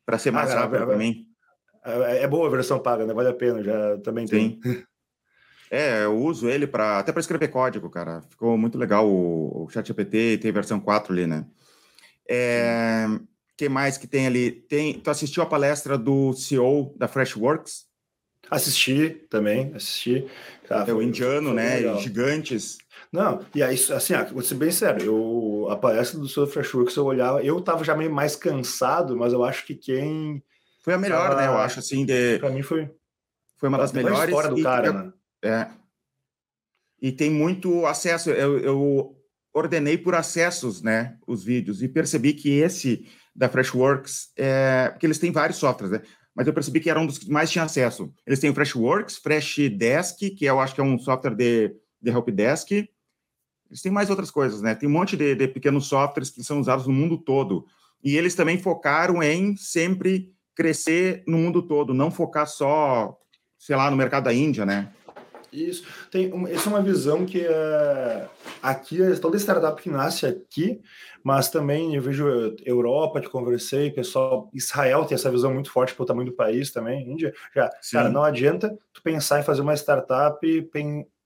para 0.07 0.17
ser 0.17 0.31
mais 0.31 0.53
ah, 0.53 0.61
rápido 0.61 0.83
é, 0.83 0.87
para 0.87 0.97
mim. 0.97 1.27
É, 1.85 2.23
é, 2.23 2.29
boa 2.29 2.47
a 2.47 2.51
versão 2.51 2.79
paga, 2.79 3.05
né? 3.05 3.13
Vale 3.13 3.29
a 3.29 3.35
pena, 3.35 3.63
já 3.63 3.99
também 3.99 4.27
Sim. 4.27 4.61
tem. 4.61 4.85
É, 5.69 6.05
eu 6.05 6.17
uso 6.17 6.49
ele 6.49 6.65
para 6.65 7.01
até 7.01 7.11
para 7.11 7.19
escrever 7.19 7.49
código, 7.49 7.91
cara. 7.91 8.23
Ficou 8.31 8.57
muito 8.57 8.79
legal 8.79 9.05
o, 9.05 9.65
o 9.65 9.69
ChatGPT, 9.69 10.39
tem 10.39 10.53
versão 10.53 10.79
4 10.79 11.13
ali, 11.13 11.27
né? 11.27 11.45
É, 12.29 13.07
que 13.57 13.69
mais 13.69 13.97
que 13.97 14.07
tem 14.07 14.27
ali? 14.27 14.51
Tem, 14.51 14.95
tu 14.95 15.11
assistiu 15.11 15.43
a 15.43 15.47
palestra 15.47 15.97
do 15.97 16.33
CEO 16.33 16.95
da 16.97 17.09
Freshworks? 17.09 17.87
Assisti 18.51 19.11
também, 19.29 19.73
assisti. 19.75 20.27
Ah, 20.71 20.85
é 20.87 20.93
o 20.93 21.03
indiano, 21.03 21.53
né? 21.53 21.77
Legal. 21.77 21.99
Gigantes. 22.01 22.79
Não, 23.11 23.45
e 23.55 23.63
aí, 23.63 23.75
assim, 23.75 24.15
ah, 24.15 24.25
vou 24.25 24.43
ser 24.43 24.55
bem 24.55 24.71
sério, 24.71 25.05
eu, 25.05 25.69
a 25.71 25.77
palestra 25.77 26.19
do 26.19 26.29
Sr. 26.29 26.47
Freshworks 26.47 26.97
eu 26.97 27.05
olhava, 27.05 27.43
eu 27.43 27.61
tava 27.61 27.83
já 27.83 27.95
meio 27.95 28.13
mais 28.13 28.37
cansado, 28.37 29.17
mas 29.17 29.33
eu 29.33 29.45
acho 29.45 29.65
que 29.67 29.75
quem. 29.75 30.43
Foi 30.83 30.95
a 30.95 30.99
melhor, 30.99 31.31
tava, 31.31 31.41
né? 31.41 31.49
Eu 31.49 31.59
acho, 31.59 31.79
assim, 31.81 32.05
de. 32.05 32.39
Pra 32.39 32.51
mim 32.51 32.63
foi. 32.63 32.91
Foi 33.57 33.69
uma 33.69 33.79
das 33.79 33.93
melhores. 33.93 34.21
A 34.21 34.25
história 34.27 34.51
do 34.51 34.63
cara, 34.63 34.93
né? 34.93 35.13
É. 35.43 35.69
E 37.01 37.13
tem 37.13 37.31
muito 37.31 37.87
acesso. 37.87 38.31
Eu, 38.31 38.59
eu 38.59 39.16
ordenei 39.59 39.97
por 39.97 40.15
acessos, 40.15 40.83
né? 40.83 41.17
Os 41.27 41.43
vídeos, 41.43 41.83
e 41.83 41.89
percebi 41.89 42.35
que 42.35 42.51
esse 42.51 43.07
da 43.35 43.49
Freshworks, 43.49 44.31
é, 44.37 44.91
porque 44.91 45.07
eles 45.07 45.19
têm 45.19 45.33
vários 45.33 45.59
softwares, 45.59 45.93
né? 45.93 46.03
Mas 46.35 46.47
eu 46.47 46.53
percebi 46.53 46.81
que 46.81 46.91
era 46.91 47.01
um 47.01 47.07
dos 47.07 47.19
que 47.19 47.31
mais 47.31 47.51
tinha 47.51 47.65
acesso. 47.65 48.13
Eles 48.27 48.39
têm 48.39 48.51
o 48.51 48.55
Freshworks, 48.55 49.17
Freshdesk, 49.17 50.31
que 50.37 50.45
eu 50.45 50.61
acho 50.61 50.75
que 50.75 50.81
é 50.81 50.85
um 50.85 50.99
software 50.99 51.35
de, 51.35 51.75
de 52.01 52.11
helpdesk, 52.11 52.71
eles 52.73 53.83
têm 53.83 53.91
mais 53.91 54.11
outras 54.11 54.31
coisas, 54.31 54.61
né? 54.61 54.75
Tem 54.75 54.89
um 54.89 54.93
monte 54.93 55.17
de, 55.17 55.35
de 55.35 55.49
pequenos 55.49 55.87
softwares 55.87 56.31
que 56.31 56.45
são 56.45 56.61
usados 56.61 56.87
no 56.87 56.93
mundo 56.93 57.19
todo. 57.19 57.67
E 58.05 58.17
eles 58.17 58.35
também 58.35 58.59
focaram 58.59 59.23
em 59.23 59.57
sempre 59.57 60.33
crescer 60.55 61.25
no 61.27 61.39
mundo 61.39 61.63
todo, 61.63 61.93
não 61.93 62.11
focar 62.11 62.47
só, 62.47 63.19
sei 63.59 63.75
lá, 63.75 63.91
no 63.91 63.97
mercado 63.97 64.25
da 64.25 64.35
Índia, 64.35 64.65
né? 64.65 64.93
Isso. 65.53 65.87
Tem, 66.11 66.31
essa 66.51 66.69
é 66.69 66.73
uma 66.73 66.83
visão 66.83 67.25
que 67.25 67.41
é, 67.41 68.29
aqui, 68.63 69.03
é 69.03 69.15
toda 69.17 69.37
startup 69.37 69.81
que 69.81 69.89
nasce 69.89 70.27
aqui, 70.27 70.81
mas 71.23 71.49
também 71.49 71.95
eu 71.95 72.03
vejo 72.03 72.27
Europa, 72.65 73.21
que 73.21 73.29
conversei, 73.29 73.91
pessoal, 73.91 74.51
Israel 74.53 75.05
tem 75.05 75.15
essa 75.15 75.31
visão 75.31 75.53
muito 75.53 75.71
forte 75.71 75.95
pelo 75.95 76.07
tamanho 76.07 76.31
do 76.31 76.37
país 76.37 76.71
também, 76.71 77.11
Índia. 77.11 77.33
Já, 77.55 77.71
cara, 77.93 78.09
não 78.09 78.23
adianta 78.23 78.77
tu 78.93 79.03
pensar 79.03 79.41
em 79.41 79.45
fazer 79.45 79.63
uma 79.63 79.75
startup, 79.75 80.39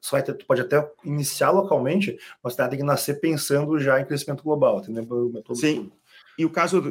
você 0.01 0.11
vai 0.11 0.23
ter, 0.23 0.35
tu 0.35 0.47
pode 0.47 0.63
até 0.63 0.89
iniciar 1.05 1.51
localmente, 1.51 2.19
mas 2.43 2.55
você 2.55 2.69
tem 2.69 2.79
que 2.79 2.85
nascer 2.85 3.21
pensando 3.21 3.79
já 3.79 4.01
em 4.01 4.07
crescimento 4.07 4.43
global, 4.43 4.81
entendeu? 4.81 5.33
Sim. 5.55 5.93
E 6.39 6.45
o 6.47 6.51
caso, 6.51 6.83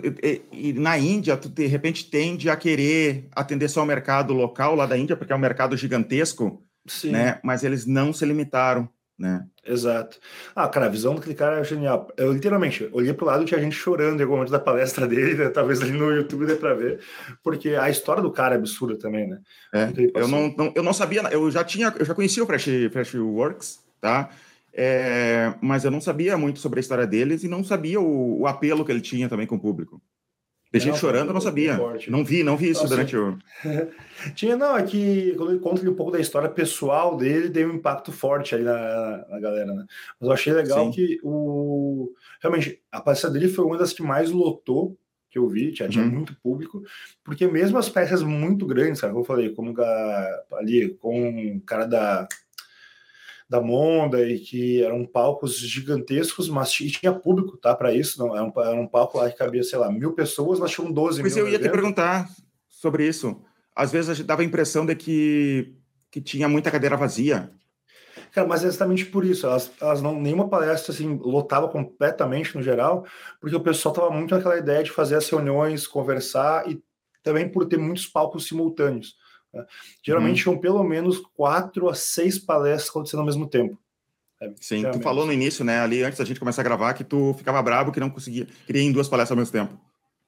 na 0.75 0.97
Índia, 0.99 1.35
tu 1.35 1.49
de 1.49 1.65
repente 1.65 2.07
tende 2.09 2.49
a 2.51 2.55
querer 2.55 3.27
atender 3.31 3.67
só 3.67 3.81
o 3.81 3.85
mercado 3.85 4.31
local 4.31 4.75
lá 4.75 4.85
da 4.85 4.95
Índia, 4.95 5.15
porque 5.15 5.33
é 5.33 5.35
um 5.35 5.39
mercado 5.39 5.75
gigantesco, 5.75 6.63
Sim. 6.87 7.11
né? 7.11 7.39
Mas 7.43 7.63
eles 7.63 7.85
não 7.85 8.11
se 8.13 8.25
limitaram 8.25 8.89
né? 9.19 9.45
Exato. 9.65 10.17
Ah, 10.55 10.69
cara, 10.69 10.85
a 10.85 10.89
visão 10.89 11.13
daquele 11.13 11.35
cara 11.35 11.59
é 11.59 11.63
genial. 11.65 12.07
Eu 12.15 12.31
literalmente 12.31 12.87
olhei 12.93 13.13
pro 13.13 13.25
lado 13.25 13.43
e 13.43 13.45
tinha 13.45 13.59
gente 13.59 13.75
chorando 13.75 14.17
em 14.17 14.23
algum 14.23 14.35
momento 14.35 14.51
da 14.51 14.59
palestra 14.59 15.05
dele, 15.05 15.35
né? 15.35 15.49
talvez 15.49 15.81
ali 15.81 15.91
no 15.91 16.09
YouTube 16.09 16.45
dê 16.45 16.55
para 16.55 16.73
ver, 16.73 17.01
porque 17.43 17.71
a 17.71 17.89
história 17.89 18.23
do 18.23 18.31
cara 18.31 18.55
é 18.55 18.57
absurda 18.57 18.97
também, 18.97 19.27
né? 19.27 19.41
É, 19.73 19.91
eu 20.15 20.27
não, 20.27 20.55
não, 20.57 20.71
eu 20.73 20.81
não 20.81 20.93
sabia, 20.93 21.21
eu 21.31 21.51
já 21.51 21.65
tinha, 21.65 21.93
eu 21.99 22.05
já 22.05 22.15
conhecia 22.15 22.41
o 22.41 22.45
Fresh, 22.45 22.69
Freshworks, 22.93 23.79
tá? 23.99 24.29
É, 24.73 25.53
mas 25.61 25.83
eu 25.83 25.91
não 25.91 25.99
sabia 25.99 26.37
muito 26.37 26.59
sobre 26.59 26.79
a 26.79 26.81
história 26.81 27.05
deles 27.05 27.43
e 27.43 27.49
não 27.49 27.61
sabia 27.61 27.99
o, 27.99 28.41
o 28.41 28.47
apelo 28.47 28.85
que 28.85 28.91
ele 28.91 29.01
tinha 29.01 29.27
também 29.27 29.45
com 29.45 29.55
o 29.55 29.59
público. 29.59 30.01
Tem 30.71 30.79
gente 30.79 30.99
chorando, 30.99 31.29
eu 31.29 31.33
não 31.33 31.41
sabia. 31.41 31.75
Forte. 31.75 32.11
Não 32.11 32.23
vi, 32.23 32.43
não 32.43 32.55
vi 32.55 32.69
isso 32.69 32.87
durante 32.87 33.17
o. 33.17 33.37
Tinha, 34.35 34.55
não, 34.55 34.77
é 34.77 34.83
que 34.83 35.33
quando 35.35 35.51
ele 35.51 35.59
conta 35.59 35.89
um 35.89 35.95
pouco 35.95 36.11
da 36.11 36.19
história 36.19 36.47
pessoal 36.47 37.17
dele, 37.17 37.49
deu 37.49 37.69
um 37.69 37.75
impacto 37.75 38.11
forte 38.11 38.53
aí 38.53 38.61
na, 38.61 39.25
na 39.27 39.39
galera, 39.39 39.73
né? 39.73 39.85
Mas 40.19 40.27
eu 40.27 40.31
achei 40.31 40.53
legal 40.53 40.85
Sim. 40.85 40.91
que 40.91 41.19
o. 41.23 42.13
Realmente, 42.39 42.79
a 42.91 43.01
palestra 43.01 43.31
dele 43.31 43.47
foi 43.47 43.65
uma 43.65 43.77
das 43.77 43.93
que 43.93 44.03
mais 44.03 44.29
lotou 44.29 44.95
que 45.29 45.37
eu 45.37 45.47
vi, 45.47 45.71
tinha, 45.71 45.87
tinha 45.87 46.03
uhum. 46.03 46.11
muito 46.11 46.35
público, 46.41 46.81
porque 47.23 47.47
mesmo 47.47 47.77
as 47.77 47.87
peças 47.87 48.23
muito 48.23 48.65
grandes, 48.65 48.99
cara, 48.99 49.13
como 49.13 49.23
eu 49.23 49.27
falei, 49.27 49.49
como 49.51 49.75
ali 50.53 50.89
com 50.95 51.57
o 51.57 51.61
cara 51.61 51.85
da 51.85 52.27
da 53.49 53.59
Monda 53.59 54.21
e 54.21 54.39
que 54.39 54.83
eram 54.83 55.03
palcos 55.05 55.57
gigantescos, 55.57 56.47
mas 56.47 56.71
tinha 56.71 57.11
público, 57.11 57.57
tá, 57.57 57.75
para 57.75 57.91
isso, 57.91 58.19
não, 58.19 58.35
era 58.35 58.45
um, 58.45 58.53
era 58.61 58.79
um 58.79 58.87
palco 58.87 59.17
lá 59.17 59.29
que 59.29 59.37
cabia, 59.37 59.63
sei 59.63 59.79
lá, 59.79 59.91
mil 59.91 60.13
pessoas, 60.13 60.59
mas 60.59 60.69
tinham 60.69 60.91
12 60.91 61.21
pois 61.21 61.35
mil. 61.35 61.43
Mas 61.43 61.53
eu 61.53 61.59
ia 61.59 61.67
te 61.67 61.71
perguntar 61.71 62.29
sobre 62.69 63.07
isso. 63.07 63.41
Às 63.75 63.91
vezes 63.91 64.09
a 64.09 64.13
gente 64.13 64.27
dava 64.27 64.43
a 64.43 64.45
impressão 64.45 64.85
de 64.85 64.95
que, 64.95 65.73
que 66.11 66.21
tinha 66.21 66.47
muita 66.47 66.69
cadeira 66.69 66.95
vazia. 66.95 67.51
Cara, 68.31 68.47
mas 68.47 68.63
é 68.63 68.67
exatamente 68.67 69.05
por 69.05 69.25
isso, 69.25 69.47
elas, 69.47 69.71
elas 69.81 70.01
não, 70.01 70.21
nenhuma 70.21 70.47
palestra 70.47 70.93
assim 70.93 71.17
lotava 71.19 71.67
completamente 71.67 72.55
no 72.55 72.61
geral, 72.61 73.05
porque 73.41 73.55
o 73.55 73.61
pessoal 73.61 73.95
tava 73.95 74.11
muito 74.11 74.35
naquela 74.35 74.57
ideia 74.57 74.83
de 74.83 74.91
fazer 74.91 75.15
as 75.15 75.27
reuniões, 75.27 75.87
conversar 75.87 76.69
e 76.69 76.79
também 77.23 77.49
por 77.49 77.65
ter 77.65 77.77
muitos 77.77 78.05
palcos 78.05 78.45
simultâneos. 78.45 79.15
Né? 79.53 79.65
Geralmente 80.03 80.37
uhum. 80.37 80.53
tinham 80.53 80.61
pelo 80.61 80.83
menos 80.83 81.19
quatro 81.33 81.89
a 81.89 81.95
seis 81.95 82.37
palestras 82.37 82.89
acontecendo 82.89 83.21
ao 83.21 83.25
mesmo 83.25 83.47
tempo. 83.47 83.77
É, 84.41 84.49
Sim, 84.59 84.77
geralmente. 84.77 85.01
tu 85.01 85.03
falou 85.03 85.25
no 85.25 85.33
início, 85.33 85.65
né, 85.65 85.79
ali 85.81 86.01
antes 86.01 86.17
da 86.17 86.25
gente 86.25 86.39
começar 86.39 86.61
a 86.61 86.65
gravar, 86.65 86.93
que 86.93 87.03
tu 87.03 87.33
ficava 87.33 87.61
bravo 87.61 87.91
que 87.91 87.99
não 87.99 88.09
conseguia, 88.09 88.47
queria 88.65 88.81
ir 88.81 88.85
em 88.85 88.91
duas 88.91 89.09
palestras 89.09 89.31
ao 89.31 89.41
mesmo 89.41 89.51
tempo. 89.51 89.79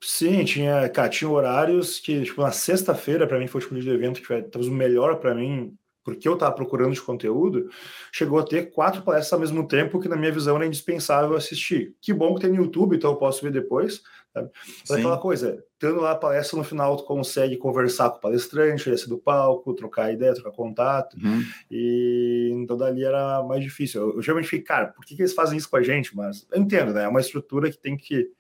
Sim, 0.03 0.43
tinha, 0.43 0.89
cara, 0.89 1.09
tinha 1.09 1.29
horários 1.29 1.99
que, 1.99 2.23
tipo, 2.23 2.41
na 2.41 2.51
sexta-feira, 2.51 3.27
para 3.27 3.37
mim, 3.37 3.47
foi 3.47 3.61
o 3.61 3.63
tipo 3.63 3.79
de 3.79 3.89
evento 3.89 4.19
que 4.19 4.25
foi 4.25 4.41
talvez 4.41 4.71
o 4.71 4.75
melhor 4.75 5.17
para 5.17 5.35
mim, 5.35 5.77
porque 6.03 6.27
eu 6.27 6.33
estava 6.33 6.53
procurando 6.53 6.93
de 6.93 7.01
conteúdo, 7.01 7.69
chegou 8.11 8.39
a 8.39 8.43
ter 8.43 8.71
quatro 8.71 9.03
palestras 9.03 9.33
ao 9.33 9.39
mesmo 9.39 9.67
tempo, 9.67 9.99
que 9.99 10.09
na 10.09 10.15
minha 10.15 10.31
visão 10.31 10.55
era 10.55 10.65
indispensável 10.65 11.35
assistir. 11.35 11.95
Que 12.01 12.11
bom 12.11 12.33
que 12.33 12.41
tem 12.41 12.49
no 12.49 12.63
YouTube, 12.63 12.95
então 12.95 13.11
eu 13.11 13.17
posso 13.17 13.43
ver 13.43 13.51
depois. 13.51 14.01
Sabe? 14.33 14.49
Mas 14.89 14.99
aquela 14.99 15.17
coisa, 15.17 15.63
tendo 15.77 15.99
lá 15.99 16.11
a 16.11 16.15
palestra 16.15 16.57
no 16.57 16.63
final, 16.63 16.95
tu 16.95 17.03
consegue 17.03 17.57
conversar 17.57 18.09
com 18.09 18.17
o 18.17 18.21
palestrante, 18.21 18.89
descer 18.89 19.09
do 19.09 19.17
palco, 19.17 19.73
trocar 19.73 20.13
ideia, 20.13 20.33
trocar 20.33 20.51
contato, 20.51 21.17
uhum. 21.21 21.43
e 21.69 22.49
então 22.53 22.77
dali 22.77 23.03
era 23.03 23.43
mais 23.43 23.61
difícil. 23.61 24.01
Eu, 24.01 24.15
eu 24.15 24.21
geralmente 24.21 24.49
fico, 24.49 24.65
cara, 24.65 24.87
por 24.87 25.05
que, 25.05 25.15
que, 25.15 25.21
eles 25.21 25.33
fazem 25.33 25.57
isso 25.57 25.69
com 25.69 25.75
a 25.75 25.83
gente? 25.83 26.15
Mas 26.15 26.47
eu 26.51 26.61
entendo, 26.61 26.93
né? 26.93 27.03
É 27.03 27.07
uma 27.07 27.19
estrutura 27.19 27.69
que 27.69 27.77
tem 27.77 27.97
que. 27.97 28.31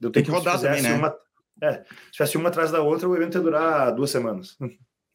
Eu 0.00 0.10
tem 0.10 0.22
que 0.22 0.30
rodar 0.30 0.60
também, 0.60 0.82
né? 0.82 0.94
Uma, 0.94 1.16
é, 1.60 1.84
se 2.06 2.12
tivesse 2.12 2.36
uma 2.36 2.48
atrás 2.48 2.70
da 2.70 2.82
outra, 2.82 3.08
o 3.08 3.16
evento 3.16 3.38
ia 3.38 3.42
durar 3.42 3.94
duas 3.94 4.10
semanas. 4.10 4.56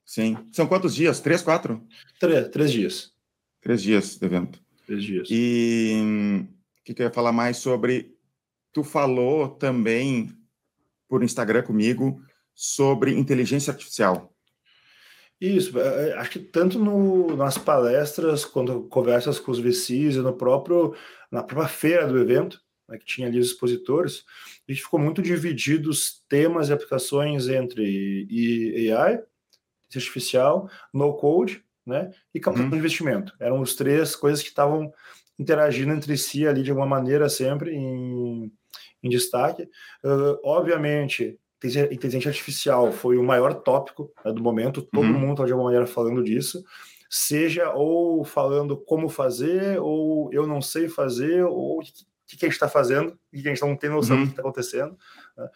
Sim. 0.05 0.37
São 0.53 0.67
quantos 0.67 0.95
dias? 0.95 1.19
Três, 1.19 1.41
quatro? 1.41 1.85
Três, 2.19 2.47
três 2.49 2.71
dias. 2.71 3.13
Três 3.61 3.81
dias 3.81 4.17
de 4.17 4.25
evento. 4.25 4.61
Três 4.85 5.03
dias. 5.03 5.27
E 5.29 6.47
o 6.79 6.83
que, 6.85 6.93
que 6.93 7.01
eu 7.01 7.05
ia 7.05 7.11
falar 7.11 7.33
mais 7.33 7.57
sobre 7.57 8.16
tu 8.71 8.83
falou 8.83 9.49
também 9.49 10.29
por 11.07 11.23
Instagram 11.23 11.63
comigo 11.63 12.21
sobre 12.53 13.13
inteligência 13.13 13.71
artificial. 13.71 14.33
Isso, 15.39 15.77
é, 15.79 16.09
é, 16.09 16.13
acho 16.17 16.31
que 16.31 16.39
tanto 16.39 16.79
no, 16.79 17.35
nas 17.35 17.57
palestras, 17.57 18.43
quando 18.43 18.83
conversas 18.89 19.39
com 19.39 19.51
os 19.51 19.59
VCs 19.59 20.15
e 20.15 20.19
no 20.19 20.33
próprio, 20.33 20.95
na 21.31 21.43
própria 21.43 21.67
feira 21.67 22.07
do 22.07 22.17
evento, 22.17 22.59
né, 22.89 22.97
que 22.97 23.05
tinha 23.05 23.27
ali 23.27 23.39
os 23.39 23.47
expositores, 23.47 24.23
a 24.67 24.71
gente 24.71 24.81
ficou 24.81 24.99
muito 24.99 25.21
dividido 25.21 25.89
os 25.89 26.23
temas 26.27 26.69
e 26.69 26.73
aplicações 26.73 27.47
entre 27.47 28.27
AI 28.91 29.21
artificial, 29.95 30.69
no 30.93 31.13
code, 31.15 31.63
né? 31.85 32.11
E 32.33 32.39
captação 32.39 32.65
uhum. 32.65 32.71
de 32.71 32.77
investimento. 32.77 33.33
Eram 33.39 33.61
os 33.61 33.75
três 33.75 34.15
coisas 34.15 34.43
que 34.43 34.49
estavam 34.49 34.91
interagindo 35.37 35.93
entre 35.93 36.17
si 36.17 36.47
ali 36.47 36.63
de 36.63 36.71
alguma 36.71 36.87
maneira 36.87 37.29
sempre 37.29 37.75
em, 37.75 38.51
em 39.03 39.09
destaque. 39.09 39.63
Uh, 40.03 40.39
obviamente, 40.43 41.39
inteligência 41.91 42.29
artificial 42.29 42.91
foi 42.91 43.17
o 43.17 43.23
maior 43.23 43.53
tópico 43.53 44.11
né, 44.23 44.31
do 44.31 44.41
momento, 44.41 44.81
todo 44.81 45.05
uhum. 45.05 45.13
mundo 45.13 45.33
está 45.33 45.45
de 45.45 45.51
alguma 45.51 45.69
maneira 45.69 45.87
falando 45.87 46.23
disso, 46.23 46.63
seja 47.09 47.71
ou 47.73 48.23
falando 48.23 48.77
como 48.77 49.09
fazer, 49.09 49.79
ou 49.79 50.31
eu 50.33 50.45
não 50.45 50.61
sei 50.61 50.87
fazer, 50.87 51.43
ou 51.43 51.79
o 51.79 51.81
que, 51.81 52.37
que, 52.37 52.45
a 52.45 52.47
gente 52.47 52.55
está 52.55 52.67
fazendo, 52.67 53.17
e 53.31 53.41
que 53.41 53.47
a 53.47 53.53
gente 53.53 53.65
não 53.65 53.75
tem 53.75 53.89
noção 53.89 54.17
uhum. 54.17 54.23
do 54.23 54.27
que 54.27 54.33
está 54.33 54.41
acontecendo. 54.41 54.97
Né? 55.37 55.49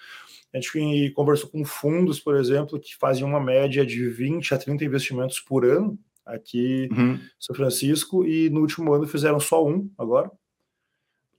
A 0.54 0.60
gente 0.60 1.12
conversou 1.12 1.50
com 1.50 1.64
fundos, 1.64 2.20
por 2.20 2.36
exemplo, 2.36 2.80
que 2.80 2.96
fazem 2.98 3.24
uma 3.24 3.40
média 3.40 3.86
de 3.86 4.10
20 4.10 4.54
a 4.54 4.58
30 4.58 4.84
investimentos 4.84 5.40
por 5.40 5.66
ano 5.66 5.98
aqui 6.26 6.90
uhum. 6.92 7.14
em 7.14 7.20
São 7.40 7.56
Francisco, 7.56 8.26
e 8.26 8.50
no 8.50 8.62
último 8.62 8.94
ano 8.94 9.08
fizeram 9.08 9.40
só 9.40 9.66
um 9.66 9.90
agora. 9.98 10.32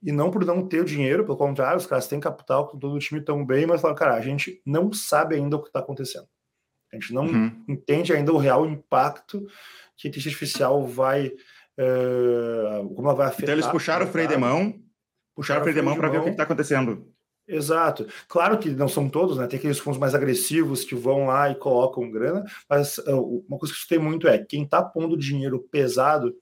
E 0.01 0.11
não 0.11 0.29
por 0.29 0.45
não 0.45 0.67
ter 0.67 0.81
o 0.81 0.85
dinheiro, 0.85 1.23
pelo 1.23 1.37
contrário, 1.37 1.77
os 1.77 1.85
caras 1.85 2.07
têm 2.07 2.19
capital, 2.19 2.67
com 2.67 2.77
todo 2.77 2.93
o 2.93 2.99
time 2.99 3.21
tão 3.21 3.45
bem, 3.45 3.65
mas 3.65 3.79
falaram, 3.79 3.97
cara, 3.97 4.15
a 4.15 4.21
gente 4.21 4.61
não 4.65 4.91
sabe 4.91 5.35
ainda 5.35 5.55
o 5.55 5.61
que 5.61 5.67
está 5.67 5.79
acontecendo. 5.79 6.27
A 6.91 6.95
gente 6.95 7.13
não 7.13 7.25
uhum. 7.25 7.63
entende 7.67 8.13
ainda 8.13 8.31
o 8.31 8.37
real 8.37 8.65
impacto 8.65 9.47
que 9.97 10.07
a 10.07 10.09
inteligência 10.09 10.35
artificial 10.35 10.85
vai. 10.85 11.27
Uh, 11.75 12.87
como 12.93 13.07
ela 13.07 13.15
vai 13.15 13.27
afetar. 13.27 13.45
Então 13.45 13.55
eles 13.55 13.67
puxaram 13.67 14.05
o 14.05 14.09
freio 14.09 14.27
de 14.27 14.37
mão, 14.37 14.79
puxaram 15.35 15.61
o 15.61 15.63
freio 15.63 15.75
de 15.75 15.81
mão 15.81 15.95
para 15.95 16.09
ver 16.09 16.19
o 16.19 16.23
que 16.23 16.29
está 16.29 16.43
acontecendo. 16.43 17.11
Exato. 17.47 18.07
Claro 18.27 18.57
que 18.57 18.69
não 18.69 18.87
são 18.87 19.09
todos, 19.09 19.37
né? 19.37 19.47
Tem 19.47 19.59
aqueles 19.59 19.79
fundos 19.79 19.99
mais 19.99 20.15
agressivos 20.15 20.85
que 20.85 20.95
vão 20.95 21.27
lá 21.27 21.49
e 21.49 21.55
colocam 21.55 22.09
grana, 22.09 22.43
mas 22.69 22.97
uh, 22.99 23.43
uma 23.47 23.59
coisa 23.59 23.73
que 23.73 23.81
eu 23.81 23.87
tem 23.89 23.99
muito 23.99 24.27
é 24.27 24.37
quem 24.37 24.63
está 24.63 24.81
pondo 24.81 25.17
dinheiro 25.17 25.59
pesado 25.69 26.33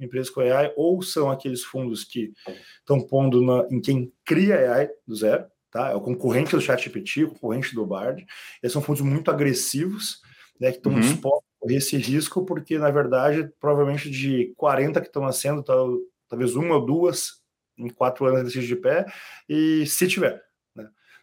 em 0.00 0.04
empresas 0.04 0.30
com 0.30 0.40
AI 0.40 0.72
ou 0.76 1.00
são 1.00 1.30
aqueles 1.30 1.62
fundos 1.62 2.02
que 2.04 2.32
estão 2.80 3.00
pondo 3.00 3.40
na, 3.40 3.66
em 3.70 3.80
quem 3.80 4.12
cria 4.24 4.72
AI 4.72 4.90
do 5.06 5.14
zero, 5.14 5.46
tá? 5.70 5.90
É 5.90 5.94
o 5.94 6.00
concorrente 6.00 6.56
do 6.56 6.60
ChatGPT, 6.60 7.24
o 7.24 7.28
concorrente 7.30 7.74
do 7.74 7.86
Bard. 7.86 8.26
Esses 8.60 8.72
são 8.72 8.82
fundos 8.82 9.02
muito 9.02 9.30
agressivos, 9.30 10.20
né? 10.60 10.72
Que 10.72 10.78
estão 10.78 10.92
uhum. 10.92 11.00
dispostos 11.00 11.48
a 11.56 11.60
correr 11.60 11.76
esse 11.76 11.96
risco, 11.96 12.44
porque 12.44 12.78
na 12.78 12.90
verdade, 12.90 13.48
provavelmente 13.60 14.10
de 14.10 14.52
40 14.56 15.00
que 15.00 15.06
estão 15.06 15.22
nascendo, 15.22 15.62
talvez 15.62 16.56
uma 16.56 16.74
ou 16.74 16.84
duas 16.84 17.38
em 17.76 17.88
quatro 17.88 18.26
anos 18.26 18.52
de 18.52 18.76
pé, 18.76 19.06
e 19.48 19.86
se 19.86 20.08
tiver. 20.08 20.47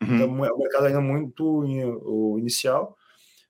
Uhum. 0.08 0.16
Então, 0.16 0.46
é 0.46 0.54
um 0.54 0.58
mercado 0.58 0.86
ainda 0.86 1.02
muito 1.02 1.44
o 1.44 2.38
inicial. 2.40 2.96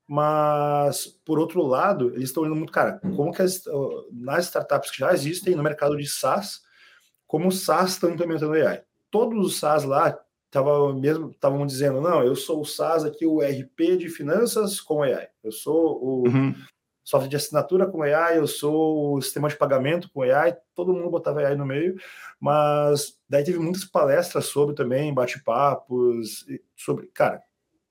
Mas, 0.08 1.08
por 1.26 1.39
outro 1.39 1.63
lado, 1.63 2.10
eles 2.10 2.26
estão 2.30 2.44
olhando 2.44 2.58
muito, 2.58 2.72
cara, 2.72 3.00
como 3.15 3.34
que 3.34 3.41
as, 3.41 3.63
nas 4.12 4.46
startups 4.46 4.91
que 4.91 5.00
já 5.00 5.12
existem 5.13 5.56
no 5.56 5.63
mercado 5.63 5.98
de 5.98 6.08
SaaS, 6.08 6.62
como 7.26 7.48
os 7.48 7.63
SaaS 7.63 7.91
estão 7.91 8.12
implementando 8.12 8.54
AI. 8.54 8.84
Todos 9.10 9.44
os 9.44 9.58
SaaS 9.58 9.84
lá 9.84 10.15
estavam 10.46 10.94
mesmo 11.00 11.32
estavam 11.32 11.65
dizendo, 11.65 12.02
não, 12.02 12.24
eu 12.24 12.36
sou 12.36 12.62
o 12.62 12.65
SaaS 12.65 13.04
aqui, 13.04 13.26
o 13.26 13.39
RP 13.41 13.98
de 13.98 14.10
finanças 14.10 14.80
com 14.80 15.02
AI. 15.02 15.28
Eu 15.44 15.52
sou 15.52 16.04
o 16.04 16.28
uhum 16.28 16.54
software 17.06 17.30
de 17.30 17.36
assinatura 17.36 17.86
com 17.86 18.02
AI, 18.02 18.39
eu 18.39 18.48
sou 18.48 19.13
o 19.13 19.22
sistema 19.22 19.48
de 19.48 19.56
pagamento 19.56 20.10
com 20.12 20.24
AI, 20.24 20.58
todo 20.74 20.91
mundo 20.91 21.12
botava 21.12 21.39
AI 21.39 21.56
no 21.56 21.65
meio, 21.65 21.96
mas 22.39 23.18
daí 23.30 23.44
teve 23.44 23.60
muitas 23.60 23.86
palestras 23.86 24.46
sobre 24.46 24.76
também, 24.76 25.13
bate-papos, 25.13 26.46
sobre, 26.76 27.06
cara, 27.13 27.44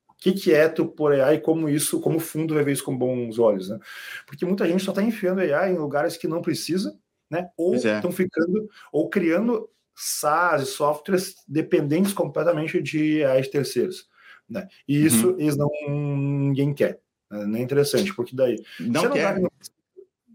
o 0.09 0.14
que, 0.18 0.33
que 0.33 0.53
é 0.53 0.68
tu 0.68 0.87
por 0.87 1.12
AI 1.12 1.37
e 1.37 1.40
como 1.40 1.68
isso, 1.68 2.00
como 2.00 2.16
o 2.16 2.20
fundo 2.20 2.55
vai 2.55 2.64
ver 2.64 2.72
isso 2.72 2.85
com 2.85 2.96
bons 2.96 3.38
olhos, 3.38 3.68
né? 3.68 3.79
Porque 4.27 4.44
muita 4.44 4.66
gente 4.66 4.83
só 4.83 4.90
está 4.90 5.03
enfiando 5.03 5.40
AI 5.40 5.72
em 5.72 5.79
lugares 5.79 6.16
que 6.16 6.27
não 6.27 6.42
precisa, 6.42 6.98
né? 7.31 7.50
Ou 7.57 7.74
estão 7.77 8.11
é. 8.11 8.12
ficando, 8.12 8.68
ou 8.92 9.09
criando 9.09 9.68
SaaS 9.94 10.62
e 10.62 10.66
softwares 10.66 11.37
dependentes 11.46 12.12
completamente 12.12 12.83
de 12.83 13.24
AI 13.24 13.42
de 13.42 13.50
terceiros. 13.50 14.09
Né? 14.48 14.68
E 14.87 15.05
isso 15.05 15.31
uhum. 15.31 15.40
eles 15.40 15.57
não 15.57 15.70
ninguém 15.88 16.74
quer. 16.74 17.00
Né? 17.34 17.46
Não 17.46 17.58
é 17.58 17.62
interessante, 17.62 18.14
porque 18.14 18.34
daí. 18.34 18.62
Não 18.78 19.10
quer. 19.10 19.40
Não, 19.40 19.50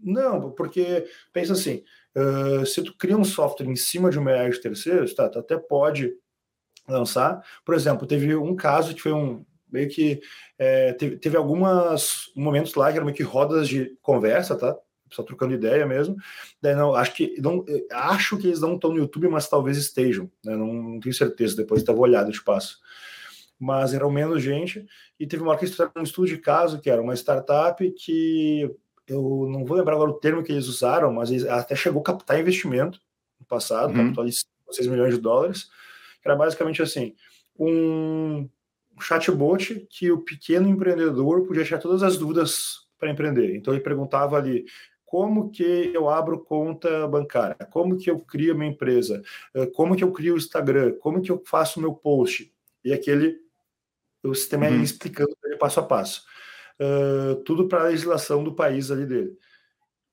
não, 0.02 0.50
porque 0.50 1.06
pensa 1.32 1.54
assim: 1.54 1.82
uh, 2.16 2.64
se 2.66 2.82
tu 2.82 2.96
cria 2.96 3.16
um 3.16 3.24
software 3.24 3.66
em 3.66 3.76
cima 3.76 4.10
de 4.10 4.18
uma 4.18 4.30
AI 4.30 4.50
de 4.50 4.60
terceiros, 4.60 5.14
tá, 5.14 5.28
tu 5.28 5.38
até 5.38 5.56
pode 5.56 6.12
lançar. 6.88 7.42
Por 7.64 7.74
exemplo, 7.74 8.06
teve 8.06 8.34
um 8.34 8.54
caso 8.54 8.94
que 8.94 9.02
foi 9.02 9.12
um 9.12 9.44
meio 9.70 9.88
que 9.88 10.20
é, 10.58 10.92
teve, 10.94 11.16
teve 11.16 11.36
alguns 11.36 12.32
momentos 12.34 12.74
lá 12.74 12.90
que 12.90 12.96
eram 12.96 13.06
meio 13.06 13.16
que 13.16 13.22
rodas 13.22 13.68
de 13.68 13.96
conversa, 14.02 14.56
tá? 14.56 14.76
Só 15.12 15.22
trocando 15.22 15.54
ideia 15.54 15.86
mesmo. 15.86 16.16
Daí 16.60 16.74
não, 16.74 16.94
acho 16.94 17.14
que 17.14 17.40
não, 17.40 17.64
acho 17.92 18.36
que 18.36 18.46
eles 18.46 18.60
não 18.60 18.74
estão 18.74 18.90
no 18.90 18.98
YouTube, 18.98 19.28
mas 19.28 19.48
talvez 19.48 19.76
estejam. 19.76 20.30
Né? 20.44 20.56
Não, 20.56 20.72
não, 20.72 21.00
tenho 21.00 21.14
certeza. 21.14 21.56
Depois 21.56 21.82
estava 21.82 21.98
olhado, 21.98 22.30
de 22.30 22.42
passo 22.42 22.78
mas 23.60 23.92
eram 23.92 24.10
menos 24.10 24.42
gente. 24.42 24.86
E 25.18 25.26
teve 25.26 25.42
uma 25.42 25.50
hora 25.50 25.58
que 25.58 25.66
eles 25.66 25.76
fizeram 25.76 25.92
um 25.98 26.02
estudo 26.02 26.28
de 26.28 26.38
caso, 26.38 26.80
que 26.80 26.88
era 26.88 27.02
uma 27.02 27.14
startup 27.14 27.88
que 27.92 28.74
eu 29.06 29.46
não 29.50 29.66
vou 29.66 29.76
lembrar 29.76 29.94
agora 29.94 30.10
o 30.10 30.18
termo 30.18 30.42
que 30.42 30.50
eles 30.50 30.66
usaram, 30.66 31.12
mas 31.12 31.30
eles 31.30 31.44
até 31.44 31.76
chegou 31.76 32.00
a 32.00 32.04
captar 32.04 32.40
investimento 32.40 32.98
no 33.38 33.44
passado, 33.44 33.92
uhum. 33.92 34.14
ali 34.18 34.32
6 34.70 34.86
milhões 34.86 35.14
de 35.14 35.20
dólares, 35.20 35.64
que 36.22 36.28
era 36.28 36.36
basicamente 36.36 36.80
assim, 36.80 37.14
um 37.58 38.48
chatbot 39.00 39.86
que 39.90 40.10
o 40.10 40.22
pequeno 40.22 40.68
empreendedor 40.68 41.46
podia 41.46 41.64
tirar 41.64 41.80
todas 41.80 42.02
as 42.02 42.16
dúvidas 42.16 42.88
para 42.98 43.10
empreender. 43.10 43.56
Então 43.56 43.74
ele 43.74 43.82
perguntava 43.82 44.36
ali 44.36 44.64
como 45.04 45.50
que 45.50 45.90
eu 45.92 46.08
abro 46.08 46.38
conta 46.38 47.08
bancária, 47.08 47.56
como 47.70 47.96
que 47.96 48.08
eu 48.08 48.20
crio 48.20 48.56
minha 48.56 48.70
empresa, 48.70 49.20
como 49.74 49.96
que 49.96 50.04
eu 50.04 50.12
crio 50.12 50.34
o 50.34 50.38
Instagram, 50.38 50.94
como 51.00 51.20
que 51.20 51.32
eu 51.32 51.42
faço 51.44 51.80
meu 51.80 51.92
post. 51.92 52.52
E 52.84 52.92
aquele 52.92 53.36
o 54.22 54.34
sistema 54.34 54.66
uhum. 54.68 54.80
é 54.80 54.82
explicando 54.82 55.36
ele 55.44 55.56
passo 55.56 55.80
a 55.80 55.82
passo. 55.82 56.24
Uh, 56.80 57.36
tudo 57.44 57.68
para 57.68 57.80
a 57.80 57.84
legislação 57.84 58.42
do 58.42 58.54
país 58.54 58.90
ali 58.90 59.06
dele. 59.06 59.36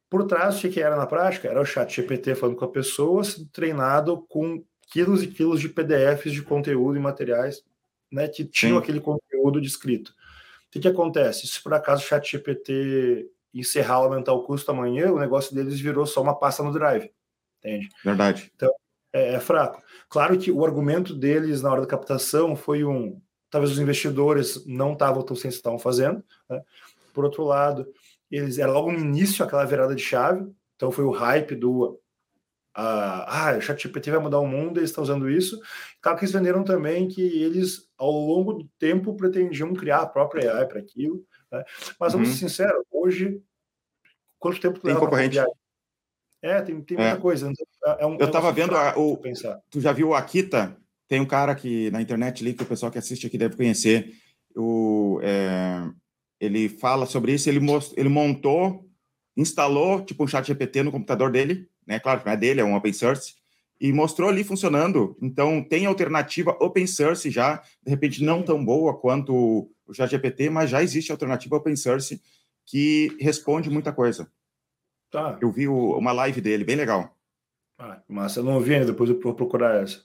Por 0.10 0.26
trás, 0.26 0.64
o 0.64 0.70
que 0.70 0.82
era 0.82 0.96
na 0.96 1.06
prática? 1.06 1.48
Era 1.48 1.62
o 1.62 1.66
chat 1.66 1.94
GPT 1.94 2.36
falando 2.36 2.56
com 2.56 2.66
a 2.66 2.72
pessoa, 2.72 3.22
treinado 3.52 4.26
com 4.30 4.64
quilos 4.90 5.22
e 5.22 5.28
quilos 5.28 5.60
de 5.60 5.70
PDFs 5.70 6.32
de 6.32 6.42
conteúdo 6.42 6.98
e 6.98 7.02
materiais 7.02 7.62
né, 8.12 8.28
que 8.28 8.46
tinham 8.46 8.78
Sim. 8.78 8.84
aquele 8.84 9.00
conteúdo 9.00 9.60
descrito. 9.60 10.12
O 10.68 10.72
que, 10.72 10.80
que 10.80 10.88
acontece? 10.88 11.48
Se 11.48 11.62
por 11.62 11.74
acaso 11.74 12.04
o 12.04 12.08
chat 12.08 12.32
GPT 12.32 13.30
encerrar, 13.54 13.96
aumentar 13.96 14.34
o 14.34 14.44
custo 14.44 14.72
amanhã, 14.72 15.12
o 15.12 15.20
negócio 15.20 15.54
deles 15.54 15.80
virou 15.80 16.06
só 16.06 16.22
uma 16.22 16.38
pasta 16.38 16.64
no 16.64 16.72
Drive. 16.72 17.12
Entende? 17.60 17.90
Verdade. 18.04 18.52
Então, 18.56 18.72
é, 19.12 19.34
é 19.34 19.40
fraco. 19.40 19.82
Claro 20.10 20.38
que 20.38 20.52
o 20.52 20.66
argumento 20.66 21.14
deles 21.14 21.62
na 21.62 21.72
hora 21.72 21.82
da 21.82 21.88
captação 21.88 22.56
foi 22.56 22.84
um 22.84 23.20
talvez 23.50 23.72
os 23.74 23.80
investidores 23.80 24.66
não 24.66 24.94
estavam 24.94 25.24
tão 25.24 25.36
cientes 25.36 25.58
estavam 25.58 25.80
fazendo. 25.80 26.24
Né? 26.50 26.62
Por 27.14 27.26
outro 27.26 27.44
lado, 27.44 27.92
eles 28.30 28.58
era 28.58 28.72
logo 28.72 28.92
no 28.92 29.00
início 29.00 29.44
aquela 29.44 29.66
virada 29.66 29.96
de 29.96 30.02
chave, 30.02 30.46
então 30.76 30.92
foi 30.92 31.04
o 31.04 31.12
hype 31.12 31.56
do 31.56 32.00
ah, 32.80 33.56
o 33.58 33.62
ChatGPT 33.62 34.12
vai 34.12 34.20
mudar 34.20 34.38
o 34.38 34.46
mundo, 34.46 34.80
eles 34.80 34.92
estão 34.92 35.04
usando 35.04 35.28
isso. 35.28 35.60
Claro 36.00 36.20
que 36.20 36.26
eles 36.26 36.34
venderam 36.34 36.64
também 36.64 37.08
que 37.08 37.22
eles, 37.22 37.90
ao 37.98 38.12
longo 38.12 38.54
do 38.54 38.70
tempo, 38.78 39.16
pretendiam 39.16 39.74
criar 39.74 40.02
a 40.02 40.06
própria 40.06 40.54
AI 40.54 40.68
para 40.68 40.80
aquilo. 40.80 41.26
Né? 41.52 41.64
Mas 42.00 42.14
vamos 42.14 42.30
uhum. 42.30 42.36
ser 42.36 42.40
sinceros, 42.42 42.86
hoje, 42.92 43.42
quanto 44.38 44.62
tempo 44.62 44.80
tem 44.80 44.94
concorrente? 44.94 45.40
É, 46.40 46.62
tem, 46.62 46.80
tem 46.82 46.98
muita 46.98 47.16
é. 47.16 47.20
coisa. 47.20 47.52
É 47.98 48.06
um, 48.06 48.16
Eu 48.20 48.28
estava 48.28 48.50
é 48.50 48.52
um 48.52 48.54
vendo 48.54 48.76
a, 48.76 48.96
o. 48.96 49.18
Pensar. 49.18 49.60
Tu 49.72 49.82
já 49.82 49.92
viu 49.92 50.10
o 50.10 50.14
Akita? 50.14 50.78
Tem 51.08 51.20
um 51.20 51.26
cara 51.26 51.56
que 51.56 51.90
na 51.92 52.02
internet 52.02 52.44
ali 52.44 52.54
que 52.54 52.64
o 52.64 52.68
pessoal 52.68 52.92
que 52.92 52.98
assiste 52.98 53.28
aqui 53.28 53.38
deve 53.38 53.56
conhecer. 53.56 54.14
O, 54.56 55.20
é, 55.24 55.90
ele 56.40 56.70
fala 56.70 57.06
sobre 57.06 57.34
isso. 57.34 57.50
Ele, 57.50 57.60
most, 57.60 57.94
ele 57.98 58.10
montou, 58.10 58.90
instalou 59.36 60.04
tipo 60.04 60.24
um 60.24 60.28
chat 60.28 60.46
GPT 60.46 60.84
no 60.84 60.92
computador 60.92 61.32
dele, 61.32 61.68
né? 61.86 62.00
Claro 62.00 62.20
que 62.20 62.26
não 62.26 62.34
é 62.34 62.38
dele, 62.38 62.62
é 62.62 62.64
um 62.64 62.76
open 62.76 62.94
source, 62.94 63.36
e 63.80 63.94
mostrou 63.94 64.30
ali 64.30 64.44
funcionando. 64.44 65.18
Então 65.22 65.64
tem 65.64 65.86
alternativa 65.86 66.58
open 66.60 66.86
source 66.88 67.30
já, 67.30 67.62
de 67.84 67.90
repente 67.90 68.24
não 68.24 68.44
tão 68.44 68.64
boa 68.64 68.98
quanto 68.98 69.70
o 69.86 69.94
chat 69.94 70.10
GPT, 70.10 70.50
mas 70.50 70.70
já 70.70 70.84
existe 70.84 71.12
alternativa 71.12 71.56
open 71.56 71.76
source 71.76 72.22
que 72.66 73.16
responde 73.20 73.70
muita 73.70 73.94
coisa. 73.94 74.30
Tá. 75.10 75.38
Eu 75.42 75.52
vi 75.52 75.68
o, 75.68 75.98
uma 75.98 76.12
live 76.12 76.42
dele, 76.42 76.66
bem 76.66 76.76
legal. 76.76 77.16
Ah, 77.80 78.02
massa, 78.08 78.40
eu 78.40 78.44
não 78.44 78.56
ouvi 78.56 78.74
ainda, 78.74 78.88
depois 78.88 79.10
eu 79.10 79.20
vou 79.20 79.36
procurar 79.36 79.84
essa. 79.84 80.04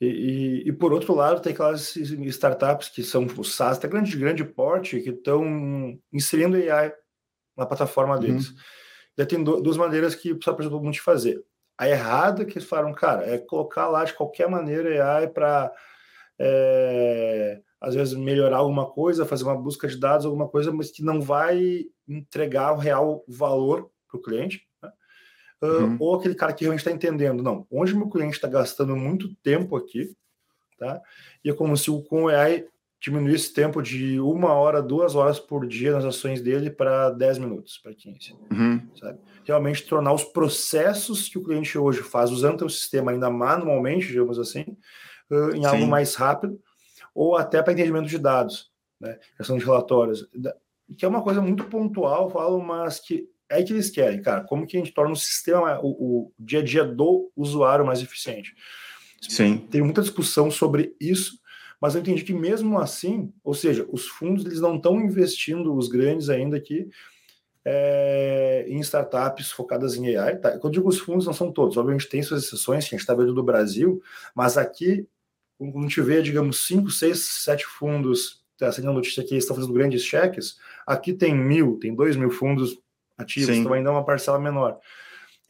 E, 0.00 0.06
e, 0.06 0.68
e, 0.68 0.72
por 0.72 0.92
outro 0.92 1.14
lado, 1.14 1.42
tem 1.42 1.52
aquelas 1.52 1.94
startups 1.94 2.88
que 2.88 3.02
são 3.02 3.26
o 3.36 3.44
SaaS, 3.44 3.76
até 3.76 3.86
grande, 3.86 4.16
grande 4.16 4.44
porte, 4.44 5.00
que 5.00 5.10
estão 5.10 5.98
inserindo 6.10 6.56
AI 6.56 6.92
na 7.56 7.66
plataforma 7.66 8.14
uhum. 8.14 8.20
deles. 8.20 8.48
Uhum. 8.48 9.26
Tem 9.26 9.44
duas 9.44 9.76
maneiras 9.76 10.14
que 10.14 10.34
precisa 10.34 10.56
por 10.56 10.62
exemplo, 10.62 10.90
de 10.90 11.00
fazer. 11.00 11.44
A 11.76 11.88
errada 11.88 12.44
que 12.44 12.58
eles 12.58 12.68
falaram, 12.68 12.92
cara, 12.94 13.26
é 13.26 13.36
colocar 13.38 13.88
lá 13.88 14.04
de 14.04 14.14
qualquer 14.14 14.48
maneira 14.48 15.16
AI 15.16 15.28
para 15.28 15.70
é, 16.38 17.60
às 17.78 17.94
vezes 17.94 18.14
melhorar 18.14 18.58
alguma 18.58 18.90
coisa, 18.90 19.26
fazer 19.26 19.44
uma 19.44 19.56
busca 19.56 19.86
de 19.86 19.98
dados, 19.98 20.24
alguma 20.24 20.48
coisa, 20.48 20.72
mas 20.72 20.90
que 20.90 21.02
não 21.02 21.20
vai 21.20 21.84
entregar 22.08 22.72
o 22.72 22.78
real 22.78 23.22
valor 23.28 23.90
para 24.08 24.18
o 24.18 24.22
cliente. 24.22 24.66
Uhum. 25.62 25.94
Uh, 25.94 25.96
ou 26.00 26.14
aquele 26.14 26.34
cara 26.34 26.52
que 26.52 26.64
realmente 26.64 26.80
está 26.80 26.90
entendendo, 26.90 27.42
não, 27.42 27.66
onde 27.70 27.94
meu 27.94 28.08
cliente 28.08 28.36
está 28.36 28.48
gastando 28.48 28.96
muito 28.96 29.34
tempo 29.36 29.76
aqui, 29.76 30.16
tá? 30.78 31.00
E 31.44 31.50
é 31.50 31.52
como 31.52 31.76
se 31.76 31.90
o 31.90 32.02
com 32.02 32.24
o 32.24 32.28
AI 32.28 32.66
diminuir 33.00 33.34
esse 33.34 33.52
tempo 33.52 33.80
de 33.80 34.20
uma 34.20 34.52
hora, 34.52 34.82
duas 34.82 35.14
horas 35.14 35.40
por 35.40 35.66
dia 35.66 35.92
nas 35.92 36.04
ações 36.04 36.42
dele 36.42 36.70
para 36.70 37.10
10 37.10 37.38
minutos, 37.38 37.78
para 37.78 37.94
15. 37.94 38.36
Uhum. 38.52 38.88
Sabe? 38.94 39.18
Realmente 39.44 39.86
tornar 39.86 40.12
os 40.12 40.24
processos 40.24 41.28
que 41.28 41.38
o 41.38 41.42
cliente 41.42 41.78
hoje 41.78 42.02
faz 42.02 42.30
usando 42.30 42.66
o 42.66 42.70
sistema 42.70 43.10
ainda 43.10 43.30
manualmente, 43.30 44.06
digamos 44.06 44.38
assim, 44.38 44.76
uh, 45.30 45.50
em 45.56 45.62
Sim. 45.62 45.66
algo 45.66 45.86
mais 45.86 46.14
rápido, 46.14 46.60
ou 47.14 47.36
até 47.36 47.62
para 47.62 47.72
entendimento 47.72 48.06
de 48.06 48.18
dados, 48.18 48.70
né? 49.00 49.18
questão 49.36 49.56
de 49.56 49.64
relatórios, 49.64 50.28
que 50.96 51.04
é 51.04 51.08
uma 51.08 51.22
coisa 51.22 51.40
muito 51.40 51.64
pontual, 51.64 52.30
falo, 52.30 52.60
mas 52.60 53.00
que 53.00 53.26
é 53.50 53.56
aí 53.56 53.64
que 53.64 53.72
eles 53.72 53.90
querem, 53.90 54.22
cara, 54.22 54.44
como 54.44 54.64
que 54.64 54.76
a 54.76 54.80
gente 54.80 54.94
torna 54.94 55.12
o 55.12 55.16
sistema, 55.16 55.80
o, 55.82 55.88
o 55.88 56.32
dia 56.38 56.60
a 56.60 56.64
dia 56.64 56.84
do 56.84 57.32
usuário 57.36 57.84
mais 57.84 58.00
eficiente. 58.00 58.54
Sim. 59.20 59.58
Tem 59.70 59.82
muita 59.82 60.00
discussão 60.00 60.50
sobre 60.50 60.94
isso, 61.00 61.38
mas 61.80 61.94
eu 61.94 62.00
entendi 62.00 62.22
que 62.22 62.32
mesmo 62.32 62.78
assim, 62.78 63.32
ou 63.42 63.52
seja, 63.52 63.84
os 63.90 64.06
fundos 64.06 64.46
eles 64.46 64.60
não 64.60 64.76
estão 64.76 65.00
investindo, 65.00 65.74
os 65.74 65.88
grandes 65.88 66.30
ainda 66.30 66.56
aqui, 66.56 66.88
é, 67.64 68.64
em 68.68 68.78
startups 68.80 69.50
focadas 69.50 69.96
em 69.96 70.16
AI. 70.16 70.38
Tá? 70.38 70.52
Quando 70.52 70.74
eu 70.74 70.80
digo 70.80 70.88
os 70.88 71.00
fundos, 71.00 71.26
não 71.26 71.32
são 71.32 71.50
todos, 71.50 71.76
obviamente 71.76 72.08
tem 72.08 72.22
suas 72.22 72.44
exceções, 72.44 72.84
a 72.84 72.88
gente 72.88 73.00
está 73.00 73.14
vendo 73.14 73.34
do 73.34 73.42
Brasil, 73.42 74.00
mas 74.32 74.56
aqui, 74.56 75.08
quando 75.58 75.76
a 75.76 75.82
gente 75.82 76.00
vê, 76.00 76.22
digamos, 76.22 76.66
cinco, 76.66 76.88
seis, 76.88 77.18
sete 77.18 77.66
fundos, 77.66 78.44
tá, 78.56 78.70
sendo 78.70 78.90
a 78.90 78.92
notícia 78.92 79.24
aqui, 79.24 79.36
estão 79.36 79.56
fazendo 79.56 79.74
grandes 79.74 80.04
cheques, 80.04 80.56
aqui 80.86 81.12
tem 81.12 81.34
mil, 81.34 81.78
tem 81.80 81.92
dois 81.92 82.14
mil 82.14 82.30
fundos 82.30 82.78
ativos, 83.20 83.54
Sim. 83.54 83.60
então 83.60 83.72
ainda 83.72 83.90
é 83.90 83.92
uma 83.92 84.04
parcela 84.04 84.38
menor 84.38 84.78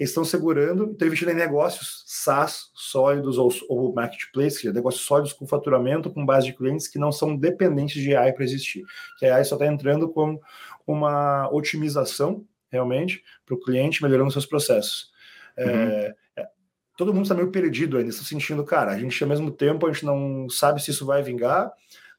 eles 0.01 0.13
estão 0.13 0.25
segurando, 0.25 0.93
estão 0.93 1.07
investindo 1.07 1.31
em 1.31 1.35
negócios 1.35 2.05
SaaS 2.07 2.71
sólidos 2.75 3.37
ou, 3.37 3.53
ou 3.69 3.93
marketplace, 3.93 4.67
é 4.67 4.73
negócios 4.73 5.05
sólidos 5.05 5.35
com 5.35 5.47
faturamento, 5.47 6.11
com 6.11 6.25
base 6.25 6.47
de 6.47 6.55
clientes 6.55 6.89
que 6.89 6.99
não 6.99 7.13
são 7.13 7.37
dependentes 7.37 8.03
de 8.03 8.17
AI 8.17 8.33
para 8.33 8.45
existir. 8.45 8.83
Que 9.19 9.27
a 9.27 9.37
AI 9.37 9.45
só 9.45 9.57
está 9.57 9.67
entrando 9.67 10.09
com 10.09 10.41
uma 10.87 11.51
otimização, 11.53 12.47
realmente, 12.71 13.23
para 13.45 13.55
o 13.55 13.61
cliente, 13.61 14.03
melhorando 14.03 14.31
seus 14.31 14.47
processos. 14.47 15.11
É, 15.55 15.67
uhum. 15.67 16.15
É, 16.39 16.49
todo 16.97 17.13
mundo 17.13 17.25
está 17.25 17.35
meio 17.35 17.51
perdido 17.51 17.99
ainda, 17.99 18.09
está 18.09 18.25
sentindo, 18.25 18.65
cara, 18.65 18.93
a 18.93 18.99
gente 18.99 19.23
ao 19.23 19.29
mesmo 19.29 19.51
tempo, 19.51 19.87
a 19.87 19.93
gente 19.93 20.07
não 20.07 20.49
sabe 20.49 20.83
se 20.83 20.93
isso 20.93 21.05
vai 21.05 21.23
vingar, 21.23 21.71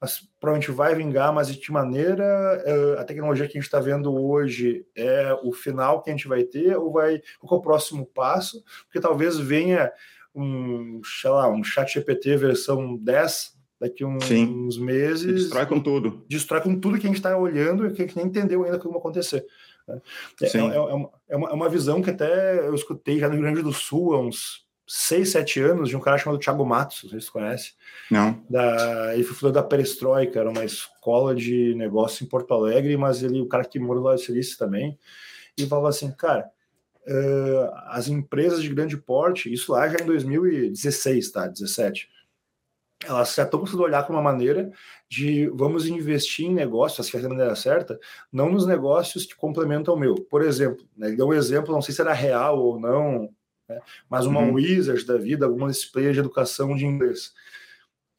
mas 0.01 0.27
provavelmente 0.39 0.71
vai 0.71 0.95
vingar, 0.95 1.31
mas 1.31 1.47
de 1.47 1.59
que 1.59 1.71
maneira 1.71 2.23
eh, 2.65 2.95
a 2.99 3.03
tecnologia 3.03 3.47
que 3.47 3.55
a 3.55 3.61
gente 3.61 3.67
está 3.67 3.79
vendo 3.79 4.11
hoje 4.11 4.83
é 4.95 5.31
o 5.43 5.53
final 5.53 6.01
que 6.01 6.09
a 6.09 6.13
gente 6.13 6.27
vai 6.27 6.43
ter, 6.43 6.75
ou 6.75 6.91
vai 6.91 7.21
qual 7.39 7.57
é 7.57 7.59
o 7.59 7.61
próximo 7.63 8.03
passo? 8.07 8.63
Porque 8.85 8.99
talvez 8.99 9.37
venha 9.37 9.91
um, 10.33 11.01
sei 11.03 11.29
lá, 11.29 11.47
um 11.47 11.63
chat 11.63 11.93
GPT 11.93 12.35
versão 12.35 12.97
10 12.97 13.55
daqui 13.79 14.03
uns, 14.03 14.29
uns 14.31 14.77
meses. 14.79 15.23
E 15.23 15.33
destrói 15.33 15.67
com 15.67 15.79
tudo. 15.79 16.25
Destrói 16.27 16.61
com 16.61 16.79
tudo 16.79 16.97
que 16.97 17.05
a 17.05 17.09
gente 17.09 17.17
está 17.17 17.37
olhando 17.37 17.85
e 17.85 17.93
que 17.93 18.01
a 18.01 18.05
gente 18.05 18.17
nem 18.17 18.25
entendeu 18.25 18.63
ainda 18.63 18.79
como 18.79 18.97
acontecer. 18.97 19.45
Né? 19.87 20.01
É, 20.41 20.45
é, 20.45 20.59
é, 20.59 20.79
uma, 20.79 21.11
é, 21.29 21.35
uma, 21.35 21.49
é 21.49 21.53
uma 21.53 21.69
visão 21.69 22.01
que 22.01 22.09
até 22.09 22.59
eu 22.67 22.73
escutei 22.73 23.19
já 23.19 23.27
no 23.27 23.33
Rio 23.33 23.43
Grande 23.43 23.61
do 23.61 23.73
Sul 23.73 24.15
há 24.15 24.19
uns 24.19 24.65
seis, 24.93 25.31
sete 25.31 25.61
anos 25.61 25.87
de 25.87 25.95
um 25.95 26.01
cara 26.01 26.17
chamado 26.17 26.37
Thiago 26.37 26.65
Matos, 26.65 27.09
vocês 27.09 27.29
conhecem? 27.29 27.71
Não. 28.09 28.43
Da, 28.49 29.13
ele 29.13 29.23
foi 29.23 29.35
fundador 29.35 29.63
da 29.63 29.67
Perestroika, 29.67 30.37
era 30.37 30.49
uma 30.49 30.65
escola 30.65 31.33
de 31.33 31.73
negócio 31.75 32.25
em 32.25 32.27
Porto 32.27 32.53
Alegre, 32.53 32.97
mas 32.97 33.23
ele, 33.23 33.39
o 33.39 33.47
cara 33.47 33.63
que 33.63 33.79
morou 33.79 34.03
lá 34.03 34.15
em 34.15 34.17
Silício 34.17 34.57
também, 34.57 34.99
e 35.57 35.65
falava 35.65 35.87
assim, 35.87 36.11
cara, 36.11 36.45
uh, 37.07 37.71
as 37.87 38.09
empresas 38.09 38.61
de 38.61 38.67
grande 38.67 38.97
porte, 38.97 39.51
isso 39.51 39.71
lá 39.71 39.87
já 39.87 39.95
em 40.01 40.05
2016, 40.05 41.31
tá? 41.31 41.47
17. 41.47 42.09
Elas 43.05 43.33
já 43.33 43.43
estão 43.43 43.61
conseguindo 43.61 43.83
olhar 43.83 44.05
com 44.05 44.11
uma 44.11 44.21
maneira 44.21 44.69
de 45.09 45.47
vamos 45.55 45.87
investir 45.87 46.47
em 46.47 46.53
negócios, 46.53 47.05
se 47.05 47.11
faz 47.13 47.23
da 47.23 47.29
maneira 47.29 47.55
certa, 47.55 47.97
não 48.29 48.51
nos 48.51 48.67
negócios 48.67 49.25
que 49.25 49.37
complementam 49.37 49.93
o 49.93 49.97
meu. 49.97 50.15
Por 50.15 50.41
exemplo, 50.41 50.85
né, 50.97 51.07
ele 51.07 51.15
deu 51.15 51.29
um 51.29 51.33
exemplo, 51.33 51.73
não 51.73 51.81
sei 51.81 51.95
se 51.95 52.01
era 52.01 52.11
real 52.11 52.59
ou 52.59 52.77
não, 52.77 53.29
né? 53.75 53.81
mas 54.09 54.25
uma 54.25 54.41
uhum. 54.41 54.53
Wizard 54.53 55.05
da 55.05 55.17
vida, 55.17 55.45
alguma 55.45 55.69
display 55.69 56.11
de 56.11 56.19
educação 56.19 56.75
de 56.75 56.85
inglês. 56.85 57.33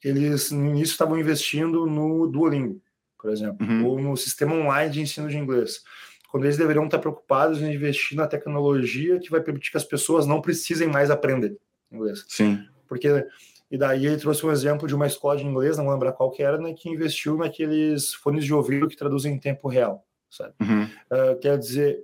Eles, 0.03 0.51
no 0.51 0.69
início, 0.69 0.91
estavam 0.91 1.17
investindo 1.17 1.85
no 1.85 2.27
Duolingo, 2.27 2.81
por 3.17 3.31
exemplo, 3.31 3.65
uhum. 3.65 3.85
ou 3.85 4.01
no 4.01 4.17
sistema 4.17 4.53
online 4.53 4.91
de 4.91 5.01
ensino 5.01 5.29
de 5.29 5.37
inglês. 5.37 5.83
Quando 6.29 6.45
eles 6.45 6.57
deveriam 6.57 6.85
estar 6.85 6.99
preocupados 6.99 7.61
em 7.61 7.73
investir 7.73 8.17
na 8.17 8.27
tecnologia 8.27 9.19
que 9.19 9.29
vai 9.29 9.39
permitir 9.39 9.71
que 9.71 9.77
as 9.77 9.83
pessoas 9.83 10.25
não 10.25 10.41
precisem 10.41 10.87
mais 10.87 11.11
aprender 11.11 11.57
inglês. 11.91 12.25
Sim. 12.27 12.65
Porque 12.87 13.25
e 13.73 13.77
daí 13.77 14.05
ele 14.05 14.17
trouxe 14.17 14.45
um 14.45 14.51
exemplo 14.51 14.87
de 14.87 14.93
uma 14.93 15.07
escola 15.07 15.35
de 15.35 15.43
inglês, 15.43 15.77
não 15.77 15.85
vou 15.85 15.93
lembrar 15.93 16.11
qual 16.11 16.29
que 16.29 16.43
era, 16.43 16.59
né, 16.59 16.73
que 16.73 16.87
investiu 16.87 17.35
naqueles 17.35 18.13
fones 18.13 18.45
de 18.45 18.53
ouvido 18.53 18.87
que 18.87 18.95
traduzem 18.95 19.33
em 19.33 19.39
tempo 19.39 19.67
real, 19.67 20.05
sabe? 20.29 20.53
Uhum. 20.61 20.83
Uh, 20.83 21.39
quer 21.39 21.57
dizer, 21.57 21.99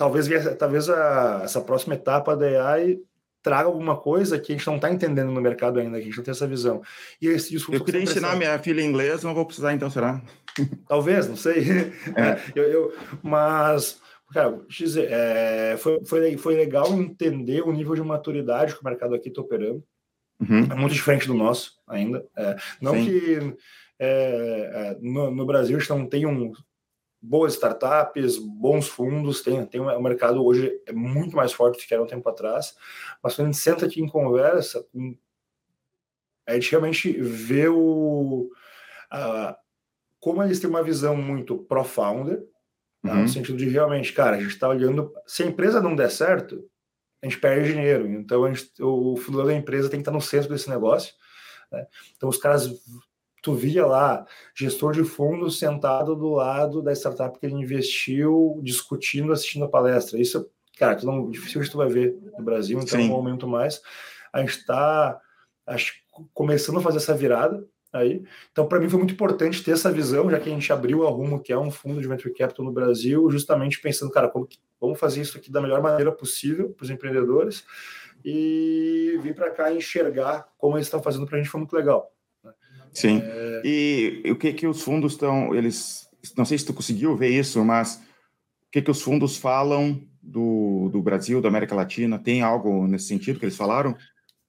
talvez, 0.00 0.26
talvez 0.56 0.88
a, 0.88 1.42
essa 1.44 1.60
próxima 1.60 1.92
etapa 1.92 2.34
da 2.34 2.72
AI 2.72 2.98
traga 3.42 3.66
alguma 3.68 3.98
coisa 3.98 4.38
que 4.38 4.50
a 4.50 4.56
gente 4.56 4.66
não 4.66 4.76
está 4.76 4.90
entendendo 4.90 5.30
no 5.30 5.42
mercado 5.42 5.78
ainda, 5.78 5.98
que 5.98 6.04
a 6.04 6.06
gente 6.06 6.16
não 6.16 6.24
tem 6.24 6.32
essa 6.32 6.46
visão. 6.46 6.80
E 7.20 7.26
esse 7.26 7.54
Eu 7.70 7.84
queria 7.84 8.00
ensinar 8.00 8.34
minha 8.34 8.58
filha 8.58 8.80
inglês, 8.80 9.22
não 9.22 9.34
vou 9.34 9.44
precisar 9.44 9.74
então, 9.74 9.90
será? 9.90 10.22
Talvez, 10.88 11.28
não 11.28 11.36
sei. 11.36 11.92
É. 12.16 12.40
eu, 12.56 12.64
eu, 12.64 12.94
mas, 13.22 14.00
cara, 14.32 14.58
dizer, 14.70 15.06
é, 15.10 15.76
foi, 15.76 16.02
foi, 16.06 16.38
foi 16.38 16.56
legal 16.56 16.90
entender 16.94 17.60
o 17.60 17.70
nível 17.70 17.94
de 17.94 18.02
maturidade 18.02 18.74
que 18.74 18.80
o 18.80 18.84
mercado 18.84 19.14
aqui 19.14 19.28
está 19.28 19.42
operando. 19.42 19.84
Uhum. 20.40 20.66
É 20.70 20.74
muito 20.74 20.94
diferente 20.94 21.26
do 21.26 21.34
nosso 21.34 21.72
ainda. 21.86 22.24
É, 22.34 22.56
não 22.80 22.94
Sim. 22.94 23.04
que 23.04 23.56
é, 23.98 24.70
é, 24.72 24.96
no, 24.98 25.30
no, 25.30 25.44
Brasil 25.44 25.76
a 25.76 25.78
gente 25.78 25.90
não 25.90 26.06
tem 26.06 26.24
um 26.24 26.52
boas 27.22 27.54
startups, 27.54 28.38
bons 28.38 28.88
fundos, 28.88 29.42
tem, 29.42 29.64
tem 29.66 29.80
um, 29.80 29.88
o 29.88 30.02
mercado 30.02 30.44
hoje 30.44 30.80
é 30.86 30.92
muito 30.92 31.36
mais 31.36 31.52
forte 31.52 31.78
do 31.78 31.86
que 31.86 31.92
era 31.92 32.02
um 32.02 32.06
tempo 32.06 32.26
atrás, 32.28 32.74
mas 33.22 33.34
quando 33.34 33.48
a 33.48 33.50
gente 33.52 33.62
senta 33.62 33.86
aqui 33.86 34.00
em 34.00 34.08
conversa, 34.08 34.84
a 36.46 36.54
gente 36.54 36.70
realmente 36.70 37.12
vê 37.12 37.68
o, 37.68 38.50
a, 39.10 39.56
como 40.18 40.42
eles 40.42 40.60
têm 40.60 40.70
uma 40.70 40.82
visão 40.82 41.14
muito 41.14 41.58
pro-founder, 41.58 42.42
tá? 43.02 43.12
uhum. 43.12 43.22
no 43.22 43.28
sentido 43.28 43.58
de 43.58 43.68
realmente, 43.68 44.12
cara, 44.12 44.36
a 44.36 44.40
gente 44.40 44.52
está 44.52 44.68
olhando, 44.68 45.12
se 45.26 45.42
a 45.42 45.46
empresa 45.46 45.80
não 45.80 45.94
der 45.94 46.10
certo, 46.10 46.64
a 47.22 47.26
gente 47.26 47.38
perde 47.38 47.74
dinheiro, 47.74 48.08
então 48.08 48.52
gente, 48.52 48.72
o 48.80 49.14
fundador 49.16 49.48
da 49.48 49.54
empresa 49.54 49.90
tem 49.90 49.98
que 49.98 50.02
estar 50.02 50.10
no 50.10 50.22
centro 50.22 50.48
desse 50.48 50.70
negócio, 50.70 51.12
né? 51.70 51.86
então 52.16 52.30
os 52.30 52.38
caras 52.38 52.66
tu 53.42 53.54
via 53.54 53.86
lá 53.86 54.26
gestor 54.54 54.92
de 54.92 55.04
fundos 55.04 55.58
sentado 55.58 56.14
do 56.14 56.30
lado 56.30 56.82
da 56.82 56.92
startup 56.92 57.38
que 57.38 57.46
ele 57.46 57.54
investiu, 57.54 58.60
discutindo, 58.62 59.32
assistindo 59.32 59.64
a 59.64 59.68
palestra. 59.68 60.18
Isso, 60.18 60.48
cara, 60.78 60.96
tu 60.96 61.06
não, 61.06 61.30
dificilmente 61.30 61.70
tu 61.70 61.78
vai 61.78 61.88
ver 61.88 62.16
no 62.38 62.44
Brasil, 62.44 62.78
então 62.78 62.98
Sim. 62.98 63.06
é 63.06 63.10
um 63.10 63.14
momento 63.14 63.46
mais. 63.46 63.80
A 64.32 64.40
gente 64.40 64.58
está 64.58 65.20
começando 66.34 66.78
a 66.78 66.82
fazer 66.82 66.98
essa 66.98 67.14
virada 67.14 67.64
aí. 67.92 68.22
Então, 68.52 68.66
para 68.66 68.78
mim 68.78 68.88
foi 68.88 68.98
muito 68.98 69.14
importante 69.14 69.62
ter 69.62 69.72
essa 69.72 69.90
visão, 69.90 70.30
já 70.30 70.38
que 70.38 70.48
a 70.48 70.52
gente 70.52 70.72
abriu 70.72 71.06
a 71.06 71.10
Rumo, 71.10 71.40
que 71.40 71.52
é 71.52 71.58
um 71.58 71.70
fundo 71.70 72.00
de 72.00 72.08
venture 72.08 72.32
capital 72.34 72.64
no 72.64 72.72
Brasil, 72.72 73.28
justamente 73.30 73.80
pensando, 73.80 74.12
cara, 74.12 74.28
como 74.28 74.46
que, 74.46 74.58
vamos 74.80 74.98
fazer 74.98 75.20
isso 75.20 75.36
aqui 75.36 75.50
da 75.50 75.60
melhor 75.60 75.82
maneira 75.82 76.12
possível 76.12 76.70
para 76.70 76.84
os 76.84 76.90
empreendedores 76.90 77.64
e 78.24 79.18
vir 79.22 79.34
para 79.34 79.50
cá 79.50 79.72
enxergar 79.72 80.46
como 80.58 80.76
eles 80.76 80.86
estão 80.86 81.02
fazendo 81.02 81.26
para 81.26 81.36
a 81.36 81.40
gente 81.40 81.50
foi 81.50 81.60
muito 81.60 81.74
legal. 81.74 82.12
Sim. 82.92 83.22
É... 83.24 83.62
E, 83.64 84.22
e 84.24 84.30
o 84.30 84.36
que 84.36 84.52
que 84.52 84.66
os 84.66 84.82
fundos 84.82 85.12
estão, 85.12 85.54
eles, 85.54 86.08
não 86.36 86.44
sei 86.44 86.58
se 86.58 86.64
tu 86.64 86.74
conseguiu 86.74 87.16
ver 87.16 87.28
isso, 87.28 87.64
mas 87.64 87.96
o 88.66 88.70
que 88.70 88.82
que 88.82 88.90
os 88.90 89.02
fundos 89.02 89.36
falam 89.36 90.00
do, 90.22 90.88
do 90.92 91.02
Brasil, 91.02 91.40
da 91.40 91.48
América 91.48 91.74
Latina? 91.74 92.18
Tem 92.18 92.42
algo 92.42 92.86
nesse 92.86 93.06
sentido 93.06 93.38
que 93.38 93.44
eles 93.44 93.56
falaram? 93.56 93.96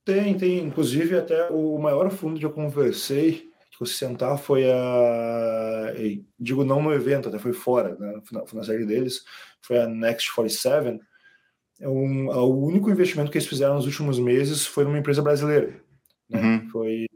Tem, 0.04 0.36
tem. 0.38 0.60
Inclusive, 0.60 1.18
até 1.18 1.50
o 1.50 1.78
maior 1.78 2.10
fundo 2.10 2.40
que 2.40 2.46
eu 2.46 2.52
conversei, 2.52 3.50
que 3.72 3.82
eu 3.82 3.88
sentar, 3.88 4.38
foi 4.38 4.70
a. 4.70 5.94
Digo, 6.40 6.64
não 6.64 6.82
no 6.82 6.94
evento, 6.94 7.30
até 7.30 7.38
foi 7.38 7.54
fora, 7.54 7.96
né, 8.00 8.22
na 8.54 8.64
série 8.64 8.86
deles, 8.86 9.24
foi 9.62 9.80
a 9.80 9.88
Next 9.88 10.34
47. 10.34 11.00
É 11.80 11.88
um, 11.88 12.30
o 12.30 12.66
único 12.66 12.92
investimento 12.92 13.32
que 13.32 13.38
eles 13.38 13.48
fizeram 13.48 13.76
nos 13.76 13.86
últimos 13.86 14.20
meses 14.20 14.66
foi 14.66 14.84
numa 14.84 15.00
empresa 15.00 15.22
brasileira. 15.22 15.82
Né? 16.32 16.42
Uhum. 16.42 16.70
Foi 16.70 17.08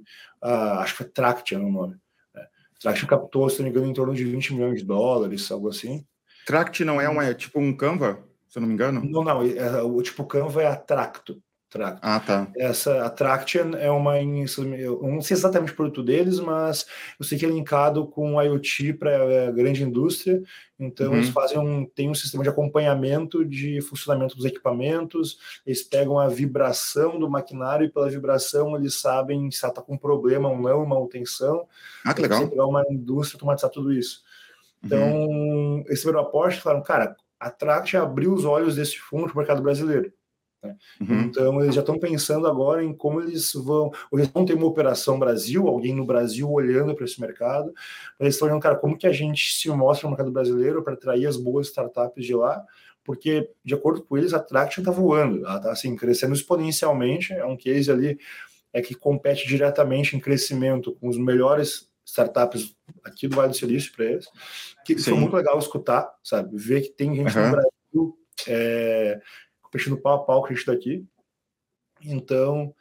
ah, 0.42 0.80
acho 0.82 0.94
que 0.94 0.98
foi 1.04 1.08
Traction 1.08 1.66
o 1.66 1.72
nome. 1.72 1.96
Né? 2.34 2.48
Traction 2.80 3.08
captou, 3.08 3.50
se 3.50 3.58
não 3.58 3.66
me 3.66 3.70
engano, 3.72 3.88
em 3.88 3.94
torno 3.94 4.14
de 4.14 4.24
20 4.24 4.54
milhões 4.54 4.80
de 4.80 4.86
dólares, 4.86 5.50
algo 5.50 5.70
assim. 5.70 6.06
Tract 6.46 6.86
não 6.86 7.02
é, 7.02 7.10
uma, 7.10 7.26
é 7.26 7.34
tipo 7.34 7.60
um 7.60 7.76
Canva, 7.76 8.24
se 8.48 8.60
eu 8.60 8.62
não 8.62 8.68
me 8.68 8.76
engano? 8.76 9.04
Não, 9.04 9.24
não, 9.24 9.42
é, 9.42 9.82
o 9.82 10.02
tipo 10.02 10.24
Canva 10.26 10.62
é 10.62 10.68
a 10.68 10.76
Tracto. 10.76 11.42
Tract. 11.70 12.00
Ah, 12.02 12.20
tá. 12.20 12.48
Essa 12.56 13.06
Attraction 13.06 13.72
é 13.78 13.90
uma. 13.92 14.22
Eu 14.22 15.02
não 15.04 15.22
sei 15.22 15.36
exatamente 15.36 15.74
o 15.74 15.76
produto 15.76 16.04
deles, 16.04 16.40
mas 16.40 16.86
eu 17.20 17.26
sei 17.26 17.38
que 17.38 17.46
é 17.46 17.50
linkado 17.50 18.08
com 18.08 18.42
IoT 18.42 18.94
para 18.94 19.48
a 19.48 19.52
grande 19.52 19.84
indústria. 19.84 20.42
Então, 20.80 21.12
uhum. 21.12 21.18
eles 21.18 21.30
fazem 21.30 21.58
um, 21.58 21.86
tem 21.86 22.10
um 22.10 22.14
sistema 22.14 22.44
de 22.44 22.50
acompanhamento 22.50 23.44
de 23.44 23.82
funcionamento 23.82 24.36
dos 24.36 24.46
equipamentos, 24.46 25.38
eles 25.66 25.82
pegam 25.84 26.20
a 26.20 26.28
vibração 26.28 27.18
do 27.18 27.30
maquinário 27.30 27.86
e 27.86 27.90
pela 27.90 28.10
vibração 28.10 28.76
eles 28.76 29.00
sabem 29.00 29.50
se 29.52 29.64
ela 29.64 29.72
está 29.72 29.82
com 29.82 29.98
problema 29.98 30.50
ou 30.50 30.58
não, 30.58 30.86
manutenção. 30.86 31.68
Ah, 32.06 32.14
que 32.14 32.22
legal. 32.22 32.48
pegar 32.48 32.66
uma 32.66 32.84
indústria 32.90 33.38
automatizar 33.38 33.72
tudo 33.72 33.92
isso. 33.92 34.22
Então, 34.84 35.28
uhum. 35.28 35.84
esse 35.88 36.04
primeiro 36.04 36.28
aporte 36.28 36.62
falaram, 36.62 36.84
cara, 36.84 37.16
a 37.40 37.50
Tract 37.50 37.98
abriu 37.98 38.34
os 38.34 38.46
olhos 38.46 38.76
desse 38.76 39.00
fundo 39.00 39.26
para 39.26 39.34
o 39.34 39.38
mercado 39.38 39.62
brasileiro. 39.62 40.14
Né? 40.66 40.76
Uhum. 41.02 41.22
Então, 41.22 41.62
eles 41.62 41.76
já 41.76 41.82
estão 41.82 42.00
pensando 42.00 42.48
agora 42.48 42.84
em 42.84 42.94
como 42.94 43.22
eles 43.22 43.54
vão. 43.54 43.92
Eles 44.12 44.28
vão 44.28 44.46
ter 44.46 44.54
uma 44.54 44.66
operação 44.66 45.20
Brasil, 45.20 45.68
alguém 45.68 45.96
no 45.96 46.06
Brasil 46.06 46.50
olhando 46.52 46.96
para 46.96 47.06
esse 47.06 47.20
mercado. 47.22 47.74
Eles 48.20 48.36
estão 48.36 48.48
olhando, 48.48 48.62
cara, 48.62 48.76
como 48.76 48.98
que 48.98 49.08
a 49.08 49.12
gente 49.12 49.54
se 49.54 49.70
mostra 49.70 50.08
no 50.08 50.12
mercado 50.12 50.32
brasileiro 50.32 50.84
para 50.84 50.94
atrair 50.94 51.28
as 51.28 51.38
boas 51.38 51.68
startups 51.68 52.26
de 52.26 52.36
lá, 52.36 52.64
porque, 53.04 53.52
de 53.64 53.74
acordo 53.74 54.02
com 54.02 54.18
eles, 54.18 54.34
a 54.34 54.40
Traction 54.40 54.82
está 54.82 54.92
voando, 54.92 55.46
ela 55.46 55.58
está 55.58 55.72
assim, 55.72 55.96
crescendo 55.96 56.34
exponencialmente. 56.34 57.34
É 57.34 57.46
um 57.46 57.56
case 57.56 57.92
ali 57.92 58.18
é 58.74 58.82
que 58.82 58.94
compete 58.94 59.48
diretamente 59.48 60.18
em 60.18 60.20
crescimento 60.20 60.94
com 60.96 61.08
os 61.08 61.18
melhores 61.18 61.88
startups 62.06 62.76
aqui 63.04 63.28
do 63.28 63.36
Vale 63.36 63.50
do 63.50 63.56
Silício 63.56 63.92
para 63.96 64.06
eles. 64.06 64.28
Que 64.86 64.98
Sim. 64.98 65.12
foi 65.12 65.20
muito 65.20 65.36
legal 65.36 65.58
escutar, 65.58 66.14
sabe? 66.24 66.58
Ver 66.58 66.82
que 66.82 66.90
tem 66.90 67.16
gente 67.16 67.38
uhum. 67.38 67.46
no 67.46 67.52
Brasil 67.52 68.18
é, 68.48 69.22
competindo 69.76 69.98
pau 69.98 70.16
a 70.16 70.24
pau 70.24 70.42
com 70.42 70.48
a 70.48 70.56
gente 70.56 70.66
daqui. 70.66 71.06
Então, 72.04 72.74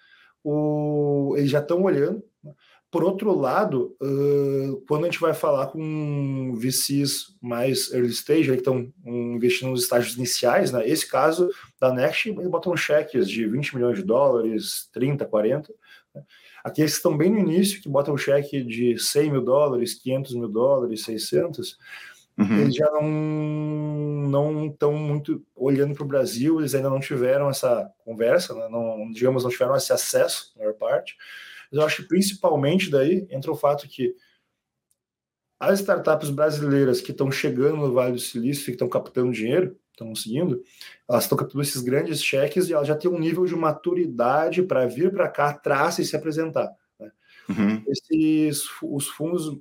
o, 0.42 1.34
eles 1.36 1.50
já 1.50 1.60
estão 1.60 1.82
olhando. 1.82 2.22
Né? 2.42 2.52
Por 2.90 3.02
outro 3.02 3.36
lado, 3.36 3.96
uh, 4.00 4.80
quando 4.86 5.02
a 5.02 5.06
gente 5.06 5.20
vai 5.20 5.34
falar 5.34 5.66
com 5.66 6.54
VCs 6.56 7.36
mais 7.42 7.92
early 7.92 8.10
stage, 8.10 8.50
que 8.52 8.58
estão 8.58 8.92
investindo 9.04 9.70
nos 9.70 9.82
estágios 9.82 10.16
iniciais, 10.16 10.70
né? 10.70 10.88
esse 10.88 11.08
caso 11.08 11.50
da 11.80 11.92
Next, 11.92 12.28
eles 12.28 12.46
botam 12.46 12.76
cheques 12.76 13.28
de 13.28 13.46
20 13.46 13.74
milhões 13.74 13.96
de 13.96 14.04
dólares, 14.04 14.88
30, 14.92 15.24
40. 15.24 15.74
Né? 16.14 16.22
Aqueles 16.62 16.92
que 16.92 16.96
estão 16.98 17.16
bem 17.16 17.30
no 17.30 17.38
início, 17.38 17.82
que 17.82 17.88
botam 17.88 18.16
cheque 18.16 18.62
de 18.62 18.96
100 18.96 19.30
mil 19.32 19.42
dólares, 19.42 19.94
500 19.94 20.34
mil 20.34 20.48
dólares, 20.48 21.02
600, 21.02 21.76
Uhum. 22.36 22.58
Eles 22.58 22.74
já 22.74 22.90
não 22.90 23.02
não 24.28 24.66
estão 24.66 24.92
muito 24.94 25.44
olhando 25.54 25.94
para 25.94 26.02
o 26.02 26.08
Brasil, 26.08 26.58
eles 26.58 26.74
ainda 26.74 26.90
não 26.90 26.98
tiveram 26.98 27.48
essa 27.48 27.88
conversa, 28.04 28.52
né? 28.54 28.68
não, 28.68 29.10
digamos, 29.12 29.44
não 29.44 29.50
tiveram 29.50 29.76
esse 29.76 29.92
acesso, 29.92 30.52
na 30.56 30.64
maior 30.64 30.74
parte. 30.74 31.16
Mas 31.70 31.80
eu 31.80 31.86
acho 31.86 32.02
que 32.02 32.08
principalmente 32.08 32.90
daí 32.90 33.26
entra 33.30 33.52
o 33.52 33.56
fato 33.56 33.86
que 33.86 34.14
as 35.58 35.80
startups 35.80 36.30
brasileiras 36.30 37.00
que 37.00 37.12
estão 37.12 37.30
chegando 37.30 37.76
no 37.76 37.92
Vale 37.92 38.12
do 38.12 38.18
Silício, 38.18 38.66
que 38.66 38.72
estão 38.72 38.88
captando 38.88 39.32
dinheiro, 39.32 39.78
estão 39.92 40.08
conseguindo, 40.08 40.62
elas 41.08 41.24
estão 41.24 41.38
captando 41.38 41.62
esses 41.62 41.80
grandes 41.80 42.22
cheques 42.22 42.68
e 42.68 42.72
elas 42.72 42.88
já 42.88 42.96
têm 42.96 43.10
um 43.10 43.18
nível 43.18 43.44
de 43.44 43.54
maturidade 43.54 44.62
para 44.62 44.86
vir 44.86 45.12
para 45.12 45.28
cá 45.28 45.50
atrás 45.50 45.98
e 45.98 46.04
se 46.04 46.16
apresentar. 46.16 46.70
Né? 46.98 47.10
Uhum. 47.48 47.84
Esses, 47.86 48.64
os 48.82 49.06
fundos 49.08 49.56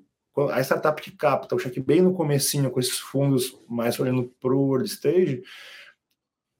a 0.52 0.62
startup 0.62 1.02
que 1.02 1.12
capta 1.12 1.56
o 1.56 1.60
cheque 1.60 1.80
bem 1.80 2.02
no 2.02 2.14
comecinho 2.14 2.72
com 2.72 2.80
esses 2.80 2.98
fundos 2.98 3.58
mais 3.70 4.00
olhando 4.00 4.32
para 4.42 4.54
o 4.54 4.74
early 4.74 4.88
stage, 4.88 5.44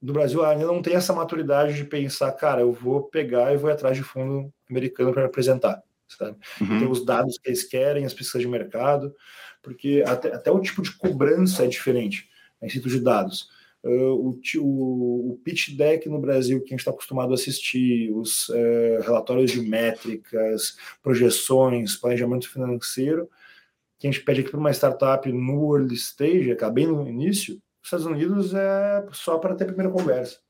no 0.00 0.12
Brasil 0.12 0.44
ainda 0.44 0.66
não 0.66 0.82
tem 0.82 0.94
essa 0.94 1.14
maturidade 1.14 1.74
de 1.74 1.84
pensar, 1.84 2.30
cara, 2.32 2.60
eu 2.60 2.72
vou 2.72 3.04
pegar 3.04 3.52
e 3.52 3.56
vou 3.56 3.70
atrás 3.70 3.96
de 3.96 4.02
fundo 4.02 4.52
americano 4.68 5.12
para 5.12 5.24
apresentar, 5.24 5.82
sabe? 6.06 6.36
Uhum. 6.60 6.78
Tem 6.78 6.88
os 6.88 7.04
dados 7.04 7.38
que 7.38 7.48
eles 7.48 7.64
querem, 7.64 8.04
as 8.04 8.12
pesquisas 8.12 8.42
de 8.42 8.48
mercado, 8.48 9.14
porque 9.62 10.04
até, 10.06 10.34
até 10.34 10.50
o 10.50 10.60
tipo 10.60 10.82
de 10.82 10.92
cobrança 10.92 11.64
é 11.64 11.66
diferente 11.66 12.28
em 12.62 12.68
cito 12.68 12.88
de 12.88 13.00
dados. 13.00 13.48
Uh, 13.82 14.14
o, 14.14 14.40
o, 14.60 15.32
o, 15.32 15.40
pitch 15.44 15.70
deck 15.76 16.08
no 16.08 16.18
Brasil 16.18 16.58
que 16.60 16.68
a 16.68 16.70
gente 16.70 16.80
está 16.80 16.90
acostumado 16.90 17.32
a 17.32 17.34
assistir, 17.34 18.10
os 18.12 18.48
uh, 18.48 19.02
relatórios 19.02 19.50
de 19.50 19.60
métricas, 19.60 20.76
projeções, 21.02 21.96
planejamento 21.96 22.48
financeiro, 22.48 23.28
que 24.04 24.08
a 24.08 24.10
gente 24.10 24.22
pede 24.22 24.42
aqui 24.42 24.50
para 24.50 24.60
uma 24.60 24.70
startup 24.70 25.32
no 25.32 25.74
early 25.74 25.94
stage, 25.94 26.50
é 26.50 26.70
bem 26.70 26.86
no 26.86 27.08
início, 27.08 27.54
os 27.54 27.86
Estados 27.86 28.04
Unidos 28.04 28.52
é 28.52 29.06
só 29.12 29.38
para 29.38 29.54
ter 29.54 29.64
a 29.64 29.68
primeira 29.68 29.90
conversa. 29.90 30.40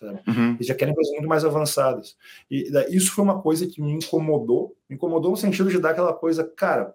Uhum. 0.00 0.54
Eles 0.54 0.66
já 0.68 0.74
querem 0.74 0.94
coisas 0.94 1.12
muito 1.12 1.28
mais 1.28 1.44
avançadas. 1.44 2.16
E 2.48 2.70
isso 2.90 3.12
foi 3.12 3.24
uma 3.24 3.42
coisa 3.42 3.66
que 3.66 3.82
me 3.82 3.90
incomodou. 3.90 4.76
Me 4.88 4.94
incomodou 4.94 5.32
no 5.32 5.36
sentido 5.36 5.68
de 5.68 5.80
dar 5.80 5.90
aquela 5.90 6.14
coisa, 6.14 6.44
cara, 6.44 6.94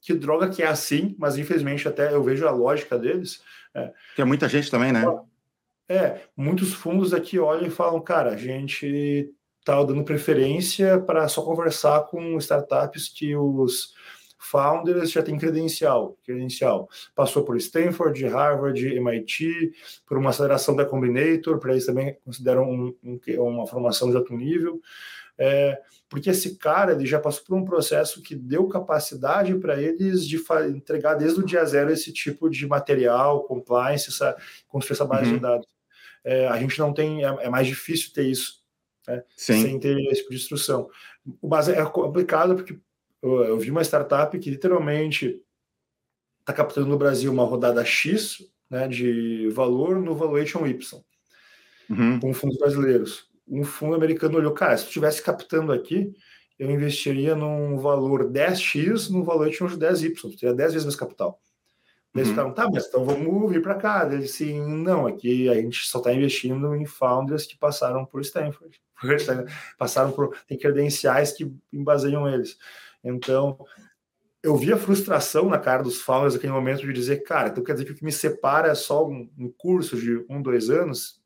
que 0.00 0.12
droga 0.12 0.50
que 0.50 0.62
é 0.62 0.66
assim, 0.66 1.14
mas 1.16 1.38
infelizmente 1.38 1.86
até 1.86 2.12
eu 2.12 2.22
vejo 2.22 2.46
a 2.46 2.50
lógica 2.50 2.98
deles. 2.98 3.40
É, 3.72 3.92
que 4.16 4.22
é 4.22 4.24
muita 4.24 4.48
gente 4.48 4.70
também, 4.70 4.92
né? 4.92 5.04
É, 5.88 6.22
muitos 6.36 6.74
fundos 6.74 7.14
aqui 7.14 7.38
olham 7.38 7.68
e 7.68 7.70
falam, 7.70 8.00
cara, 8.00 8.30
a 8.30 8.36
gente 8.36 9.32
tá 9.64 9.82
dando 9.82 10.04
preferência 10.04 11.00
para 11.00 11.28
só 11.28 11.42
conversar 11.42 12.02
com 12.06 12.36
startups 12.38 13.08
que 13.08 13.36
os 13.36 13.94
founders 14.50 15.10
já 15.10 15.22
tem 15.22 15.36
credencial, 15.38 16.16
credencial. 16.24 16.88
Passou 17.14 17.44
por 17.44 17.56
Stanford, 17.56 18.26
Harvard, 18.26 18.86
MIT, 18.86 19.72
por 20.06 20.16
uma 20.16 20.30
aceleração 20.30 20.74
da 20.74 20.84
Combinator, 20.84 21.58
para 21.58 21.72
eles 21.72 21.86
também 21.86 22.16
consideram 22.24 22.70
um, 22.70 22.94
um, 23.02 23.20
uma 23.42 23.66
formação 23.66 24.10
de 24.10 24.16
alto 24.16 24.34
nível. 24.34 24.80
É, 25.38 25.78
porque 26.08 26.30
esse 26.30 26.56
cara 26.56 26.92
ele 26.92 27.04
já 27.04 27.20
passou 27.20 27.44
por 27.44 27.56
um 27.56 27.64
processo 27.64 28.22
que 28.22 28.34
deu 28.34 28.66
capacidade 28.68 29.54
para 29.56 29.80
eles 29.80 30.26
de 30.26 30.42
entregar 30.74 31.14
desde 31.14 31.40
o 31.40 31.44
dia 31.44 31.64
zero 31.64 31.92
esse 31.92 32.12
tipo 32.12 32.48
de 32.48 32.66
material, 32.66 33.44
compliance, 33.44 34.08
essa, 34.08 34.36
construir 34.66 34.94
essa 34.94 35.04
base 35.04 35.28
uhum. 35.28 35.34
de 35.34 35.40
dados. 35.40 35.66
É, 36.24 36.48
a 36.48 36.58
gente 36.58 36.78
não 36.78 36.92
tem, 36.92 37.24
é, 37.24 37.28
é 37.40 37.48
mais 37.50 37.66
difícil 37.66 38.12
ter 38.12 38.24
isso, 38.24 38.62
né, 39.06 39.22
sem 39.36 39.78
ter 39.78 39.98
esse 40.06 40.20
tipo 40.20 40.30
de 40.30 40.36
instrução. 40.36 40.88
Base 41.42 41.72
é 41.72 41.84
complicado 41.84 42.54
porque 42.54 42.78
eu, 43.26 43.44
eu 43.44 43.58
vi 43.58 43.70
uma 43.70 43.82
startup 43.82 44.38
que 44.38 44.50
literalmente 44.50 45.40
está 46.40 46.52
captando 46.52 46.86
no 46.86 46.98
Brasil 46.98 47.32
uma 47.32 47.44
rodada 47.44 47.84
X 47.84 48.38
né, 48.70 48.86
de 48.86 49.48
valor 49.50 50.00
no 50.00 50.14
valuation 50.14 50.66
Y, 50.66 51.02
uhum. 51.90 52.20
com 52.20 52.32
fundos 52.32 52.58
brasileiros. 52.58 53.28
Um 53.48 53.64
fundo 53.64 53.94
americano 53.94 54.38
olhou, 54.38 54.52
cara, 54.52 54.76
se 54.76 54.84
tu 54.84 54.88
estivesse 54.88 55.22
captando 55.22 55.72
aqui, 55.72 56.12
eu 56.58 56.70
investiria 56.70 57.34
num 57.34 57.78
valor 57.78 58.30
10x 58.30 59.10
no 59.10 59.22
valuation 59.22 59.66
de 59.66 59.76
10y, 59.76 60.14
tu 60.14 60.36
teria 60.36 60.54
10 60.54 60.72
vezes 60.72 60.84
mais 60.84 60.96
capital. 60.96 61.40
Uhum. 62.14 62.20
Eles 62.20 62.30
ficaram, 62.30 62.52
tá, 62.52 62.68
mas 62.72 62.86
então 62.86 63.04
vamos 63.04 63.52
vir 63.52 63.60
para 63.60 63.74
cá. 63.74 64.08
Eles 64.10 64.32
sim, 64.32 64.60
não, 64.60 65.06
aqui 65.06 65.48
a 65.48 65.54
gente 65.54 65.86
só 65.86 65.98
está 65.98 66.12
investindo 66.12 66.74
em 66.74 66.86
founders 66.86 67.46
que 67.46 67.58
passaram 67.58 68.04
por 68.04 68.20
Stanford. 68.22 68.80
passaram 69.78 70.12
por. 70.12 70.36
tem 70.46 70.58
credenciais 70.58 71.32
que 71.32 71.52
embaseiam 71.72 72.28
eles. 72.28 72.56
Então, 73.08 73.58
eu 74.42 74.56
vi 74.56 74.72
a 74.72 74.76
frustração 74.76 75.48
na 75.48 75.58
cara 75.58 75.82
dos 75.82 76.00
founders 76.00 76.34
naquele 76.34 76.52
momento 76.52 76.82
de 76.82 76.92
dizer, 76.92 77.22
cara, 77.22 77.48
então 77.48 77.64
quer 77.64 77.72
dizer 77.72 77.84
que 77.84 77.92
o 77.92 77.94
que 77.94 78.04
me 78.04 78.12
separa 78.12 78.68
é 78.68 78.74
só 78.74 79.06
um, 79.06 79.30
um 79.38 79.52
curso 79.56 79.96
de 79.96 80.24
um, 80.28 80.42
dois 80.42 80.70
anos? 80.70 81.20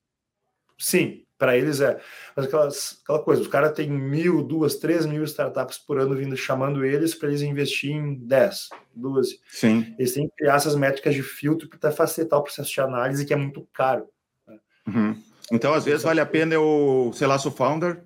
Sim, 0.79 1.25
para 1.37 1.57
eles 1.57 1.81
é. 1.81 2.01
Mas 2.37 2.47
aquelas, 2.47 3.01
aquela 3.03 3.23
coisa, 3.23 3.43
os 3.43 3.49
caras 3.49 3.73
têm 3.73 3.91
mil, 3.91 4.43
duas, 4.43 4.77
três 4.77 5.05
mil 5.07 5.25
startups 5.25 5.79
por 5.79 5.99
ano 5.99 6.15
vindo 6.15 6.37
chamando 6.37 6.85
eles 6.85 7.15
para 7.15 7.29
eles 7.29 7.43
investir 7.43 7.93
em 7.93 8.15
10, 8.15 8.69
12. 8.95 9.41
Sim. 9.49 9.95
Eles 9.99 10.15
têm 10.15 10.29
que 10.29 10.37
criar 10.37 10.57
essas 10.57 10.75
métricas 10.75 11.15
de 11.15 11.23
filtro 11.23 11.69
para 11.69 11.93
facilitar 11.93 12.39
o 12.39 12.43
processo 12.43 12.73
de 12.73 12.81
análise, 12.81 13.27
que 13.27 13.33
é 13.33 13.37
muito 13.37 13.67
caro. 13.73 14.07
Né? 14.47 14.59
Uhum. 14.87 15.23
Então, 15.53 15.75
às 15.75 15.85
vezes, 15.85 16.03
vale 16.03 16.21
a 16.21 16.27
pena 16.27 16.55
eu, 16.55 17.11
sei 17.15 17.27
lá, 17.27 17.39
sou 17.39 17.51
founder 17.51 18.03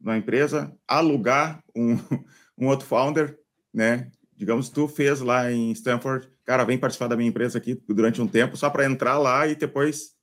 da 0.00 0.16
empresa, 0.16 0.72
alugar 0.86 1.62
um 1.74 1.96
um 2.58 2.68
outro 2.68 2.86
founder, 2.86 3.38
né? 3.72 4.10
Digamos, 4.36 4.68
tu 4.68 4.86
fez 4.86 5.20
lá 5.20 5.50
em 5.50 5.72
Stanford, 5.72 6.28
cara, 6.44 6.64
vem 6.64 6.78
participar 6.78 7.08
da 7.08 7.16
minha 7.16 7.28
empresa 7.28 7.58
aqui 7.58 7.80
durante 7.88 8.20
um 8.20 8.28
tempo, 8.28 8.56
só 8.56 8.68
para 8.70 8.86
entrar 8.86 9.18
lá 9.18 9.46
e 9.46 9.54
depois. 9.54 10.14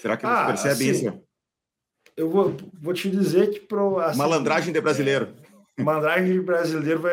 Será 0.00 0.16
que 0.16 0.26
ah, 0.26 0.44
você 0.44 0.46
percebe 0.46 0.90
assim, 0.90 1.06
isso? 1.06 1.22
Eu 2.16 2.30
vou, 2.30 2.54
vou 2.80 2.94
te 2.94 3.10
dizer 3.10 3.50
que. 3.50 3.60
Pro, 3.60 3.98
assim, 3.98 4.18
Malandragem 4.18 4.72
de 4.72 4.80
brasileiro. 4.80 5.34
É, 5.76 5.82
malandragem 5.82 6.32
de 6.32 6.40
brasileiro 6.40 7.00
vai, 7.00 7.12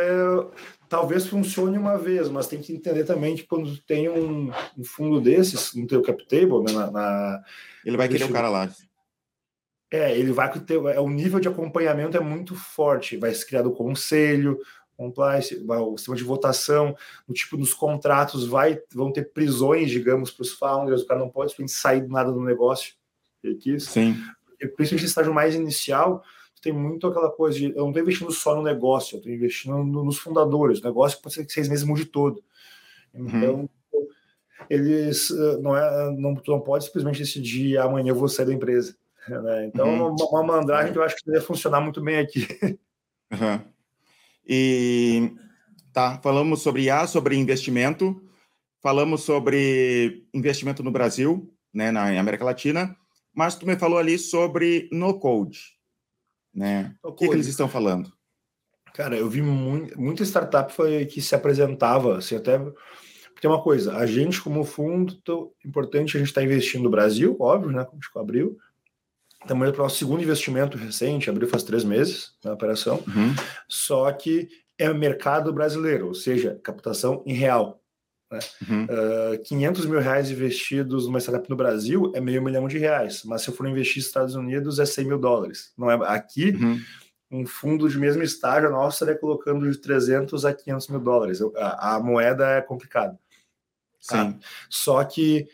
talvez 0.89 1.28
funcione 1.28 1.78
uma 1.78 1.97
vez, 1.97 2.30
mas 2.30 2.47
tem 2.47 2.62
que 2.62 2.74
entender 2.74 3.06
também 3.06 3.36
que 3.36 3.43
quando 3.43 3.78
tem 3.84 4.10
um, 4.10 4.51
um 4.78 4.84
fundo 4.84 5.22
desses 5.22 5.74
no 5.74 5.88
teu 5.88 6.01
cap 6.01 6.28
table, 6.28 6.64
né, 6.64 6.74
na, 6.74 6.91
na, 6.91 7.43
ele 7.86 7.97
vai 7.97 8.10
querer 8.10 8.26
o 8.26 8.32
cara 8.32 8.49
lá. 8.49 8.70
É, 9.96 10.18
ele 10.18 10.32
vai 10.32 10.52
ter. 10.60 10.76
É, 10.86 11.00
o 11.00 11.10
nível 11.10 11.39
de 11.39 11.48
acompanhamento 11.48 12.18
é 12.18 12.20
muito 12.20 12.56
forte. 12.56 13.18
Vai 13.18 13.34
ser 13.34 13.46
criado 13.46 13.68
o 13.68 13.74
conselho, 13.74 14.60
compliance, 14.98 15.56
o 15.68 15.98
sistema 15.98 16.18
de 16.18 16.24
votação, 16.24 16.96
no 17.28 17.34
tipo 17.34 17.58
dos 17.58 17.74
contratos, 17.74 18.48
vai, 18.48 18.80
vão 18.93 19.12
ter 19.12 19.32
prisões, 19.32 19.91
digamos, 19.91 20.32
para 20.32 20.43
os 20.43 20.54
founders. 20.54 21.02
O 21.02 21.08
cara 21.08 21.20
não 21.20 21.30
pode 21.30 21.54
sair 21.68 22.02
do 22.02 22.10
nada 22.10 22.32
do 22.32 22.41
negócio. 22.41 22.93
Ele 23.43 23.56
quis. 23.56 23.84
Sim. 23.86 24.16
Porque, 24.46 24.68
principalmente 24.68 25.04
no 25.04 25.10
estágio 25.10 25.34
mais 25.34 25.56
inicial, 25.56 26.24
tem 26.62 26.74
muito 26.74 27.06
aquela 27.06 27.30
coisa 27.30 27.58
de 27.58 27.66
eu 27.66 27.76
não 27.76 27.89
estou 27.89 28.02
investindo 28.02 28.32
só 28.32 28.56
no 28.56 28.64
negócio, 28.64 29.16
eu 29.16 29.18
estou 29.20 29.32
investindo 29.32 29.84
no, 29.84 30.04
nos 30.04 30.18
fundadores. 30.18 30.80
O 30.80 30.84
negócio 30.84 31.22
pode 31.22 31.36
ser 31.36 31.46
que 31.46 31.54
seis 31.54 31.70
meses 31.70 31.84
mude 31.84 32.06
todo. 32.06 32.43
Então, 33.14 33.70
uhum. 33.93 34.08
eles 34.70 35.30
eh, 35.30 35.58
não 35.62 35.78
é, 35.78 36.12
não, 36.18 36.41
não 36.48 36.60
pode 36.60 36.86
simplesmente 36.86 37.20
decidir 37.20 37.78
amanhã 37.78 38.10
eu 38.10 38.16
vou 38.16 38.28
sair 38.28 38.48
da 38.48 38.54
empresa. 38.54 38.98
Né? 39.28 39.65
Então, 39.65 40.09
uhum. 40.09 40.15
uma, 40.15 40.43
mandragem 40.43 40.91
que 40.91 40.97
eu 40.97 41.03
acho 41.03 41.15
que 41.15 41.32
deve 41.32 41.45
funcionar 41.45 41.82
muito 41.82 42.01
bem 42.01 42.17
aqui. 42.17 42.47
Uhum. 43.32 43.59
E 44.47 45.34
tá, 45.91 46.19
falamos 46.21 46.61
sobre 46.61 46.84
IA, 46.84 47.07
sobre 47.07 47.36
investimento, 47.36 48.21
falamos 48.82 49.23
sobre 49.23 50.28
investimento 50.34 50.84
no 50.84 50.91
Brasil, 50.91 51.51
né, 51.73 51.91
na 51.91 52.19
América 52.19 52.45
Latina, 52.45 52.95
mas 53.34 53.55
tu 53.55 53.65
me 53.65 53.76
falou 53.76 53.97
ali 53.97 54.19
sobre 54.19 54.88
no 54.91 55.19
code, 55.19 55.59
né? 56.53 56.95
No 57.03 57.09
o 57.09 57.13
que, 57.13 57.28
que, 57.28 57.34
eles 57.34 57.47
estão 57.47 57.67
falando? 57.67 58.13
Cara, 58.93 59.17
eu 59.17 59.28
vi 59.28 59.41
muito, 59.41 59.99
muita 59.99 60.23
startup 60.23 60.71
foi, 60.71 61.05
que 61.05 61.21
se 61.21 61.34
apresentava, 61.34 62.19
assim, 62.19 62.36
até 62.36 62.59
tem 63.41 63.49
uma 63.49 63.61
coisa, 63.61 63.97
a 63.97 64.05
gente 64.05 64.41
como 64.41 64.63
fundo, 64.63 65.17
importante 65.65 66.15
a 66.15 66.19
gente 66.19 66.30
estar 66.30 66.41
tá 66.41 66.45
investindo 66.45 66.84
no 66.84 66.89
Brasil, 66.89 67.36
óbvio, 67.39 67.71
né, 67.71 67.84
como 67.84 67.99
a 68.15 68.21
abriu, 68.21 68.57
Estamos 69.46 69.70
para 69.70 69.82
o 69.82 69.84
nosso 69.84 69.98
segundo 69.98 70.24
investimento 70.24 70.76
recente, 70.76 71.30
abriu 71.30 71.48
faz 71.48 71.62
três 71.62 71.84
meses 71.84 72.32
na 72.43 72.54
operação, 72.54 73.04
uhum. 73.08 73.36
só 73.70 74.12
que 74.12 74.50
é 74.76 74.91
mercado 74.91 75.54
brasileiro, 75.54 76.08
ou 76.08 76.16
seja, 76.16 76.60
captação 76.64 77.22
em 77.28 77.34
real. 77.34 77.80
Né? 78.32 78.39
Uhum. 78.68 78.86
Uh, 78.86 79.34
ah, 79.36 79.38
500 79.46 79.86
mil 79.86 80.00
reais 80.00 80.32
investidos 80.32 81.06
numa 81.06 81.20
startup 81.20 81.48
no 81.48 81.56
Brasil 81.56 82.12
é 82.16 82.20
meio 82.20 82.41
milhão 82.41 82.68
de 82.68 82.80
reais, 82.80 83.22
mas 83.24 83.43
se 83.43 83.50
eu 83.50 83.54
for 83.54 83.68
investir 83.68 83.98
nos 83.98 84.08
Estados 84.08 84.34
Unidos 84.34 84.80
é 84.80 84.86
100 84.86 85.06
mil 85.06 85.20
dólares. 85.20 85.72
Não 85.78 85.91
é 85.91 86.00
aqui 86.08 86.50
uhum. 86.50 86.82
um 87.30 87.46
fundo 87.46 87.88
de 87.88 88.00
mesmo 88.00 88.24
estágio 88.24 88.72
nosso 88.72 88.96
estaria 88.96 89.16
colocando 89.16 89.70
de 89.70 89.78
300 89.78 90.43
a 90.43 90.56
500 90.56 90.88
mil 90.88 91.00
dólares. 91.00 91.39
A, 91.56 91.98
a 91.98 92.00
moeda 92.00 92.50
é 92.50 92.62
complicada. 92.64 93.16
Tá? 94.08 94.36
Só 94.72 95.04
que 95.04 95.48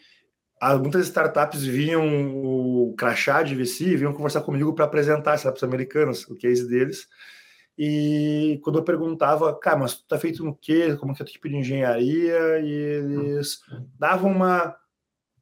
muitas 0.80 1.08
startups 1.08 1.64
vinham 1.64 2.36
o 2.38 2.94
crachá 2.96 3.42
de 3.42 3.56
VC, 3.56 3.98
vinham 3.98 4.14
conversar 4.14 4.42
comigo 4.42 4.74
para 4.74 4.86
apresentar 4.86 5.36
startups 5.36 5.64
americanas, 5.64 6.28
o 6.28 6.36
case 6.36 6.68
deles. 6.68 7.08
E 7.78 8.60
quando 8.64 8.78
eu 8.78 8.84
perguntava, 8.84 9.58
cara, 9.58 9.78
mas 9.78 9.96
tu 9.96 10.06
tá 10.08 10.20
feito 10.20 10.44
no 10.44 10.56
quê? 10.56 10.96
Como 10.98 11.16
que 11.16 11.22
é 11.24 11.26
o 11.26 11.28
tipo 11.28 11.50
de 11.50 11.56
engenharia? 11.56 12.60
E 12.60 12.70
eles 12.70 13.60
davam 13.98 14.32
uma. 14.32 14.76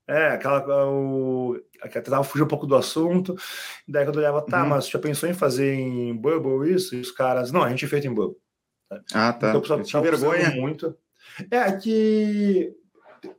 É, 0.08 0.30
aquela. 0.30 0.90
O, 0.90 1.60
tentava 1.92 2.24
fugir 2.24 2.44
um 2.44 2.48
pouco 2.48 2.66
do 2.66 2.78
assunto. 2.78 3.36
Daí 3.86 4.06
quando 4.06 4.16
eu 4.16 4.22
olhava, 4.22 4.42
tá, 4.42 4.64
uhum. 4.64 4.70
mas 4.70 4.88
já 4.88 5.00
pensou 5.00 5.28
em 5.28 5.34
fazer 5.34 5.74
em 5.74 6.16
Bubble 6.16 6.74
isso? 6.74 6.96
E 6.96 7.02
os 7.02 7.12
caras, 7.12 7.52
não, 7.52 7.64
a 7.64 7.70
gente 7.70 7.84
é 7.84 7.88
feito 7.90 8.08
em 8.08 8.14
Bubble. 8.14 8.38
Ah, 9.14 9.34
tá. 9.34 9.50
Então, 9.50 9.78
eu 9.78 9.84
tinha 9.84 10.02
vergonha. 10.02 10.52
Muito. 10.52 10.96
É 11.52 11.72
que 11.74 12.74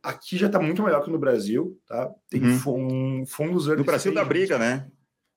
aqui 0.03 0.36
já 0.36 0.46
está 0.46 0.59
muito 0.59 0.82
melhor 0.82 1.03
que 1.03 1.11
no 1.11 1.18
Brasil, 1.18 1.78
tá? 1.86 2.11
Tem 2.28 2.42
uhum. 2.42 3.26
fundos 3.26 3.66
No 3.66 3.84
Brasil 3.84 4.14
da 4.14 4.24
briga, 4.24 4.59
né? 4.59 4.86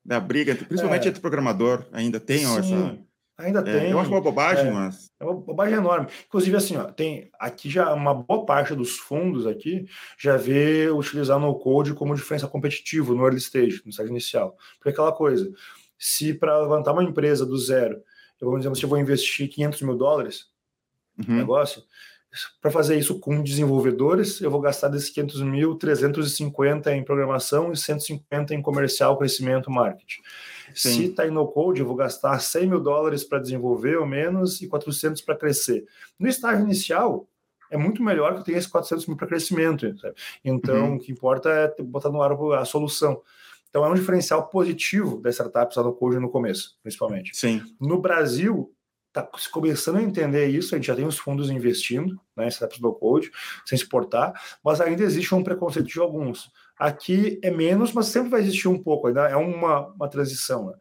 Da 0.04 0.20
briga, 0.20 0.54
principalmente 0.54 1.06
é. 1.06 1.08
entre 1.08 1.20
programador, 1.20 1.84
ainda 1.92 2.20
tem 2.20 2.38
Sim, 2.38 2.58
essa. 2.58 2.98
Ainda 3.36 3.60
é, 3.60 3.62
tem. 3.62 3.90
Eu 3.90 3.98
acho 3.98 4.10
uma 4.10 4.20
bobagem, 4.20 4.68
é, 4.68 4.70
mas. 4.70 5.10
É 5.18 5.24
uma 5.24 5.34
bobagem 5.34 5.76
enorme. 5.76 6.08
Inclusive, 6.26 6.56
assim, 6.56 6.76
ó, 6.76 6.84
tem 6.84 7.30
aqui 7.38 7.68
já 7.68 7.92
uma 7.92 8.14
boa 8.14 8.44
parte 8.44 8.74
dos 8.74 8.96
fundos 8.98 9.46
aqui 9.46 9.86
já 10.18 10.36
vê 10.36 10.88
utilizar 10.90 11.38
no 11.38 11.54
code 11.58 11.94
como 11.94 12.14
diferença 12.14 12.46
competitiva 12.46 13.12
no 13.12 13.24
early 13.24 13.38
stage, 13.38 13.82
no 13.84 13.90
estágio 13.90 14.10
inicial. 14.10 14.56
Porque 14.76 14.90
aquela 14.90 15.10
coisa, 15.10 15.50
se 15.98 16.32
para 16.34 16.60
levantar 16.60 16.92
uma 16.92 17.02
empresa 17.02 17.44
do 17.44 17.58
zero, 17.58 18.00
eu 18.40 18.48
vou 18.48 18.58
dizer, 18.58 18.74
se 18.76 18.84
eu 18.84 18.88
vou 18.88 18.98
investir 18.98 19.48
500 19.48 19.82
mil 19.82 19.96
dólares 19.96 20.46
no 21.16 21.32
uhum. 21.32 21.40
negócio, 21.40 21.82
para 22.60 22.70
fazer 22.70 22.98
isso 22.98 23.18
com 23.20 23.42
desenvolvedores, 23.42 24.40
eu 24.40 24.50
vou 24.50 24.60
gastar 24.60 24.88
desses 24.88 25.10
500 25.10 25.42
mil, 25.42 25.74
350 25.76 26.94
em 26.94 27.04
programação 27.04 27.72
e 27.72 27.76
150 27.76 28.54
em 28.54 28.62
comercial, 28.62 29.16
crescimento, 29.16 29.70
marketing. 29.70 30.22
Sim. 30.74 30.92
Se 30.92 31.04
está 31.06 31.26
em 31.26 31.30
no-code, 31.30 31.80
eu 31.80 31.86
vou 31.86 31.94
gastar 31.94 32.38
100 32.38 32.66
mil 32.66 32.80
dólares 32.80 33.22
para 33.22 33.38
desenvolver 33.38 33.96
ou 33.96 34.06
menos 34.06 34.60
e 34.60 34.66
400 34.66 35.22
para 35.22 35.36
crescer. 35.36 35.84
No 36.18 36.28
estágio 36.28 36.64
inicial, 36.64 37.28
é 37.70 37.76
muito 37.76 38.02
melhor 38.02 38.32
que 38.34 38.40
eu 38.40 38.44
tenha 38.44 38.58
esses 38.58 38.70
400 38.70 39.06
mil 39.06 39.16
para 39.16 39.28
crescimento. 39.28 39.96
Sabe? 39.98 40.14
Então, 40.44 40.90
uhum. 40.90 40.94
o 40.96 40.98
que 40.98 41.12
importa 41.12 41.48
é 41.50 41.82
botar 41.82 42.10
no 42.10 42.20
ar 42.20 42.32
a 42.58 42.64
solução. 42.64 43.22
Então, 43.68 43.84
é 43.84 43.88
um 43.88 43.94
diferencial 43.94 44.48
positivo 44.48 45.20
da 45.20 45.30
startup 45.30 45.76
no 45.76 45.92
code 45.92 46.18
no 46.18 46.30
começo, 46.30 46.76
principalmente. 46.82 47.36
Sim. 47.36 47.62
No 47.80 48.00
Brasil, 48.00 48.73
está 49.14 49.22
começando 49.52 49.96
a 49.96 50.02
entender 50.02 50.46
isso, 50.48 50.74
a 50.74 50.78
gente 50.78 50.88
já 50.88 50.96
tem 50.96 51.06
os 51.06 51.16
fundos 51.16 51.48
investindo 51.48 52.20
né, 52.36 52.46
em 52.46 52.48
startups 52.48 52.82
low 52.82 52.94
code, 52.94 53.30
sem 53.64 53.76
exportar, 53.76 54.32
mas 54.62 54.80
ainda 54.80 55.04
existe 55.04 55.32
um 55.34 55.44
preconceito 55.44 55.86
de 55.86 56.00
alguns. 56.00 56.50
Aqui 56.76 57.38
é 57.42 57.50
menos, 57.50 57.92
mas 57.92 58.06
sempre 58.06 58.30
vai 58.30 58.40
existir 58.40 58.66
um 58.66 58.82
pouco, 58.82 59.06
ainda 59.06 59.28
é 59.28 59.36
uma, 59.36 59.86
uma 59.92 60.08
transição. 60.08 60.66
Né? 60.66 60.74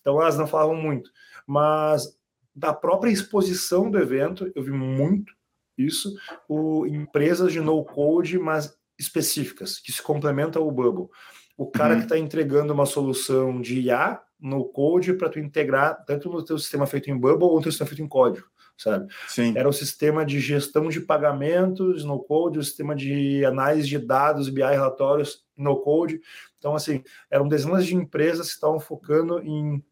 Então 0.00 0.20
elas 0.20 0.36
não 0.36 0.48
falavam 0.48 0.74
muito. 0.74 1.10
Mas 1.46 2.16
da 2.54 2.72
própria 2.72 3.10
exposição 3.10 3.88
do 3.88 3.98
evento, 3.98 4.50
eu 4.54 4.62
vi 4.64 4.72
muito 4.72 5.32
isso, 5.78 6.12
o, 6.48 6.86
empresas 6.86 7.52
de 7.52 7.60
no-code, 7.60 8.38
mas 8.38 8.76
específicas, 8.98 9.78
que 9.78 9.92
se 9.92 10.02
complementam 10.02 10.62
ao 10.62 10.72
Bubble. 10.72 11.08
O 11.56 11.66
cara 11.66 11.94
uhum. 11.94 12.00
que 12.00 12.04
está 12.04 12.18
entregando 12.18 12.72
uma 12.72 12.86
solução 12.86 13.60
de 13.60 13.80
IA 13.80 14.20
no 14.38 14.64
code 14.66 15.14
para 15.14 15.28
tu 15.28 15.38
integrar 15.38 16.04
tanto 16.04 16.30
no 16.30 16.44
teu 16.44 16.58
sistema 16.58 16.86
feito 16.86 17.10
em 17.10 17.18
Bubble 17.18 17.44
ou 17.44 17.56
no 17.56 17.62
teu 17.62 17.72
sistema 17.72 17.88
feito 17.88 18.02
em 18.02 18.08
código, 18.08 18.46
sabe? 18.76 19.10
Sim. 19.26 19.54
Era 19.56 19.68
o 19.68 19.72
sistema 19.72 20.24
de 20.24 20.38
gestão 20.38 20.88
de 20.88 21.00
pagamentos 21.00 22.04
no 22.04 22.18
code, 22.18 22.58
o 22.58 22.62
sistema 22.62 22.94
de 22.94 23.44
análise 23.44 23.88
de 23.88 23.98
dados, 23.98 24.50
BI 24.50 24.60
relatórios 24.60 25.44
no 25.56 25.80
code. 25.80 26.20
Então, 26.58 26.74
assim, 26.74 27.02
eram 27.30 27.48
dezenas 27.48 27.86
de 27.86 27.94
empresas 27.94 28.48
que 28.48 28.54
estavam 28.54 28.78
focando 28.78 29.40
em 29.40 29.82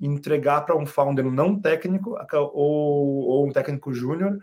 entregar 0.00 0.62
para 0.62 0.76
um 0.76 0.84
founder 0.84 1.24
não 1.24 1.58
técnico 1.58 2.16
ou, 2.52 3.28
ou 3.28 3.46
um 3.46 3.52
técnico 3.52 3.92
júnior 3.94 4.38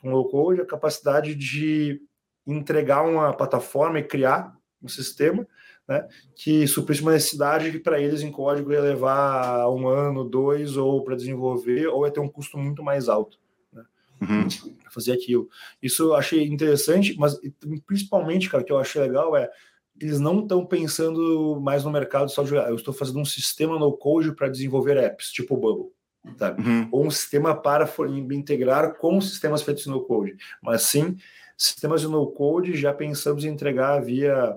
com 0.00 0.10
low 0.10 0.28
code 0.28 0.60
a 0.60 0.66
capacidade 0.66 1.34
de 1.34 2.00
entregar 2.46 3.02
uma 3.02 3.32
plataforma 3.32 3.98
e 3.98 4.04
criar 4.04 4.54
um 4.82 4.88
sistema 4.88 5.46
né, 5.90 6.06
que 6.36 6.68
suprisse 6.68 7.02
uma 7.02 7.10
necessidade 7.10 7.72
que 7.72 7.80
para 7.80 8.00
eles 8.00 8.22
em 8.22 8.30
código 8.30 8.72
ia 8.72 8.80
levar 8.80 9.68
um 9.70 9.88
ano, 9.88 10.22
dois, 10.22 10.76
ou 10.76 11.02
para 11.02 11.16
desenvolver, 11.16 11.88
ou 11.88 12.06
ia 12.06 12.12
ter 12.12 12.20
um 12.20 12.28
custo 12.28 12.56
muito 12.56 12.80
mais 12.80 13.08
alto. 13.08 13.40
Né, 13.72 13.82
uhum. 14.22 14.48
Fazer 14.88 15.12
aquilo. 15.12 15.48
Isso 15.82 16.04
eu 16.04 16.14
achei 16.14 16.46
interessante, 16.46 17.16
mas 17.18 17.36
principalmente, 17.84 18.48
cara, 18.48 18.62
o 18.62 18.66
que 18.66 18.72
eu 18.72 18.78
achei 18.78 19.02
legal 19.02 19.36
é 19.36 19.50
eles 20.00 20.20
não 20.20 20.40
estão 20.40 20.64
pensando 20.64 21.60
mais 21.60 21.84
no 21.84 21.90
mercado 21.90 22.30
só 22.30 22.44
de 22.44 22.54
eu 22.54 22.76
estou 22.76 22.94
fazendo 22.94 23.18
um 23.18 23.24
sistema 23.24 23.78
no 23.78 23.92
code 23.92 24.32
para 24.32 24.48
desenvolver 24.48 24.96
apps, 24.96 25.30
tipo 25.32 25.54
o 25.54 25.58
Bubble. 25.58 25.92
Uhum. 26.24 26.88
Ou 26.92 27.06
um 27.06 27.10
sistema 27.10 27.54
para 27.54 27.88
integrar 28.30 28.94
com 28.94 29.20
sistemas 29.20 29.62
feitos 29.62 29.86
no 29.86 30.02
code, 30.02 30.36
mas 30.62 30.82
sim 30.82 31.16
sistemas 31.56 32.00
de 32.00 32.06
no 32.08 32.26
code 32.28 32.76
já 32.76 32.94
pensamos 32.94 33.44
em 33.44 33.48
entregar 33.48 34.00
via 34.00 34.56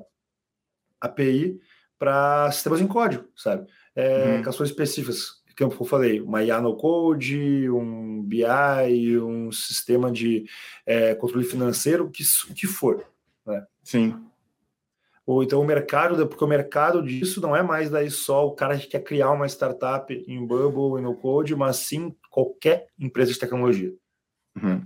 API 1.03 1.59
para 1.99 2.51
sistemas 2.51 2.81
em 2.81 2.87
código, 2.87 3.25
sabe? 3.35 3.67
É, 3.95 4.37
uhum. 4.37 4.43
Questões 4.43 4.69
específicas, 4.69 5.43
que 5.55 5.63
eu 5.63 5.71
falei, 5.71 6.19
uma 6.19 6.43
IA 6.43 6.59
no 6.59 6.75
code, 6.75 7.69
um 7.69 8.23
BI, 8.23 9.17
um 9.19 9.51
sistema 9.51 10.11
de 10.11 10.45
é, 10.85 11.13
controle 11.15 11.45
financeiro, 11.45 12.05
o 12.05 12.09
que, 12.09 12.23
que 12.55 12.67
for. 12.67 13.05
Né? 13.45 13.63
Sim. 13.83 14.19
Ou 15.25 15.41
então 15.41 15.61
o 15.61 15.65
mercado, 15.65 16.27
porque 16.27 16.43
o 16.43 16.47
mercado 16.47 17.01
disso 17.01 17.39
não 17.39 17.55
é 17.55 17.63
mais 17.63 17.89
daí 17.89 18.09
só 18.11 18.45
o 18.45 18.51
cara 18.51 18.77
que 18.77 18.87
quer 18.87 19.03
criar 19.03 19.31
uma 19.31 19.47
startup 19.47 20.13
em 20.27 20.45
Bubble 20.45 20.99
e 20.99 21.03
no 21.03 21.15
Code, 21.15 21.55
mas 21.55 21.77
sim 21.77 22.13
qualquer 22.29 22.87
empresa 22.99 23.31
de 23.31 23.39
tecnologia. 23.39 23.93
Uhum. 24.61 24.81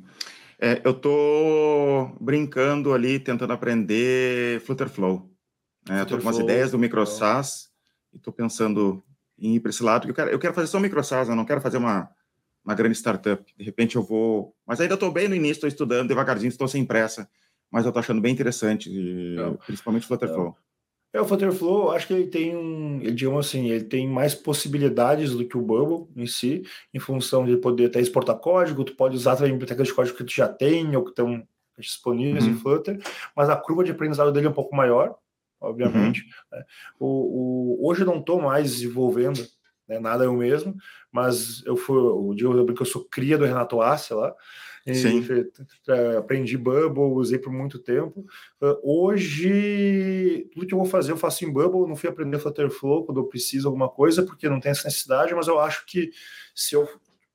É, 0.59 0.81
eu 0.83 0.91
estou 0.91 2.15
brincando 2.19 2.93
ali, 2.93 3.19
tentando 3.19 3.53
aprender 3.53 4.59
Flutterflow. 4.61 5.29
É, 5.89 6.01
estou 6.01 6.17
com 6.17 6.23
umas 6.23 6.39
ideias 6.39 6.71
do 6.71 6.79
MicroSAS 6.79 7.69
e 8.13 8.17
estou 8.17 8.33
pensando 8.33 9.03
em 9.37 9.55
ir 9.55 9.59
para 9.59 9.69
esse 9.69 9.83
lado. 9.83 10.07
Eu 10.07 10.13
quero, 10.13 10.29
eu 10.31 10.39
quero 10.39 10.53
fazer 10.53 10.67
só 10.67 10.79
MicroSAS, 10.79 11.29
eu 11.29 11.35
não 11.35 11.45
quero 11.45 11.61
fazer 11.61 11.77
uma, 11.77 12.09
uma 12.63 12.75
grande 12.75 12.95
startup. 12.95 13.43
De 13.55 13.63
repente 13.63 13.95
eu 13.95 14.03
vou. 14.03 14.55
Mas 14.65 14.81
ainda 14.81 14.95
estou 14.95 15.11
bem 15.11 15.27
no 15.27 15.35
início, 15.35 15.55
estou 15.55 15.67
estudando 15.67 16.07
devagarzinho, 16.07 16.49
estou 16.49 16.67
sem 16.67 16.85
pressa. 16.85 17.29
Mas 17.71 17.85
eu 17.85 17.89
estou 17.89 17.99
achando 17.99 18.21
bem 18.21 18.33
interessante, 18.33 18.89
principalmente 19.65 20.03
o 20.03 20.07
Flutterflow. 20.07 20.55
É, 21.13 21.21
o 21.21 21.25
Flutterflow, 21.25 21.91
acho 21.91 22.07
que 22.07 22.13
ele 22.13 22.27
tem 22.27 22.55
um, 22.55 22.99
ele, 23.01 23.11
digamos 23.11 23.47
assim, 23.47 23.69
ele 23.69 23.83
tem 23.83 24.07
mais 24.07 24.35
possibilidades 24.35 25.31
do 25.31 25.45
que 25.45 25.57
o 25.57 25.61
Bubble 25.61 26.07
em 26.15 26.27
si, 26.27 26.63
em 26.93 26.99
função 26.99 27.45
de 27.45 27.57
poder 27.57 27.85
até 27.85 27.99
exportar 27.99 28.37
código, 28.37 28.83
tu 28.83 28.95
pode 28.95 29.15
usar 29.15 29.35
também 29.35 29.53
bibliotecas 29.53 29.87
de 29.87 29.93
código 29.93 30.17
que 30.17 30.23
tu 30.23 30.31
já 30.33 30.47
tem 30.47 30.95
ou 30.95 31.03
que 31.03 31.09
estão 31.09 31.45
disponíveis 31.77 32.45
uhum. 32.45 32.51
em 32.51 32.55
Flutter, 32.55 32.99
mas 33.35 33.49
a 33.49 33.55
curva 33.55 33.83
de 33.83 33.91
aprendizado 33.91 34.31
dele 34.31 34.47
é 34.47 34.49
um 34.49 34.53
pouco 34.53 34.75
maior, 34.75 35.15
obviamente. 35.59 36.21
Uhum. 36.21 36.57
Né? 36.57 36.65
O, 36.99 37.07
o, 37.81 37.89
hoje 37.89 38.01
eu 38.01 38.07
não 38.07 38.19
estou 38.19 38.41
mais 38.41 38.71
desenvolvendo 38.71 39.45
né, 39.87 39.99
nada 39.99 40.25
eu 40.25 40.33
mesmo, 40.33 40.75
mas 41.11 41.63
eu 41.65 41.77
fui, 41.77 41.97
o 41.97 42.33
Diego 42.33 42.73
que 42.73 42.81
eu 42.81 42.85
sou 42.85 43.05
cria 43.05 43.37
do 43.37 43.45
Renato 43.45 43.81
Assia 43.81 44.15
lá, 44.15 44.35
Sim. 44.93 45.25
aprendi 46.17 46.57
Bubble, 46.57 47.03
usei 47.03 47.37
por 47.37 47.51
muito 47.51 47.79
tempo. 47.79 48.25
Uh, 48.61 48.79
hoje, 48.83 50.49
tudo 50.53 50.65
que 50.65 50.73
eu 50.73 50.77
vou 50.77 50.87
fazer 50.87 51.11
eu 51.11 51.17
faço 51.17 51.43
em 51.43 51.51
Bubble, 51.51 51.87
não 51.87 51.95
fui 51.95 52.09
aprender 52.09 52.39
Flutterflow 52.39 53.05
quando 53.05 53.19
eu 53.19 53.25
preciso 53.25 53.67
alguma 53.67 53.89
coisa, 53.89 54.23
porque 54.23 54.47
não 54.47 54.59
tem 54.59 54.71
essa 54.71 54.87
necessidade, 54.87 55.35
mas 55.35 55.47
eu 55.47 55.59
acho 55.59 55.85
que 55.85 56.11
se 56.55 56.75
eu 56.75 56.87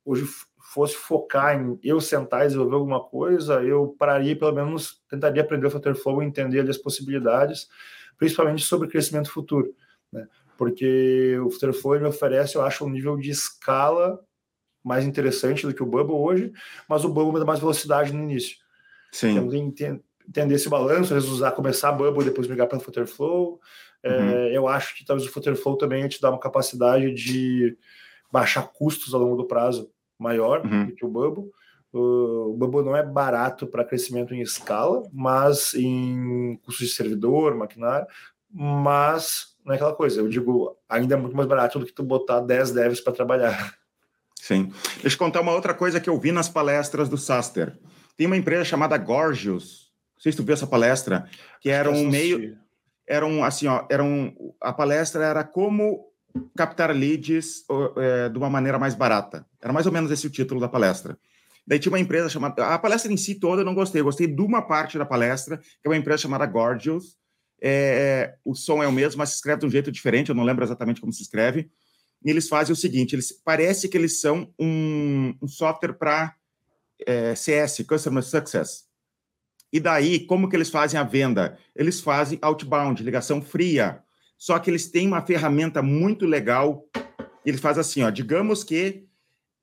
hoje 0.04 0.26
fosse 0.72 0.94
focar 0.94 1.54
em 1.54 1.78
eu 1.82 2.00
sentar 2.00 2.44
e 2.44 2.46
desenvolver 2.46 2.76
alguma 2.76 3.04
coisa, 3.04 3.62
eu 3.62 3.94
pararia, 3.98 4.36
pelo 4.36 4.52
menos 4.52 5.02
tentaria 5.08 5.42
aprender 5.42 5.68
Flutterflow 5.68 6.22
e 6.22 6.26
entender 6.26 6.60
ali 6.60 6.70
as 6.70 6.78
possibilidades, 6.78 7.68
principalmente 8.22 8.62
sobre 8.62 8.88
crescimento 8.88 9.32
futuro, 9.32 9.74
né? 10.12 10.28
Porque 10.56 11.36
o 11.44 11.50
Flutterflow 11.50 11.98
me 11.98 12.06
oferece, 12.06 12.54
eu 12.54 12.62
acho, 12.62 12.84
um 12.84 12.88
nível 12.88 13.16
de 13.16 13.30
escala 13.30 14.20
mais 14.84 15.04
interessante 15.04 15.66
do 15.66 15.74
que 15.74 15.82
o 15.82 15.86
Bubble 15.86 16.14
hoje, 16.14 16.52
mas 16.88 17.04
o 17.04 17.08
Bubble 17.08 17.40
dá 17.40 17.44
mais 17.44 17.58
velocidade 17.58 18.12
no 18.12 18.22
início. 18.22 18.56
Sim. 19.10 19.30
Então, 19.30 19.52
entender 19.52 20.54
esse 20.54 20.68
balanço, 20.68 21.12
às 21.14 21.24
vezes 21.24 21.28
usar, 21.28 21.50
começar 21.50 21.90
Bubble 21.90 22.22
e 22.22 22.26
depois 22.26 22.46
migrar 22.46 22.68
para 22.68 22.78
o 22.78 22.80
Flutterflow. 22.80 23.60
É, 24.04 24.16
uhum. 24.16 24.30
É, 24.30 24.56
eu 24.56 24.68
acho 24.68 24.96
que 24.96 25.04
talvez 25.04 25.28
o 25.28 25.32
Flutterflow 25.32 25.76
também 25.76 26.06
te 26.06 26.20
dá 26.20 26.30
uma 26.30 26.38
capacidade 26.38 27.12
de 27.12 27.76
baixar 28.30 28.68
custos 28.68 29.14
ao 29.14 29.20
longo 29.20 29.36
do 29.36 29.48
prazo 29.48 29.90
maior 30.16 30.64
uhum. 30.64 30.86
do 30.86 30.94
que 30.94 31.04
o 31.04 31.08
Bubble. 31.08 31.50
O 31.92 32.54
Bubble 32.56 32.82
não 32.82 32.96
é 32.96 33.02
barato 33.02 33.66
para 33.66 33.84
crescimento 33.84 34.34
em 34.34 34.40
escala, 34.40 35.02
mas 35.12 35.74
em 35.74 36.58
custos 36.64 36.88
de 36.88 36.94
servidor, 36.94 37.54
maquinário, 37.54 38.06
mas 38.50 39.54
não 39.64 39.72
é 39.72 39.76
aquela 39.76 39.94
coisa. 39.94 40.20
Eu 40.20 40.28
digo, 40.28 40.76
ainda 40.88 41.14
é 41.14 41.18
muito 41.18 41.36
mais 41.36 41.48
barato 41.48 41.78
do 41.78 41.86
que 41.86 41.92
tu 41.92 42.02
botar 42.02 42.40
10 42.40 42.72
devs 42.72 43.00
para 43.00 43.12
trabalhar. 43.12 43.74
Sim. 44.40 44.72
Deixa 45.00 45.14
eu 45.14 45.18
contar 45.18 45.40
uma 45.40 45.52
outra 45.52 45.74
coisa 45.74 46.00
que 46.00 46.10
eu 46.10 46.18
vi 46.18 46.32
nas 46.32 46.48
palestras 46.48 47.08
do 47.08 47.16
Saster. 47.16 47.78
Tem 48.16 48.26
uma 48.26 48.36
empresa 48.36 48.64
chamada 48.64 48.96
Gorgios. 48.96 49.92
Não 50.16 50.22
sei 50.22 50.32
se 50.32 50.38
tu 50.38 50.44
viu 50.44 50.54
essa 50.54 50.66
palestra, 50.66 51.28
que 51.60 51.68
era 51.68 51.90
um 51.90 52.08
meio. 52.08 52.58
Era 53.06 53.26
um, 53.26 53.44
assim, 53.44 53.66
ó, 53.66 53.84
era 53.90 54.02
um, 54.02 54.34
a 54.60 54.72
palestra 54.72 55.24
era 55.24 55.44
como 55.44 56.06
captar 56.56 56.90
leads 56.90 57.64
é, 57.96 58.28
de 58.28 58.38
uma 58.38 58.48
maneira 58.48 58.78
mais 58.78 58.94
barata. 58.94 59.46
Era 59.60 59.72
mais 59.72 59.86
ou 59.86 59.92
menos 59.92 60.10
esse 60.10 60.26
o 60.26 60.30
título 60.30 60.60
da 60.60 60.68
palestra. 60.68 61.18
Daí 61.66 61.78
tinha 61.78 61.92
uma 61.92 62.00
empresa 62.00 62.28
chamada. 62.28 62.66
A 62.66 62.78
palestra 62.78 63.12
em 63.12 63.16
si 63.16 63.36
toda 63.36 63.62
eu 63.62 63.66
não 63.66 63.74
gostei, 63.74 64.00
eu 64.00 64.04
gostei 64.04 64.26
de 64.26 64.42
uma 64.42 64.62
parte 64.62 64.98
da 64.98 65.06
palestra, 65.06 65.58
que 65.58 65.86
é 65.86 65.88
uma 65.88 65.96
empresa 65.96 66.22
chamada 66.22 66.46
Gorgios. 66.46 67.16
É, 67.62 68.34
o 68.44 68.54
som 68.54 68.82
é 68.82 68.88
o 68.88 68.92
mesmo, 68.92 69.18
mas 69.18 69.30
se 69.30 69.36
escreve 69.36 69.60
de 69.60 69.66
um 69.66 69.70
jeito 69.70 69.92
diferente, 69.92 70.30
eu 70.30 70.34
não 70.34 70.42
lembro 70.42 70.64
exatamente 70.64 71.00
como 71.00 71.12
se 71.12 71.22
escreve 71.22 71.70
e 72.24 72.30
eles 72.30 72.48
fazem 72.48 72.72
o 72.72 72.76
seguinte: 72.76 73.14
eles 73.14 73.32
parece 73.32 73.88
que 73.88 73.96
eles 73.96 74.20
são 74.20 74.52
um, 74.58 75.34
um 75.42 75.48
software 75.48 75.94
para 75.94 76.34
é, 77.06 77.34
CS, 77.34 77.84
Customer 77.86 78.22
Success. 78.22 78.84
E 79.72 79.80
daí, 79.80 80.26
como 80.26 80.48
que 80.48 80.56
eles 80.56 80.70
fazem 80.70 81.00
a 81.00 81.02
venda? 81.02 81.58
Eles 81.74 82.00
fazem 82.00 82.38
outbound, 82.42 83.02
ligação 83.02 83.40
fria. 83.40 84.02
Só 84.36 84.58
que 84.58 84.68
eles 84.68 84.90
têm 84.90 85.06
uma 85.06 85.24
ferramenta 85.24 85.82
muito 85.82 86.26
legal. 86.26 86.86
Eles 87.44 87.60
fazem 87.60 87.80
assim, 87.80 88.02
ó, 88.02 88.10
digamos 88.10 88.62
que 88.62 89.06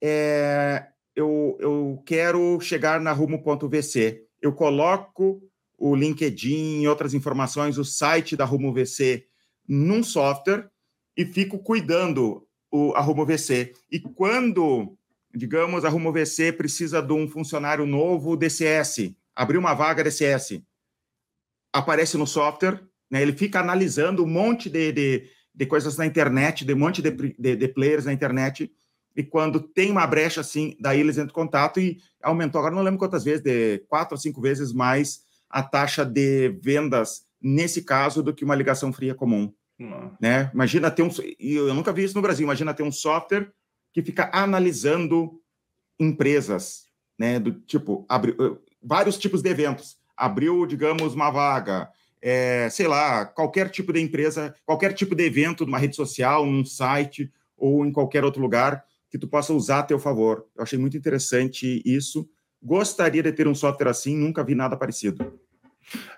é, 0.02 0.88
eu, 1.20 1.58
eu 1.60 2.02
quero 2.06 2.60
chegar 2.62 3.02
na 3.02 3.12
rumo.vc. 3.12 4.24
Eu 4.42 4.54
coloco 4.54 5.42
o 5.78 5.94
LinkedIn, 5.94 6.88
outras 6.88 7.14
informações, 7.14 7.78
o 7.78 7.84
site 7.84 8.38
da 8.38 8.46
Rumo 8.46 8.74
VC 8.74 9.26
num 9.68 10.02
software 10.02 10.70
e 11.16 11.26
fico 11.26 11.60
cuidando 11.60 12.48
o, 12.72 12.94
a 12.94 13.02
Rumo 13.02 13.26
VC. 13.26 13.74
E 13.92 14.00
quando, 14.00 14.98
digamos, 15.36 15.84
a 15.84 15.90
Rumo 15.90 16.12
VC 16.14 16.54
precisa 16.54 17.02
de 17.02 17.12
um 17.12 17.28
funcionário 17.28 17.86
novo 17.86 18.38
DCS, 18.38 19.14
abrir 19.36 19.58
uma 19.58 19.74
vaga 19.74 20.04
DCS, 20.04 20.62
aparece 21.74 22.18
no 22.18 22.26
software, 22.26 22.82
né, 23.12 23.22
ele 23.22 23.34
fica 23.34 23.60
analisando 23.60 24.24
um 24.24 24.28
monte 24.28 24.70
de, 24.70 24.92
de, 24.92 25.30
de 25.54 25.66
coisas 25.66 25.98
na 25.98 26.06
internet, 26.06 26.64
de 26.64 26.74
um 26.74 26.80
monte 26.80 27.02
de, 27.02 27.12
de, 27.12 27.56
de 27.56 27.68
players 27.68 28.06
na 28.06 28.14
internet, 28.14 28.72
e 29.20 29.24
quando 29.24 29.60
tem 29.60 29.92
uma 29.92 30.08
brecha 30.08 30.40
assim, 30.40 30.78
daí 30.80 31.02
eles 31.02 31.18
entram 31.18 31.32
em 31.32 31.34
contato 31.34 31.78
e 31.78 31.98
aumentou, 32.24 32.58
agora 32.60 32.74
não 32.74 32.82
lembro 32.82 32.98
quantas 32.98 33.26
vezes, 33.26 33.44
de 33.44 33.80
quatro 33.80 34.16
ou 34.16 34.18
cinco 34.18 34.40
vezes 34.40 34.72
mais 34.72 35.24
a 35.50 35.62
taxa 35.62 36.06
de 36.06 36.58
vendas 36.64 37.26
nesse 37.42 37.82
caso 37.82 38.24
do 38.24 38.34
que 38.34 38.46
uma 38.46 38.56
ligação 38.56 38.94
fria 38.94 39.14
comum. 39.14 39.54
Né? 40.22 40.50
Imagina 40.54 40.90
ter 40.90 41.04
um. 41.04 41.10
Eu 41.38 41.74
nunca 41.74 41.92
vi 41.92 42.06
isso 42.06 42.16
no 42.16 42.22
Brasil. 42.22 42.46
Imagina 42.46 42.74
ter 42.74 42.84
um 42.84 42.94
software 42.94 43.52
que 43.92 44.02
fica 44.02 44.30
analisando 44.32 45.42
empresas, 46.00 46.86
né? 47.18 47.40
Do 47.40 47.52
tipo, 47.52 48.08
eh, 48.10 48.58
vários 48.82 49.18
tipos 49.18 49.42
de 49.42 49.50
eventos. 49.50 49.98
Abriu, 50.16 50.66
digamos, 50.66 51.14
uma 51.14 51.30
vaga, 51.30 51.90
é, 52.22 52.70
sei 52.70 52.88
lá, 52.88 53.26
qualquer 53.26 53.70
tipo 53.70 53.92
de 53.92 54.00
empresa, 54.00 54.56
qualquer 54.66 54.94
tipo 54.94 55.14
de 55.14 55.26
evento 55.26 55.66
numa 55.66 55.78
rede 55.78 55.98
social, 55.98 56.46
num 56.46 56.64
site 56.64 57.30
ou 57.58 57.86
em 57.86 57.92
qualquer 57.92 58.24
outro 58.24 58.42
lugar 58.42 58.86
que 59.10 59.18
tu 59.18 59.28
possa 59.28 59.54
usar 59.54 59.80
a 59.80 59.84
teu 59.84 60.00
favor. 60.00 60.46
Eu 60.56 60.64
achei 60.64 60.78
muito 60.78 60.98
interessante 60.98 61.82
isso. 61.86 62.30
Gostaria 62.62 63.24
de 63.24 63.32
ter 63.32 63.48
um 63.48 63.56
software 63.56 63.90
assim, 63.90 64.16
nunca 64.16 64.44
vi 64.44 64.54
nada 64.54 64.78
parecido. 64.78 65.40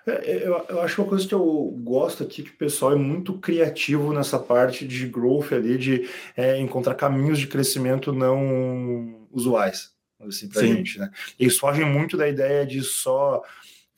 É, 0.06 0.10
é, 0.10 0.46
eu, 0.46 0.64
eu, 0.68 0.82
acho 0.82 1.00
uma 1.00 1.08
coisa 1.08 1.26
que 1.26 1.34
eu 1.34 1.74
gosto 1.82 2.22
aqui 2.22 2.42
que 2.42 2.50
o 2.50 2.56
pessoal 2.56 2.92
é 2.92 2.96
muito 2.96 3.38
criativo 3.38 4.12
nessa 4.12 4.38
parte 4.38 4.86
de 4.86 5.06
growth 5.06 5.52
ali, 5.52 5.78
de 5.78 6.08
é, 6.36 6.58
encontrar 6.58 6.94
caminhos 6.94 7.38
de 7.38 7.46
crescimento 7.46 8.12
não 8.12 9.26
usuais, 9.30 9.92
assim, 10.20 10.48
pra 10.48 10.60
Sim. 10.60 10.74
gente, 10.74 10.98
né? 10.98 11.10
Eles 11.38 11.56
fogem 11.56 11.86
muito 11.86 12.16
da 12.16 12.28
ideia 12.28 12.66
de 12.66 12.82
só 12.82 13.42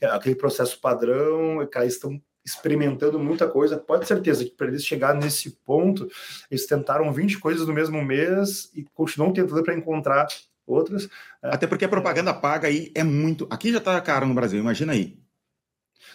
é, 0.01 0.07
aquele 0.07 0.37
processo 0.37 0.81
padrão, 0.81 1.63
eles 1.63 1.95
estão 1.95 2.21
experimentando 2.45 3.19
muita 3.19 3.49
coisa. 3.49 3.79
Pode 3.79 4.03
ter 4.03 4.09
certeza 4.09 4.45
que 4.45 4.51
para 4.51 4.69
eles 4.69 4.85
chegar 4.85 5.15
nesse 5.15 5.51
ponto, 5.65 6.09
eles 6.51 6.67
tentaram 6.67 7.13
20 7.13 7.39
coisas 7.39 7.67
no 7.67 7.73
mesmo 7.73 8.03
mês 8.05 8.71
e 8.75 8.85
continuam 8.95 9.33
tentando 9.33 9.63
para 9.63 9.75
encontrar 9.75 10.27
outras. 10.67 11.09
Até 11.43 11.67
porque 11.67 11.85
a 11.85 11.89
propaganda 11.89 12.35
paga 12.35 12.69
aí 12.69 12.93
é 12.95 13.03
muito. 13.03 13.47
Aqui 13.51 13.73
já 13.73 13.79
está 13.79 14.01
caro 14.01 14.27
no 14.27 14.35
Brasil, 14.35 14.61
imagina 14.61 14.93
aí. 14.93 15.19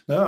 Não, 0.07 0.27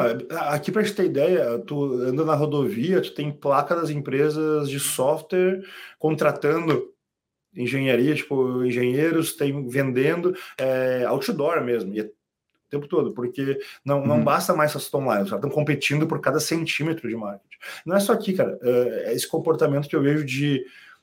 aqui 0.50 0.72
para 0.72 0.84
gente 0.84 0.96
ter 0.96 1.06
ideia, 1.06 1.58
tu 1.60 1.94
anda 2.02 2.24
na 2.24 2.36
rodovia, 2.36 3.02
tu 3.02 3.14
tem 3.14 3.32
placa 3.32 3.76
das 3.76 3.90
empresas 3.90 4.70
de 4.70 4.80
software 4.80 5.64
contratando 5.98 6.92
engenharia, 7.56 8.16
tipo, 8.16 8.64
engenheiros 8.64 9.34
tem 9.34 9.68
vendendo 9.68 10.36
é, 10.58 11.04
outdoor 11.06 11.64
mesmo, 11.64 11.94
e 11.94 12.00
é 12.00 12.10
tempo 12.72 12.88
todo, 12.88 13.12
porque 13.12 13.60
não, 13.86 14.06
não 14.06 14.18
uhum. 14.18 14.24
basta 14.24 14.56
mais 14.56 14.72
essas 14.72 14.92
online, 14.94 15.26
estão 15.26 15.50
competindo 15.50 16.08
por 16.08 16.20
cada 16.20 16.40
centímetro 16.40 17.08
de 17.08 17.16
marketing. 17.16 17.58
Não 17.86 17.96
é 17.96 18.00
só 18.00 18.14
aqui, 18.14 18.34
cara, 18.34 18.58
é, 18.62 19.04
é 19.08 19.14
esse 19.14 19.28
comportamento 19.28 19.88
que 19.88 19.96
eu 19.96 20.02
vejo 20.02 20.26
de 20.26 20.56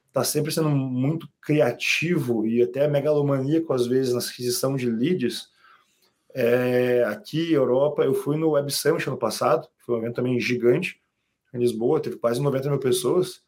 estar 0.09 0.21
tá 0.21 0.25
sempre 0.25 0.51
sendo 0.51 0.71
muito 0.71 1.29
criativo 1.41 2.47
e 2.47 2.63
até 2.63 2.89
megalomaníaco 2.89 3.73
às 3.73 3.87
vezes 3.87 4.15
na 4.15 4.21
aquisição 4.21 4.75
de 4.75 4.91
leads, 4.91 5.49
é, 6.35 7.05
aqui, 7.05 7.53
Europa, 7.53 8.03
eu 8.03 8.15
fui 8.15 8.37
no 8.37 8.51
Web 8.51 8.73
Summit 8.73 9.09
ano 9.09 9.19
passado, 9.19 9.69
foi 9.79 9.97
um 9.97 9.99
evento 9.99 10.17
também 10.17 10.39
gigante, 10.41 11.01
em 11.53 11.59
Lisboa, 11.59 12.01
teve 12.01 12.17
quase 12.17 12.41
90 12.43 12.71
mil 12.71 12.79
pessoas, 12.79 13.43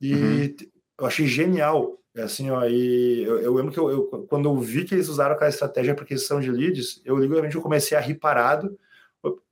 e 0.00 0.14
uhum. 0.14 0.54
eu 1.00 1.06
achei 1.06 1.26
genial. 1.26 1.98
É 2.14 2.22
assim, 2.22 2.48
ó, 2.50 2.64
e 2.64 3.24
eu, 3.24 3.40
eu 3.40 3.54
lembro 3.54 3.72
que 3.72 3.78
eu, 3.78 3.90
eu, 3.90 4.04
quando 4.28 4.48
eu 4.48 4.56
vi 4.56 4.84
que 4.84 4.94
eles 4.94 5.08
usaram 5.08 5.34
aquela 5.34 5.50
estratégia 5.50 5.94
para 5.94 6.04
aquisição 6.04 6.40
de 6.40 6.50
leads, 6.50 7.02
eu 7.04 7.16
literalmente 7.18 7.56
eu 7.56 7.62
comecei 7.62 7.98
a 7.98 8.00
rir 8.00 8.14
parado. 8.14 8.78
Eu 9.22 9.42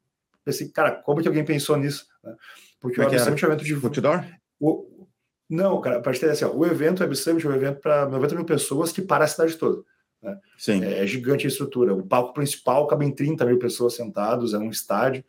pensei, 0.44 0.68
cara, 0.68 0.92
como 0.92 1.20
que 1.20 1.26
alguém 1.26 1.44
pensou 1.44 1.76
nisso? 1.76 2.06
Né? 2.22 2.36
Porque 2.80 3.00
o 3.00 3.04
Web 3.04 3.18
Summit 3.18 3.44
é 3.44 3.48
um 3.48 3.50
evento 3.50 3.64
de. 3.64 3.74
Outdoor? 3.74 4.24
O, 4.60 5.08
não, 5.50 5.80
cara, 5.80 6.00
para 6.00 6.18
ter 6.18 6.30
assim, 6.30 6.44
ó, 6.44 6.52
o 6.52 6.64
evento 6.64 7.00
Web 7.00 7.16
Summit 7.16 7.44
é 7.44 7.50
um 7.50 7.54
evento 7.54 7.80
para 7.80 8.08
90 8.08 8.36
mil 8.36 8.44
pessoas 8.44 8.92
que 8.92 9.02
para 9.02 9.24
a 9.24 9.28
cidade 9.28 9.56
toda. 9.56 9.82
Né? 10.22 10.38
Sim. 10.56 10.84
É, 10.84 11.00
é 11.00 11.06
gigante 11.06 11.46
a 11.46 11.48
estrutura. 11.48 11.92
O 11.92 12.06
palco 12.06 12.32
principal 12.32 12.86
cabe 12.86 13.04
em 13.04 13.10
30 13.10 13.44
mil 13.44 13.58
pessoas 13.58 13.94
sentados, 13.94 14.54
é 14.54 14.58
um 14.58 14.70
estádio. 14.70 15.24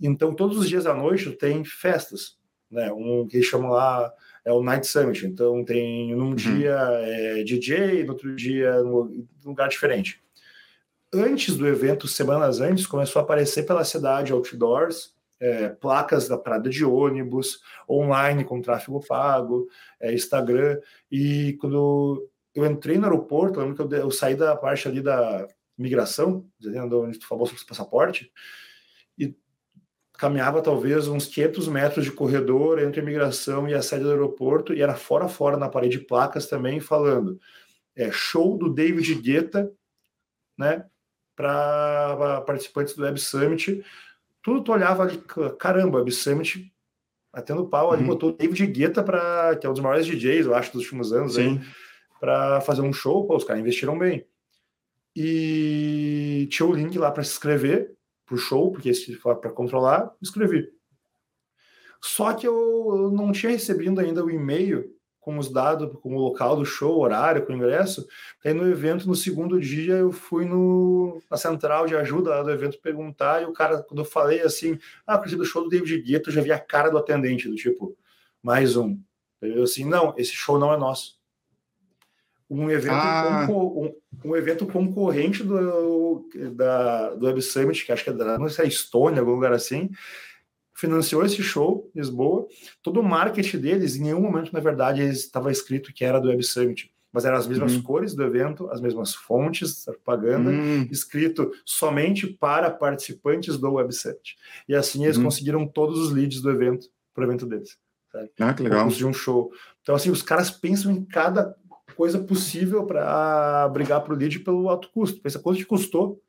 Então, 0.00 0.32
todos 0.32 0.56
os 0.56 0.68
dias 0.68 0.86
à 0.86 0.94
noite 0.94 1.32
tem 1.32 1.64
festas. 1.64 2.38
Né? 2.70 2.92
Um 2.92 3.26
que 3.26 3.36
eles 3.36 3.46
chamam 3.46 3.70
lá 3.70 4.12
é 4.48 4.52
o 4.52 4.62
Night 4.62 4.86
Summit. 4.86 5.26
Então, 5.26 5.62
tem 5.62 6.14
num 6.14 6.30
uhum. 6.30 6.34
dia 6.34 6.74
é, 7.02 7.42
DJ, 7.44 8.02
no 8.04 8.12
outro 8.12 8.34
dia 8.34 8.82
num 8.82 9.26
lugar 9.44 9.68
diferente. 9.68 10.22
Antes 11.12 11.56
do 11.56 11.66
evento, 11.66 12.08
semanas 12.08 12.60
antes, 12.60 12.86
começou 12.86 13.20
a 13.20 13.22
aparecer 13.22 13.64
pela 13.64 13.84
cidade 13.84 14.32
outdoors, 14.32 15.14
é, 15.38 15.68
placas 15.68 16.28
da 16.28 16.38
parada 16.38 16.70
de 16.70 16.84
ônibus, 16.84 17.60
online 17.88 18.42
com 18.42 18.60
tráfego 18.60 19.04
pago, 19.06 19.68
é, 20.00 20.14
Instagram. 20.14 20.80
E 21.10 21.56
quando 21.60 22.26
eu 22.54 22.64
entrei 22.64 22.96
no 22.96 23.04
aeroporto, 23.04 23.60
lembro 23.60 23.74
que 23.74 23.94
eu, 23.94 24.00
eu 24.00 24.10
saí 24.10 24.34
da 24.34 24.56
parte 24.56 24.88
ali 24.88 25.02
da 25.02 25.46
migração, 25.76 26.46
dizendo 26.58 27.02
onde 27.02 27.18
tu 27.18 27.28
falou 27.28 27.46
sobre 27.46 27.62
o 27.62 27.66
passaporte, 27.66 28.32
caminhava 30.18 30.60
talvez 30.60 31.06
uns 31.06 31.26
500 31.26 31.68
metros 31.68 32.04
de 32.04 32.10
corredor 32.10 32.80
entre 32.80 32.98
a 32.98 33.02
imigração 33.02 33.68
e 33.68 33.74
a 33.74 33.80
sede 33.80 34.02
do 34.02 34.10
aeroporto, 34.10 34.74
e 34.74 34.82
era 34.82 34.96
fora 34.96 35.28
fora 35.28 35.56
na 35.56 35.68
parede 35.68 35.98
de 35.98 36.04
placas 36.04 36.46
também, 36.48 36.80
falando 36.80 37.40
é, 37.94 38.10
show 38.10 38.58
do 38.58 38.68
David 38.68 39.14
Guetta, 39.14 39.72
né, 40.58 40.84
para 41.36 42.40
participantes 42.40 42.94
do 42.94 43.04
Web 43.04 43.20
Summit. 43.20 43.84
Tudo 44.42 44.64
tu 44.64 44.72
olhava 44.72 45.04
ali, 45.04 45.22
caramba, 45.56 45.98
Web 45.98 46.10
Summit 46.10 46.72
batendo 47.32 47.68
pau, 47.68 47.92
ali 47.92 48.02
uhum. 48.02 48.08
botou 48.08 48.30
o 48.30 48.32
David 48.32 48.66
Guetta, 48.66 49.04
pra, 49.04 49.54
que 49.56 49.66
é 49.66 49.70
um 49.70 49.72
dos 49.72 49.82
maiores 49.82 50.04
DJs, 50.04 50.46
eu 50.46 50.54
acho, 50.54 50.72
dos 50.72 50.82
últimos 50.82 51.12
anos, 51.12 51.36
para 52.18 52.60
fazer 52.62 52.80
um 52.80 52.92
show, 52.92 53.24
pô, 53.24 53.36
os 53.36 53.44
caras 53.44 53.62
investiram 53.62 53.96
bem. 53.96 54.26
E 55.14 56.48
tinha 56.50 56.66
o 56.66 56.74
link 56.74 56.98
lá 56.98 57.12
para 57.12 57.22
se 57.22 57.30
inscrever, 57.30 57.96
pro 58.28 58.36
show, 58.36 58.70
porque 58.70 58.90
esse 58.90 59.16
para 59.16 59.50
controlar, 59.50 60.14
escrevi. 60.20 60.70
Só 62.00 62.32
que 62.32 62.46
eu 62.46 63.10
não 63.12 63.32
tinha 63.32 63.50
recebido 63.50 64.00
ainda 64.00 64.24
o 64.24 64.30
e-mail 64.30 64.94
com 65.18 65.36
os 65.36 65.50
dados, 65.50 65.92
com 66.00 66.14
o 66.14 66.18
local 66.18 66.56
do 66.56 66.64
show, 66.64 67.00
horário, 67.00 67.44
com 67.44 67.52
o 67.52 67.56
ingresso. 67.56 68.06
Aí 68.44 68.54
no 68.54 68.66
evento, 68.70 69.06
no 69.06 69.14
segundo 69.14 69.60
dia, 69.60 69.94
eu 69.94 70.12
fui 70.12 70.44
no, 70.44 71.20
na 71.30 71.36
central 71.36 71.86
de 71.86 71.96
ajuda 71.96 72.30
lá 72.30 72.42
do 72.42 72.50
evento 72.50 72.80
perguntar, 72.80 73.42
e 73.42 73.46
o 73.46 73.52
cara, 73.52 73.82
quando 73.82 73.98
eu 73.98 74.04
falei 74.04 74.40
assim, 74.40 74.78
ah, 75.06 75.14
a 75.14 75.18
do 75.18 75.44
show 75.44 75.62
do 75.64 75.68
David 75.68 76.00
Guetta, 76.02 76.30
eu 76.30 76.34
já 76.34 76.40
vi 76.40 76.52
a 76.52 76.58
cara 76.58 76.88
do 76.88 76.96
atendente, 76.96 77.48
do 77.48 77.56
tipo, 77.56 77.96
mais 78.42 78.76
um. 78.76 78.98
Eu 79.42 79.64
assim, 79.64 79.84
não, 79.84 80.14
esse 80.16 80.32
show 80.32 80.58
não 80.58 80.72
é 80.72 80.76
nosso 80.76 81.17
um 82.50 82.70
evento, 82.70 82.94
ah. 82.94 83.46
um, 83.50 83.92
um, 84.24 84.36
evento 84.36 84.66
concorrente 84.66 85.42
do, 85.42 86.28
da, 86.54 87.14
do 87.14 87.26
Web 87.26 87.42
Summit, 87.42 87.84
que 87.84 87.92
acho 87.92 88.04
que 88.04 88.10
é 88.10 88.12
da 88.12 88.38
não 88.38 88.48
sei, 88.48 88.64
é 88.64 88.68
Estônia, 88.68 89.20
algum 89.20 89.32
lugar 89.32 89.52
assim, 89.52 89.90
financiou 90.74 91.24
esse 91.24 91.42
show, 91.42 91.90
Lisboa. 91.94 92.46
Todo 92.82 93.00
o 93.00 93.02
marketing 93.02 93.58
deles, 93.58 93.96
em 93.96 94.04
nenhum 94.04 94.20
momento, 94.20 94.52
na 94.52 94.60
verdade, 94.60 95.02
estava 95.02 95.52
escrito 95.52 95.92
que 95.92 96.04
era 96.04 96.20
do 96.20 96.28
Web 96.28 96.42
Summit, 96.42 96.90
mas 97.12 97.24
eram 97.24 97.36
as 97.36 97.46
mesmas 97.46 97.74
uhum. 97.74 97.82
cores 97.82 98.14
do 98.14 98.22
evento, 98.22 98.70
as 98.70 98.80
mesmas 98.80 99.14
fontes 99.14 99.84
da 99.84 99.92
propaganda, 99.92 100.50
uhum. 100.50 100.88
escrito 100.90 101.50
somente 101.64 102.26
para 102.26 102.70
participantes 102.70 103.58
do 103.58 103.72
Web 103.72 103.92
Summit. 103.94 104.36
E 104.68 104.74
assim 104.74 105.04
eles 105.04 105.16
uhum. 105.16 105.24
conseguiram 105.24 105.66
todos 105.66 105.98
os 105.98 106.12
leads 106.12 106.40
do 106.40 106.50
evento, 106.50 106.86
para 107.12 107.22
o 107.22 107.26
evento 107.26 107.44
deles. 107.44 107.76
Sabe? 108.12 108.30
Ah, 108.38 108.54
que 108.54 108.62
legal. 108.62 108.88
De 108.88 109.04
um 109.04 109.12
show. 109.12 109.50
Então, 109.82 109.94
assim, 109.94 110.10
os 110.10 110.22
caras 110.22 110.50
pensam 110.50 110.92
em 110.92 111.04
cada 111.04 111.54
coisa 111.98 112.20
possível 112.20 112.86
para 112.86 113.68
brigar 113.70 114.00
para 114.04 114.14
o 114.14 114.16
lead 114.16 114.38
pelo 114.38 114.68
alto 114.68 114.88
custo. 114.94 115.20
Pensa 115.20 115.40
quanto 115.40 115.58
que 115.58 115.64
custou. 115.64 116.22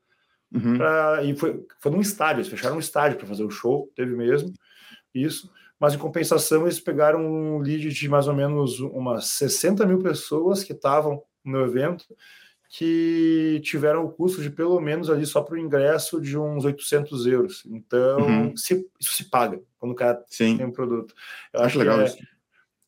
Uhum. 0.52 0.76
Pra, 0.76 1.22
e 1.22 1.36
foi, 1.36 1.64
foi 1.78 1.92
num 1.92 2.00
estádio, 2.00 2.40
eles 2.40 2.48
fecharam 2.48 2.74
um 2.74 2.80
estádio 2.80 3.16
para 3.16 3.26
fazer 3.28 3.44
o 3.44 3.50
show, 3.50 3.88
teve 3.94 4.16
mesmo 4.16 4.52
isso. 5.14 5.48
Mas 5.78 5.94
em 5.94 5.98
compensação, 5.98 6.62
eles 6.62 6.80
pegaram 6.80 7.24
um 7.24 7.58
lead 7.58 7.88
de 7.88 8.08
mais 8.08 8.26
ou 8.26 8.34
menos 8.34 8.80
umas 8.80 9.26
60 9.28 9.86
mil 9.86 10.00
pessoas 10.00 10.64
que 10.64 10.72
estavam 10.72 11.22
no 11.44 11.60
evento, 11.60 12.04
que 12.68 13.60
tiveram 13.62 14.04
o 14.04 14.10
custo 14.10 14.42
de 14.42 14.50
pelo 14.50 14.80
menos 14.80 15.08
ali 15.08 15.24
só 15.24 15.40
para 15.40 15.54
o 15.54 15.58
ingresso 15.58 16.20
de 16.20 16.36
uns 16.36 16.64
800 16.64 17.26
euros. 17.26 17.62
Então, 17.66 18.18
uhum. 18.18 18.56
se, 18.56 18.84
isso 18.98 19.14
se 19.14 19.30
paga 19.30 19.62
quando 19.78 19.92
o 19.92 19.96
cara 19.96 20.20
Sim. 20.26 20.56
tem 20.56 20.66
um 20.66 20.72
produto. 20.72 21.14
Eu 21.52 21.60
acho, 21.60 21.66
acho 21.68 21.78
legal 21.78 22.00
é, 22.00 22.06
isso 22.06 22.18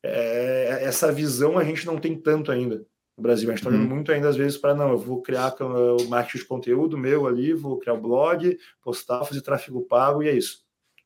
é, 0.03 0.79
essa 0.83 1.11
visão 1.11 1.57
a 1.57 1.63
gente 1.63 1.85
não 1.85 1.97
tem 1.97 2.15
tanto 2.15 2.51
ainda 2.51 2.85
no 3.17 3.23
Brasil. 3.23 3.49
A 3.49 3.51
gente 3.51 3.59
está 3.59 3.69
olhando 3.69 3.83
uhum. 3.83 3.95
muito 3.95 4.11
ainda, 4.11 4.27
às 4.27 4.35
vezes, 4.35 4.57
para 4.57 4.75
não, 4.75 4.91
eu 4.91 4.97
vou 4.97 5.21
criar 5.21 5.55
o 5.61 6.07
marketing 6.09 6.39
de 6.39 6.45
conteúdo 6.45 6.97
meu 6.97 7.25
ali, 7.25 7.53
vou 7.53 7.77
criar 7.77 7.93
o 7.93 8.01
blog, 8.01 8.57
postar, 8.81 9.23
fazer 9.23 9.41
tráfego 9.41 9.81
pago 9.81 10.21
e 10.21 10.27
é 10.27 10.35
isso. 10.35 10.63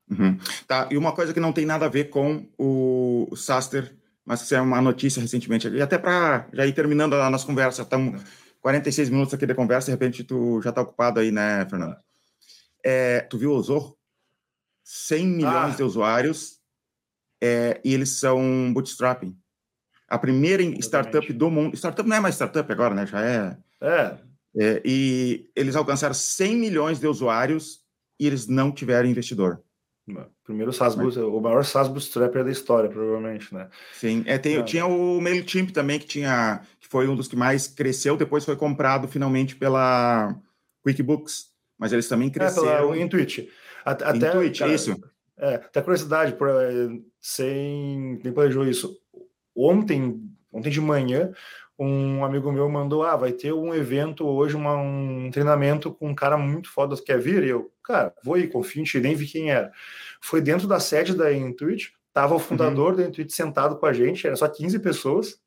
Uhum. 0.09 0.37
Tá, 0.65 0.87
e 0.89 0.97
uma 0.97 1.11
coisa 1.11 1.33
que 1.33 1.39
não 1.39 1.53
tem 1.53 1.65
nada 1.65 1.85
a 1.85 1.89
ver 1.89 2.05
com 2.05 2.47
o 2.57 3.35
Saster, 3.35 3.93
mas 4.25 4.47
que 4.47 4.55
é 4.55 4.61
uma 4.61 4.81
notícia 4.81 5.21
recentemente, 5.21 5.67
e 5.67 5.81
até 5.81 5.97
para 5.97 6.47
já 6.51 6.65
ir 6.65 6.73
terminando 6.73 7.15
a 7.15 7.29
nossa 7.29 7.45
conversa, 7.45 7.81
estamos 7.81 8.21
46 8.61 9.09
minutos 9.09 9.33
aqui 9.33 9.45
de 9.45 9.53
conversa, 9.53 9.85
de 9.87 9.91
repente 9.91 10.23
tu 10.23 10.61
já 10.61 10.69
está 10.69 10.81
ocupado 10.81 11.19
aí, 11.19 11.31
né, 11.31 11.65
Fernando? 11.69 11.95
É, 12.83 13.21
tu 13.21 13.37
viu 13.37 13.51
o 13.51 13.61
Zorro? 13.61 13.97
100 14.83 15.27
milhões 15.27 15.73
ah. 15.73 15.75
de 15.75 15.83
usuários 15.83 16.56
é, 17.41 17.79
e 17.83 17.93
eles 17.93 18.19
são 18.19 18.71
bootstrapping. 18.73 19.37
A 20.07 20.17
primeira 20.17 20.61
Exatamente. 20.61 20.85
startup 20.85 21.33
do 21.33 21.51
mundo. 21.51 21.75
Startup 21.75 22.07
não 22.07 22.15
é 22.15 22.19
mais 22.19 22.35
startup 22.35 22.71
agora, 22.71 22.95
né? 22.95 23.05
Já 23.05 23.21
é. 23.21 23.57
É. 23.81 24.17
é 24.57 24.81
e 24.85 25.49
eles 25.55 25.75
alcançaram 25.75 26.13
100 26.13 26.55
milhões 26.55 26.99
de 26.99 27.07
usuários 27.07 27.81
e 28.19 28.25
eles 28.25 28.47
não 28.47 28.71
tiveram 28.71 29.09
investidor. 29.09 29.61
Primeiro 30.43 30.71
SaaS 30.71 30.95
Mas... 30.95 31.17
o 31.17 31.41
maior 31.41 31.65
SaaS 31.65 31.89
bootstrapper 31.89 32.45
da 32.45 32.51
história, 32.51 32.89
provavelmente, 32.89 33.53
né? 33.53 33.67
Sim, 33.93 34.23
é, 34.25 34.37
tem, 34.37 34.55
é. 34.55 34.63
tinha 34.63 34.85
o 34.85 35.19
MailChimp 35.19 35.71
também, 35.71 35.99
que 35.99 36.05
tinha 36.05 36.61
que 36.79 36.87
foi 36.87 37.07
um 37.09 37.15
dos 37.15 37.27
que 37.27 37.35
mais 37.35 37.67
cresceu, 37.67 38.15
depois 38.15 38.45
foi 38.45 38.55
comprado 38.55 39.07
finalmente 39.09 39.57
pela 39.57 40.33
QuickBooks, 40.85 41.47
mas 41.77 41.91
eles 41.91 42.07
também 42.07 42.29
cresceram. 42.29 42.69
É, 42.69 42.77
pela 42.77 42.97
Intuit. 42.97 43.49
Até, 43.83 44.29
Intuit, 44.29 44.59
cara, 44.59 44.73
isso. 44.73 44.95
É, 45.39 45.55
até 45.55 45.81
curiosidade, 45.81 46.33
por, 46.33 46.49
eh, 46.49 46.99
sem 47.21 48.19
nem 48.23 48.33
planejou 48.33 48.65
isso. 48.65 48.99
Ontem, 49.55 50.19
ontem 50.51 50.69
de 50.71 50.81
manhã, 50.81 51.31
um 51.77 52.25
amigo 52.25 52.51
meu 52.51 52.67
mandou: 52.69 53.03
Ah, 53.03 53.15
vai 53.15 53.31
ter 53.31 53.53
um 53.53 53.73
evento 53.73 54.25
hoje, 54.25 54.55
uma, 54.55 54.75
um 54.75 55.29
treinamento 55.31 55.93
com 55.93 56.09
um 56.09 56.15
cara 56.15 56.37
muito 56.37 56.71
foda 56.71 56.95
que 56.95 57.03
quer 57.03 57.19
vir. 57.19 57.43
E 57.43 57.49
eu, 57.49 57.71
cara, 57.83 58.13
vou 58.23 58.35
aí, 58.35 58.47
confio 58.47 58.81
em 58.81 58.85
ti, 58.85 58.99
nem 58.99 59.15
vi 59.15 59.27
quem 59.27 59.51
era. 59.51 59.71
Foi 60.21 60.41
dentro 60.41 60.67
da 60.67 60.79
sede 60.79 61.15
da 61.15 61.31
Intuit, 61.31 61.93
tava 62.11 62.35
o 62.35 62.39
fundador 62.39 62.91
uhum. 62.91 62.97
da 62.97 63.03
Intuit 63.03 63.31
sentado 63.31 63.77
com 63.77 63.85
a 63.85 63.93
gente, 63.93 64.25
era 64.25 64.35
só 64.35 64.47
15 64.47 64.79
pessoas. 64.79 65.39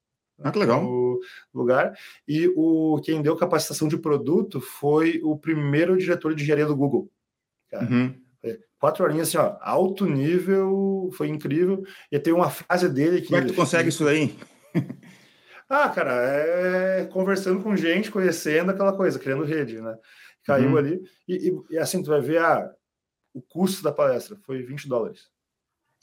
Ah, 0.43 0.51
que 0.51 0.59
legal. 0.59 0.83
No 0.83 1.21
lugar. 1.53 1.95
E 2.27 2.51
o 2.57 3.01
quem 3.05 3.21
deu 3.21 3.37
capacitação 3.37 3.89
de 3.89 3.99
produto 3.99 4.61
foi 4.61 5.21
o 5.23 5.37
primeiro 5.37 5.99
diretor 5.99 6.35
de 6.35 6.43
engenharia 6.43 6.65
do 6.65 6.77
Google. 6.77 7.11
Cara. 7.71 7.85
Uhum 7.85 8.20
quatro 8.79 9.05
horinhas 9.05 9.29
assim, 9.29 9.39
ó, 9.39 9.57
alto 9.61 10.07
nível, 10.07 11.11
foi 11.13 11.29
incrível. 11.29 11.85
E 12.11 12.19
tem 12.19 12.33
uma 12.33 12.51
frase 12.51 12.89
dele 12.89 13.21
que. 13.21 13.29
Como 13.29 13.39
é 13.39 13.43
que 13.43 13.49
tu 13.49 13.55
consegue 13.55 13.91
isso 13.91 14.09
aí? 14.09 14.35
ah, 15.69 15.89
cara, 15.91 16.13
é 16.13 17.05
conversando 17.07 17.63
com 17.63 17.77
gente, 17.77 18.11
conhecendo 18.11 18.71
aquela 18.71 18.95
coisa, 18.95 19.19
criando 19.19 19.45
rede, 19.45 19.81
né? 19.81 19.97
Caiu 20.45 20.71
uhum. 20.71 20.77
ali. 20.79 21.03
E, 21.29 21.49
e, 21.49 21.75
e, 21.75 21.79
assim, 21.79 22.03
tu 22.03 22.09
vai 22.09 22.21
ver, 22.21 22.39
ah, 22.39 22.73
o 23.35 23.43
custo 23.43 23.83
da 23.83 23.93
palestra 23.93 24.37
foi 24.45 24.63
20 24.63 24.89
dólares. 24.89 25.29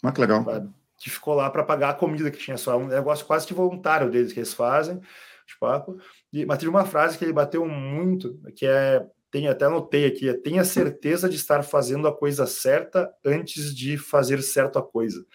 Ah, 0.04 0.12
que 0.12 0.22
legal. 0.22 0.44
Sabe? 0.44 0.70
Que 0.98 1.10
ficou 1.10 1.34
lá 1.34 1.50
para 1.50 1.64
pagar 1.64 1.90
a 1.90 1.94
comida 1.96 2.32
que 2.32 2.38
tinha 2.38 2.58
só. 2.58 2.78
Um 2.78 2.88
negócio 2.88 3.26
quase 3.26 3.48
que 3.48 3.54
voluntário 3.54 4.10
deles 4.10 4.32
que 4.32 4.40
eles 4.40 4.54
fazem, 4.54 5.00
de 5.00 5.58
papo. 5.60 5.98
E, 6.32 6.46
mas 6.46 6.60
teve 6.60 6.70
uma 6.70 6.86
frase 6.86 7.18
que 7.18 7.26
ele 7.26 7.34
bateu 7.34 7.66
muito, 7.68 8.40
que 8.56 8.66
é 8.66 9.06
tem, 9.32 9.48
até 9.48 9.66
anotei 9.66 10.06
aqui, 10.06 10.30
é, 10.30 10.34
tenha 10.34 10.64
certeza 10.64 11.28
de 11.28 11.36
estar 11.36 11.64
fazendo 11.64 12.08
a 12.08 12.16
coisa 12.16 12.46
certa 12.46 13.12
antes 13.26 13.76
de 13.76 13.98
fazer 13.98 14.42
certa 14.42 14.82
coisa. 14.82 15.26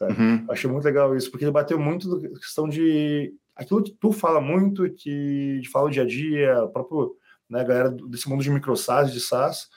Uhum. 0.00 0.44
Achei 0.48 0.68
muito 0.68 0.84
legal 0.84 1.16
isso, 1.16 1.30
porque 1.30 1.44
ele 1.44 1.52
bateu 1.52 1.78
muito 1.78 2.20
na 2.20 2.38
questão 2.40 2.68
de 2.68 3.32
aquilo 3.54 3.82
que 3.82 3.92
tu 3.92 4.12
fala 4.12 4.40
muito, 4.40 4.90
que 4.92 5.62
fala 5.72 5.86
o 5.86 5.90
dia 5.90 6.02
a 6.02 6.06
dia, 6.06 6.64
o 6.64 6.68
próprio 6.68 7.16
né, 7.48 7.62
galera 7.64 7.90
desse 7.90 8.28
mundo 8.28 8.42
de 8.42 8.50
microsas, 8.50 9.12
de 9.12 9.20
SaaS, 9.20 9.68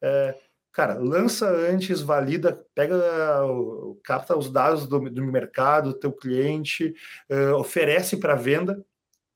é, 0.00 0.34
cara, 0.72 0.94
lança 0.98 1.48
antes, 1.48 2.00
valida, 2.00 2.62
pega, 2.74 2.96
capta 4.04 4.36
os 4.36 4.50
dados 4.50 4.86
do, 4.86 5.10
do 5.10 5.24
mercado, 5.24 5.90
do 5.90 5.98
teu 5.98 6.12
cliente, 6.12 6.94
uh, 7.30 7.54
oferece 7.54 8.18
para 8.18 8.34
venda, 8.34 8.84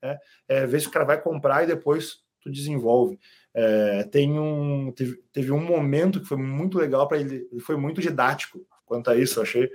né, 0.02 0.18
é, 0.48 0.66
vê 0.66 0.78
se 0.78 0.86
o 0.86 0.90
cara 0.90 1.04
vai 1.04 1.20
comprar 1.20 1.64
e 1.64 1.66
depois 1.66 2.18
tu 2.42 2.50
desenvolve. 2.50 3.18
É, 3.52 4.04
tem 4.04 4.38
um, 4.38 4.92
teve, 4.92 5.22
teve, 5.32 5.50
um 5.50 5.60
momento 5.60 6.20
que 6.20 6.26
foi 6.26 6.36
muito 6.36 6.78
legal 6.78 7.08
para 7.08 7.18
ele, 7.18 7.48
ele 7.50 7.60
foi 7.60 7.76
muito 7.76 8.00
didático 8.00 8.64
quanto 8.86 9.10
a 9.10 9.16
isso, 9.16 9.38
eu 9.38 9.42
achei. 9.42 9.70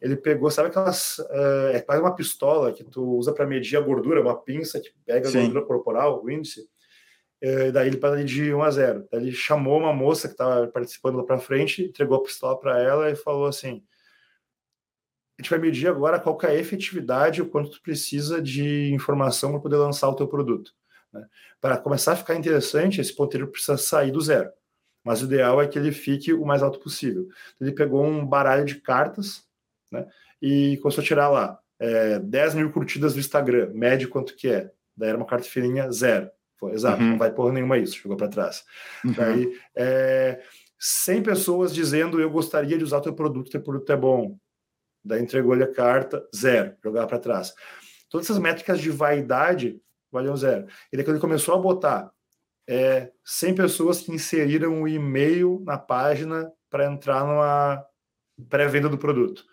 Ele 0.00 0.16
pegou, 0.16 0.50
sabe 0.50 0.68
aquelas. 0.68 1.18
Uh, 1.18 1.70
é 1.72 1.80
quase 1.80 2.02
uma 2.02 2.14
pistola 2.14 2.72
que 2.72 2.84
tu 2.84 3.02
usa 3.16 3.32
para 3.32 3.46
medir 3.46 3.76
a 3.76 3.80
gordura, 3.80 4.20
uma 4.20 4.36
pinça 4.36 4.80
que 4.80 4.90
pega 5.04 5.28
Sim. 5.28 5.38
a 5.38 5.40
gordura 5.42 5.64
corporal, 5.64 6.22
o 6.22 6.30
índice. 6.30 6.68
Uh, 7.42 7.72
daí 7.72 7.88
ele 7.88 7.96
para 7.96 8.22
de 8.24 8.52
1 8.52 8.62
a 8.62 8.70
0. 8.70 9.08
Daí 9.10 9.22
ele 9.22 9.32
chamou 9.32 9.78
uma 9.78 9.92
moça 9.92 10.28
que 10.28 10.34
estava 10.34 10.66
participando 10.68 11.16
lá 11.16 11.24
para 11.24 11.38
frente, 11.38 11.84
entregou 11.84 12.18
a 12.18 12.22
pistola 12.22 12.58
para 12.58 12.80
ela 12.82 13.10
e 13.10 13.16
falou 13.16 13.46
assim: 13.46 13.82
a 15.38 15.42
gente 15.42 15.50
vai 15.50 15.58
medir 15.58 15.88
agora 15.88 16.18
qual 16.18 16.36
é 16.42 16.48
a 16.48 16.54
efetividade, 16.54 17.40
o 17.40 17.48
quanto 17.48 17.70
tu 17.70 17.82
precisa 17.82 18.42
de 18.42 18.92
informação 18.92 19.52
para 19.52 19.60
poder 19.60 19.76
lançar 19.76 20.08
o 20.08 20.14
teu 20.14 20.26
produto. 20.26 20.72
Né? 21.12 21.26
Para 21.60 21.76
começar 21.76 22.12
a 22.12 22.16
ficar 22.16 22.34
interessante, 22.34 23.00
esse 23.00 23.14
ponteiro 23.14 23.48
precisa 23.48 23.76
sair 23.76 24.10
do 24.10 24.20
zero. 24.20 24.50
Mas 25.04 25.22
o 25.22 25.24
ideal 25.24 25.60
é 25.62 25.66
que 25.66 25.78
ele 25.78 25.92
fique 25.92 26.32
o 26.32 26.44
mais 26.44 26.62
alto 26.62 26.78
possível. 26.78 27.28
Ele 27.60 27.72
pegou 27.72 28.04
um 28.04 28.26
baralho 28.26 28.64
de 28.64 28.76
cartas 28.76 29.44
né, 29.90 30.06
e 30.42 30.76
começou 30.78 31.02
a 31.02 31.06
tirar 31.06 31.28
lá 31.28 31.58
é, 31.78 32.18
10 32.18 32.54
mil 32.54 32.70
curtidas 32.70 33.14
no 33.14 33.20
Instagram, 33.20 33.70
médio 33.72 34.08
quanto 34.08 34.34
que 34.34 34.48
é. 34.48 34.70
Daí 34.96 35.10
era 35.10 35.18
uma 35.18 35.26
carta 35.26 35.48
fininha, 35.48 35.90
zero. 35.92 36.30
Foi, 36.56 36.72
exato, 36.72 37.00
uhum. 37.00 37.10
não 37.10 37.18
vai 37.18 37.30
porra 37.32 37.52
nenhuma 37.52 37.78
isso, 37.78 37.96
jogou 37.96 38.16
para 38.16 38.28
trás. 38.28 38.64
Uhum. 39.04 39.12
Daí, 39.12 39.60
é, 39.76 40.42
100 40.78 41.22
pessoas 41.22 41.72
dizendo 41.72 42.20
eu 42.20 42.28
gostaria 42.28 42.76
de 42.76 42.82
usar 42.82 43.00
teu 43.00 43.14
produto, 43.14 43.50
teu 43.50 43.62
produto 43.62 43.92
é 43.92 43.96
bom. 43.96 44.36
Daí 45.04 45.22
entregou-lhe 45.22 45.62
a 45.62 45.72
carta, 45.72 46.26
zero, 46.34 46.74
jogar 46.82 47.06
para 47.06 47.18
trás. 47.18 47.54
Todas 48.10 48.26
essas 48.26 48.40
métricas 48.40 48.80
de 48.80 48.90
vaidade 48.90 49.80
valiam 50.10 50.36
zero. 50.36 50.66
E 50.92 50.96
daí 50.96 51.04
quando 51.04 51.16
ele 51.16 51.20
começou 51.20 51.54
a 51.54 51.58
botar 51.58 52.10
é, 52.68 53.10
100 53.24 53.54
pessoas 53.54 54.00
que 54.00 54.12
inseriram 54.12 54.82
o 54.82 54.88
e-mail 54.88 55.62
na 55.64 55.78
página 55.78 56.52
para 56.68 56.86
entrar 56.86 57.26
numa 57.26 57.84
pré-venda 58.48 58.88
do 58.88 58.98
produto. 58.98 59.44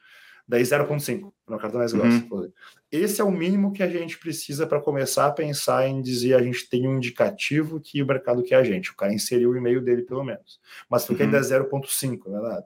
Daí 0.48 0.62
0,5, 0.62 1.32
no 1.48 1.58
cartão 1.58 1.80
mais 1.80 1.92
grossa. 1.92 2.24
Uhum. 2.30 2.52
Esse 2.92 3.20
é 3.20 3.24
o 3.24 3.32
mínimo 3.32 3.74
que 3.74 3.82
a 3.82 3.90
gente 3.90 4.20
precisa 4.20 4.68
para 4.68 4.80
começar 4.80 5.26
a 5.26 5.32
pensar 5.32 5.88
em 5.88 6.02
dizer 6.02 6.36
a 6.36 6.44
gente 6.44 6.70
tem 6.70 6.88
um 6.88 6.98
indicativo 6.98 7.80
que 7.80 8.04
o 8.04 8.06
mercado 8.06 8.44
quer 8.44 8.58
a 8.58 8.64
gente. 8.64 8.92
O 8.92 8.96
cara 8.96 9.14
inseriu 9.14 9.50
o 9.50 9.58
e-mail 9.58 9.82
dele, 9.82 10.04
pelo 10.04 10.24
menos. 10.24 10.60
Mas 10.88 11.04
porque 11.06 11.24
uhum. 11.24 11.30
ainda 11.30 11.40
é 11.40 11.60
0,5, 11.60 12.20
não 12.28 12.38
é 12.38 12.42
nada. 12.42 12.66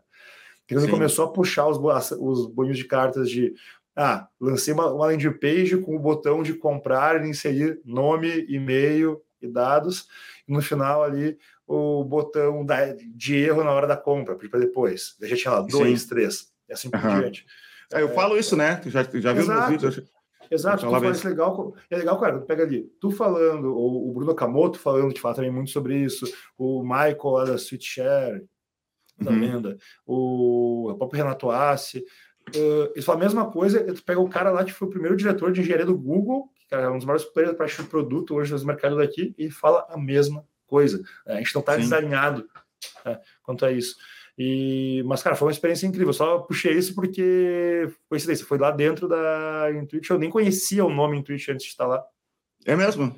Então 0.65 0.83
ele 0.83 0.91
começou 0.91 1.25
a 1.25 1.31
puxar 1.31 1.67
os, 1.67 1.77
os 2.11 2.45
boninhos 2.47 2.77
de 2.77 2.85
cartas 2.85 3.29
de 3.29 3.53
ah, 4.01 4.29
lancei 4.39 4.73
uma, 4.73 4.93
uma 4.93 5.07
landing 5.07 5.33
page 5.33 5.77
com 5.77 5.93
o 5.93 5.99
botão 5.99 6.41
de 6.41 6.53
comprar 6.53 7.21
e 7.21 7.29
inserir 7.29 7.81
nome, 7.83 8.45
e-mail 8.47 9.21
e 9.41 9.47
dados. 9.47 10.07
E 10.47 10.53
no 10.53 10.61
final 10.61 11.03
ali 11.03 11.37
o 11.67 12.05
botão 12.05 12.65
da, 12.65 12.93
de 12.93 13.35
erro 13.35 13.61
na 13.61 13.71
hora 13.71 13.85
da 13.85 13.97
compra, 13.97 14.37
para 14.37 14.59
depois. 14.59 15.17
Deixa 15.19 15.35
tinha 15.35 15.53
lá 15.53 15.61
dois, 15.61 16.03
Sim. 16.03 16.07
três, 16.07 16.47
e 16.69 16.73
assim 16.73 16.89
por 16.89 17.03
uhum. 17.03 17.19
diante. 17.19 17.45
É, 17.91 18.01
eu 18.01 18.13
falo 18.13 18.37
isso, 18.37 18.55
né? 18.55 18.77
Tu 18.77 18.89
já, 18.89 19.03
já 19.03 19.33
viu 19.33 19.45
no 19.45 19.67
vídeo? 19.67 20.07
Exato, 20.49 20.85
tu 20.85 20.91
fala 20.91 21.11
isso 21.11 21.27
legal. 21.27 21.75
É 21.89 21.97
legal, 21.97 22.17
cara, 22.21 22.39
tu 22.39 22.45
pega 22.45 22.63
ali, 22.63 22.89
tu 23.01 23.11
falando, 23.11 23.75
o, 23.75 24.09
o 24.09 24.13
Bruno 24.13 24.33
Kamoto 24.33 24.79
falando, 24.79 25.13
que 25.13 25.19
fala 25.19 25.35
também 25.35 25.51
muito 25.51 25.71
sobre 25.71 25.97
isso, 25.97 26.25
o 26.57 26.81
Michael 26.83 27.19
lá 27.23 27.43
da 27.43 27.57
SweetShare, 27.57 28.47
da 29.19 29.31
uhum. 29.31 29.39
venda, 29.39 29.77
o, 30.05 30.89
o 30.89 30.95
próprio 30.95 31.21
Renato 31.21 31.51
Assi, 31.51 32.03
uh, 32.55 32.91
eles 32.93 33.05
falam 33.05 33.21
a 33.21 33.23
mesma 33.23 33.51
coisa, 33.51 33.83
tu 33.93 34.03
pega 34.03 34.19
o 34.19 34.29
cara 34.29 34.51
lá 34.51 34.63
que 34.63 34.71
foi 34.71 34.87
o 34.87 34.91
primeiro 34.91 35.15
diretor 35.15 35.51
de 35.51 35.61
engenharia 35.61 35.85
do 35.85 35.97
Google, 35.97 36.49
que 36.67 36.75
é 36.75 36.89
um 36.89 36.97
dos 36.97 37.05
maiores 37.05 37.25
players 37.25 37.55
para 37.55 37.65
de 37.65 37.83
produto 37.83 38.35
hoje 38.35 38.51
nos 38.51 38.63
mercados 38.63 38.97
daqui, 38.97 39.33
e 39.37 39.49
fala 39.49 39.85
a 39.89 39.97
mesma 39.97 40.45
coisa. 40.67 41.01
A 41.25 41.35
gente 41.35 41.53
não 41.53 41.61
está 41.61 41.75
desalinhado 41.75 42.47
né, 43.05 43.19
quanto 43.43 43.65
a 43.65 43.71
isso. 43.71 43.95
E, 44.37 45.03
mas, 45.05 45.21
cara, 45.21 45.35
foi 45.35 45.47
uma 45.47 45.51
experiência 45.51 45.85
incrível. 45.85 46.13
só 46.13 46.39
puxei 46.39 46.73
isso 46.73 46.95
porque, 46.95 47.91
coincidência, 48.07 48.45
foi 48.45 48.57
lá 48.57 48.71
dentro 48.71 49.05
da 49.07 49.69
Intuit. 49.73 50.09
Eu 50.09 50.17
nem 50.17 50.29
conhecia 50.29 50.85
o 50.85 50.93
nome 50.93 51.17
Intuit 51.17 51.51
antes 51.51 51.65
de 51.65 51.71
estar 51.71 51.85
lá. 51.85 52.01
É 52.65 52.73
mesmo? 52.75 53.13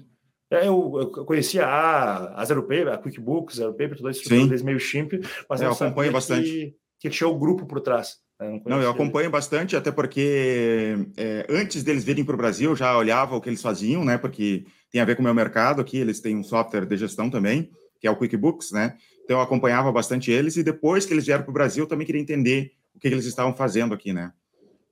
É, 0.49 0.67
eu, 0.67 1.13
eu 1.15 1.25
conhecia 1.25 1.65
a, 1.65 2.41
a 2.41 2.45
Zero 2.45 2.63
Paper, 2.63 2.89
a 2.89 2.97
QuickBooks, 2.97 3.57
Zero 3.57 3.71
Paper, 3.71 3.97
toda 3.97 4.09
a 4.09 4.11
estrutura 4.11 4.47
deles 4.47 4.63
meio 4.63 4.79
chimp, 4.79 5.13
mas 5.47 5.61
é, 5.61 5.65
eu 5.65 5.71
acompanho 5.71 6.11
bastante. 6.11 6.43
Que, 6.49 6.75
que 6.99 7.09
tinha 7.09 7.27
o 7.27 7.37
grupo 7.37 7.65
por 7.65 7.79
trás. 7.79 8.17
Não, 8.41 8.61
não, 8.65 8.81
eu 8.81 8.89
acompanho 8.89 9.29
bastante, 9.29 9.75
até 9.75 9.91
porque 9.91 10.97
é, 11.15 11.45
antes 11.47 11.83
deles 11.83 12.03
virem 12.03 12.25
para 12.25 12.33
o 12.33 12.37
Brasil, 12.37 12.75
já 12.75 12.97
olhava 12.97 13.35
o 13.35 13.41
que 13.41 13.47
eles 13.47 13.61
faziam, 13.61 14.03
né? 14.03 14.17
Porque 14.17 14.65
tem 14.89 14.99
a 14.99 15.05
ver 15.05 15.15
com 15.15 15.21
o 15.21 15.25
meu 15.25 15.33
mercado 15.33 15.79
aqui, 15.79 15.97
eles 15.97 16.19
têm 16.19 16.35
um 16.35 16.43
software 16.43 16.87
de 16.87 16.97
gestão 16.97 17.29
também, 17.29 17.69
que 17.99 18.07
é 18.07 18.11
o 18.11 18.15
QuickBooks, 18.17 18.71
né? 18.71 18.97
Então 19.23 19.37
eu 19.37 19.43
acompanhava 19.43 19.91
bastante 19.91 20.31
eles 20.31 20.57
e 20.57 20.63
depois 20.63 21.05
que 21.05 21.13
eles 21.13 21.25
vieram 21.25 21.43
para 21.43 21.51
o 21.51 21.53
Brasil, 21.53 21.83
eu 21.83 21.87
também 21.87 22.05
queria 22.05 22.19
entender 22.19 22.73
o 22.95 22.99
que, 22.99 23.09
que, 23.09 23.13
eles 23.13 23.25
estavam 23.25 23.55
fazendo 23.55 23.93
aqui, 23.93 24.11
né? 24.11 24.33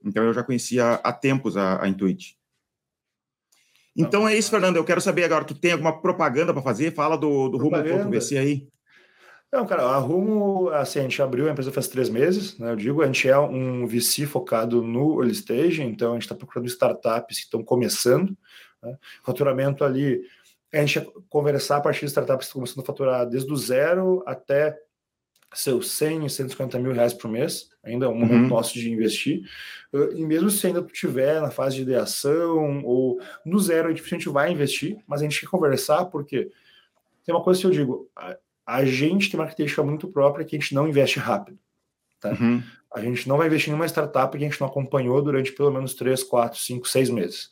Então 0.04 0.22
eu 0.22 0.32
já 0.32 0.44
conhecia 0.44 0.92
há 0.94 1.12
tempos 1.12 1.56
a, 1.56 1.82
a 1.82 1.88
Intuit. 1.88 2.38
Então 3.96 4.28
é 4.28 4.36
isso, 4.36 4.48
Fernando. 4.48 4.76
Eu 4.76 4.84
quero 4.84 5.00
saber 5.00 5.24
agora, 5.24 5.44
tu 5.44 5.54
tem 5.54 5.72
alguma 5.72 6.00
propaganda 6.00 6.52
para 6.52 6.62
fazer? 6.62 6.94
Fala 6.94 7.18
do, 7.18 7.48
do 7.48 7.58
Rumo.vc 7.58 8.38
aí. 8.38 8.68
Não, 9.52 9.66
cara, 9.66 9.82
a 9.82 9.98
Rumo, 9.98 10.68
assim, 10.70 11.00
a 11.00 11.02
gente 11.02 11.20
abriu 11.20 11.48
a 11.48 11.50
empresa 11.50 11.72
faz 11.72 11.88
três 11.88 12.08
meses, 12.08 12.56
né? 12.56 12.70
Eu 12.70 12.76
digo, 12.76 13.02
a 13.02 13.06
gente 13.06 13.28
é 13.28 13.36
um 13.36 13.84
VC 13.84 14.24
focado 14.24 14.80
no 14.80 15.20
early 15.20 15.32
stage, 15.32 15.82
então 15.82 16.12
a 16.12 16.14
gente 16.14 16.22
está 16.22 16.36
procurando 16.36 16.68
startups 16.68 17.38
que 17.38 17.44
estão 17.44 17.62
começando. 17.62 18.36
Né? 18.80 18.96
Faturamento 19.24 19.84
ali, 19.84 20.22
a 20.72 20.78
gente 20.78 21.00
conversar 21.28 21.78
a 21.78 21.80
partir 21.80 22.00
de 22.00 22.06
startups 22.06 22.46
que 22.46 22.50
estão 22.50 22.60
começando 22.60 22.84
a 22.84 22.86
faturar 22.86 23.28
desde 23.28 23.52
o 23.52 23.56
zero 23.56 24.22
até 24.24 24.78
seus 25.52 25.90
100, 25.90 26.28
150 26.28 26.78
mil 26.78 26.92
reais 26.92 27.12
por 27.12 27.28
mês, 27.28 27.70
ainda 27.82 28.06
é 28.06 28.08
um 28.08 28.14
momento 28.14 28.42
uhum. 28.42 28.48
nosso 28.48 28.74
de 28.74 28.88
investir. 28.88 29.42
E 30.14 30.24
mesmo 30.24 30.48
se 30.48 30.64
ainda 30.68 30.80
tu 30.80 30.92
tiver 30.92 31.40
na 31.40 31.50
fase 31.50 31.74
de 31.74 31.82
ideação 31.82 32.84
ou 32.84 33.20
no 33.44 33.58
zero, 33.58 33.88
a 33.88 33.92
gente 33.92 34.28
vai 34.28 34.52
investir, 34.52 34.98
mas 35.08 35.20
a 35.20 35.24
gente 35.24 35.40
quer 35.40 35.48
conversar 35.48 36.04
porque 36.04 36.52
tem 37.24 37.34
uma 37.34 37.42
coisa 37.42 37.60
que 37.60 37.66
eu 37.66 37.70
digo, 37.72 38.08
a 38.70 38.84
gente 38.84 39.28
tem 39.28 39.38
uma 39.38 39.46
característica 39.46 39.82
muito 39.82 40.06
própria 40.08 40.44
que 40.44 40.54
a 40.54 40.58
gente 40.58 40.74
não 40.74 40.88
investe 40.88 41.18
rápido. 41.18 41.58
Tá? 42.20 42.30
Uhum. 42.30 42.62
A 42.94 43.00
gente 43.00 43.28
não 43.28 43.36
vai 43.36 43.48
investir 43.48 43.72
em 43.72 43.76
uma 43.76 43.86
startup 43.86 44.36
que 44.36 44.44
a 44.44 44.48
gente 44.48 44.60
não 44.60 44.68
acompanhou 44.68 45.20
durante 45.20 45.52
pelo 45.52 45.72
menos 45.72 45.94
3, 45.94 46.22
4, 46.22 46.58
5, 46.58 46.88
6 46.88 47.10
meses. 47.10 47.50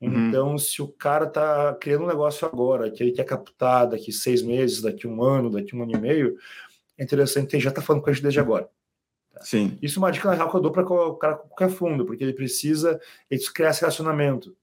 Uhum. 0.00 0.28
Então, 0.28 0.58
se 0.58 0.82
o 0.82 0.88
cara 0.88 1.24
está 1.24 1.74
criando 1.74 2.04
um 2.04 2.08
negócio 2.08 2.46
agora, 2.46 2.90
que 2.90 3.02
ele 3.02 3.12
quer 3.12 3.24
captar 3.24 3.88
daqui 3.88 4.12
seis 4.12 4.42
meses, 4.42 4.82
daqui 4.82 5.06
um 5.06 5.22
ano, 5.22 5.50
daqui 5.50 5.74
um 5.74 5.82
ano 5.82 5.96
e 5.96 6.00
meio, 6.00 6.36
é 6.96 7.02
interessante 7.02 7.48
que 7.48 7.56
ele 7.56 7.62
já 7.62 7.70
está 7.70 7.82
falando 7.82 8.02
com 8.02 8.10
a 8.10 8.12
gente 8.12 8.22
desde 8.22 8.38
agora. 8.38 8.68
Tá? 9.32 9.40
Sim. 9.42 9.76
Isso 9.82 9.98
é 9.98 10.02
uma 10.02 10.12
dica 10.12 10.32
real 10.32 10.50
que 10.50 10.56
eu 10.56 10.60
dou 10.60 10.70
para 10.70 10.84
o 10.84 11.16
cara 11.16 11.36
qualquer 11.36 11.70
fundo, 11.70 12.04
porque 12.04 12.22
ele 12.22 12.32
precisa 12.32 13.00
ele 13.30 13.42
criar 13.52 13.70
esse 13.70 13.80
relacionamento. 13.80 14.56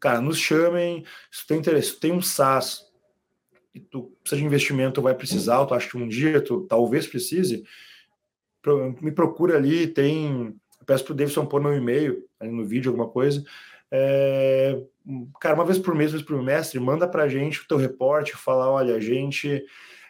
Cara, 0.00 0.20
nos 0.20 0.38
chamem, 0.38 1.04
se 1.30 1.46
tem 1.46 1.58
interesse, 1.58 1.90
se 1.90 2.00
tem 2.00 2.12
um 2.12 2.22
SaaS, 2.22 2.85
e 3.76 3.80
tu 3.80 4.10
precisa 4.22 4.40
de 4.40 4.46
investimento, 4.46 5.02
vai 5.02 5.14
precisar, 5.14 5.66
tu 5.66 5.74
acha 5.74 5.90
que 5.90 5.98
um 5.98 6.08
dia 6.08 6.40
tu 6.40 6.62
talvez 6.62 7.06
precise, 7.06 7.62
me 9.02 9.12
procura 9.12 9.56
ali, 9.56 9.86
tem. 9.86 10.56
Peço 10.86 11.04
pro 11.04 11.14
Davidson 11.14 11.44
pôr 11.44 11.60
meu 11.60 11.74
e-mail 11.74 12.24
ali 12.40 12.50
no 12.50 12.64
vídeo, 12.64 12.90
alguma 12.90 13.08
coisa. 13.08 13.44
É, 13.90 14.80
cara, 15.40 15.54
uma 15.56 15.64
vez 15.64 15.78
por 15.78 15.94
mês, 15.94 16.10
uma 16.10 16.18
vez 16.18 16.26
por 16.26 16.42
mestre, 16.42 16.80
manda 16.80 17.06
pra 17.06 17.28
gente 17.28 17.60
o 17.60 17.68
teu 17.68 17.76
reporte, 17.76 18.34
fala, 18.34 18.70
olha, 18.70 18.94
a 18.94 19.00
gente 19.00 19.64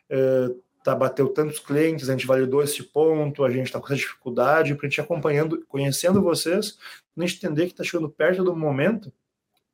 é, 0.09 0.51
tá, 0.85 0.95
bateu 0.95 1.29
tantos 1.29 1.59
clientes, 1.59 2.09
a 2.09 2.12
gente 2.12 2.27
validou 2.27 2.62
esse 2.62 2.83
ponto, 2.85 3.43
a 3.43 3.51
gente 3.51 3.67
está 3.67 3.81
com 3.81 3.87
essa 3.87 3.97
dificuldade, 3.97 4.73
a 4.73 4.87
gente 4.87 5.01
acompanhando, 5.01 5.64
conhecendo 5.67 6.23
vocês, 6.23 6.79
gente 7.17 7.37
entender 7.37 7.67
que 7.67 7.73
está 7.73 7.83
chegando 7.83 8.09
perto 8.09 8.45
do 8.45 8.55
momento, 8.55 9.12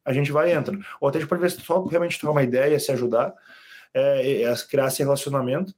a 0.05 0.13
gente 0.13 0.33
vai 0.33 0.53
entrando. 0.53 0.85
Ou 1.01 1.09
até 1.09 1.19
a 1.19 1.21
gente 1.21 1.29
pode 1.29 1.43
ver 1.43 1.51
só 1.51 1.85
realmente 1.85 2.19
trocar 2.19 2.33
uma 2.33 2.43
ideia, 2.43 2.79
se 2.79 2.91
ajudar 2.91 3.35
é, 3.95 4.43
é 4.43 4.55
criar 4.69 4.89
esse 4.89 5.03
relacionamento. 5.03 5.75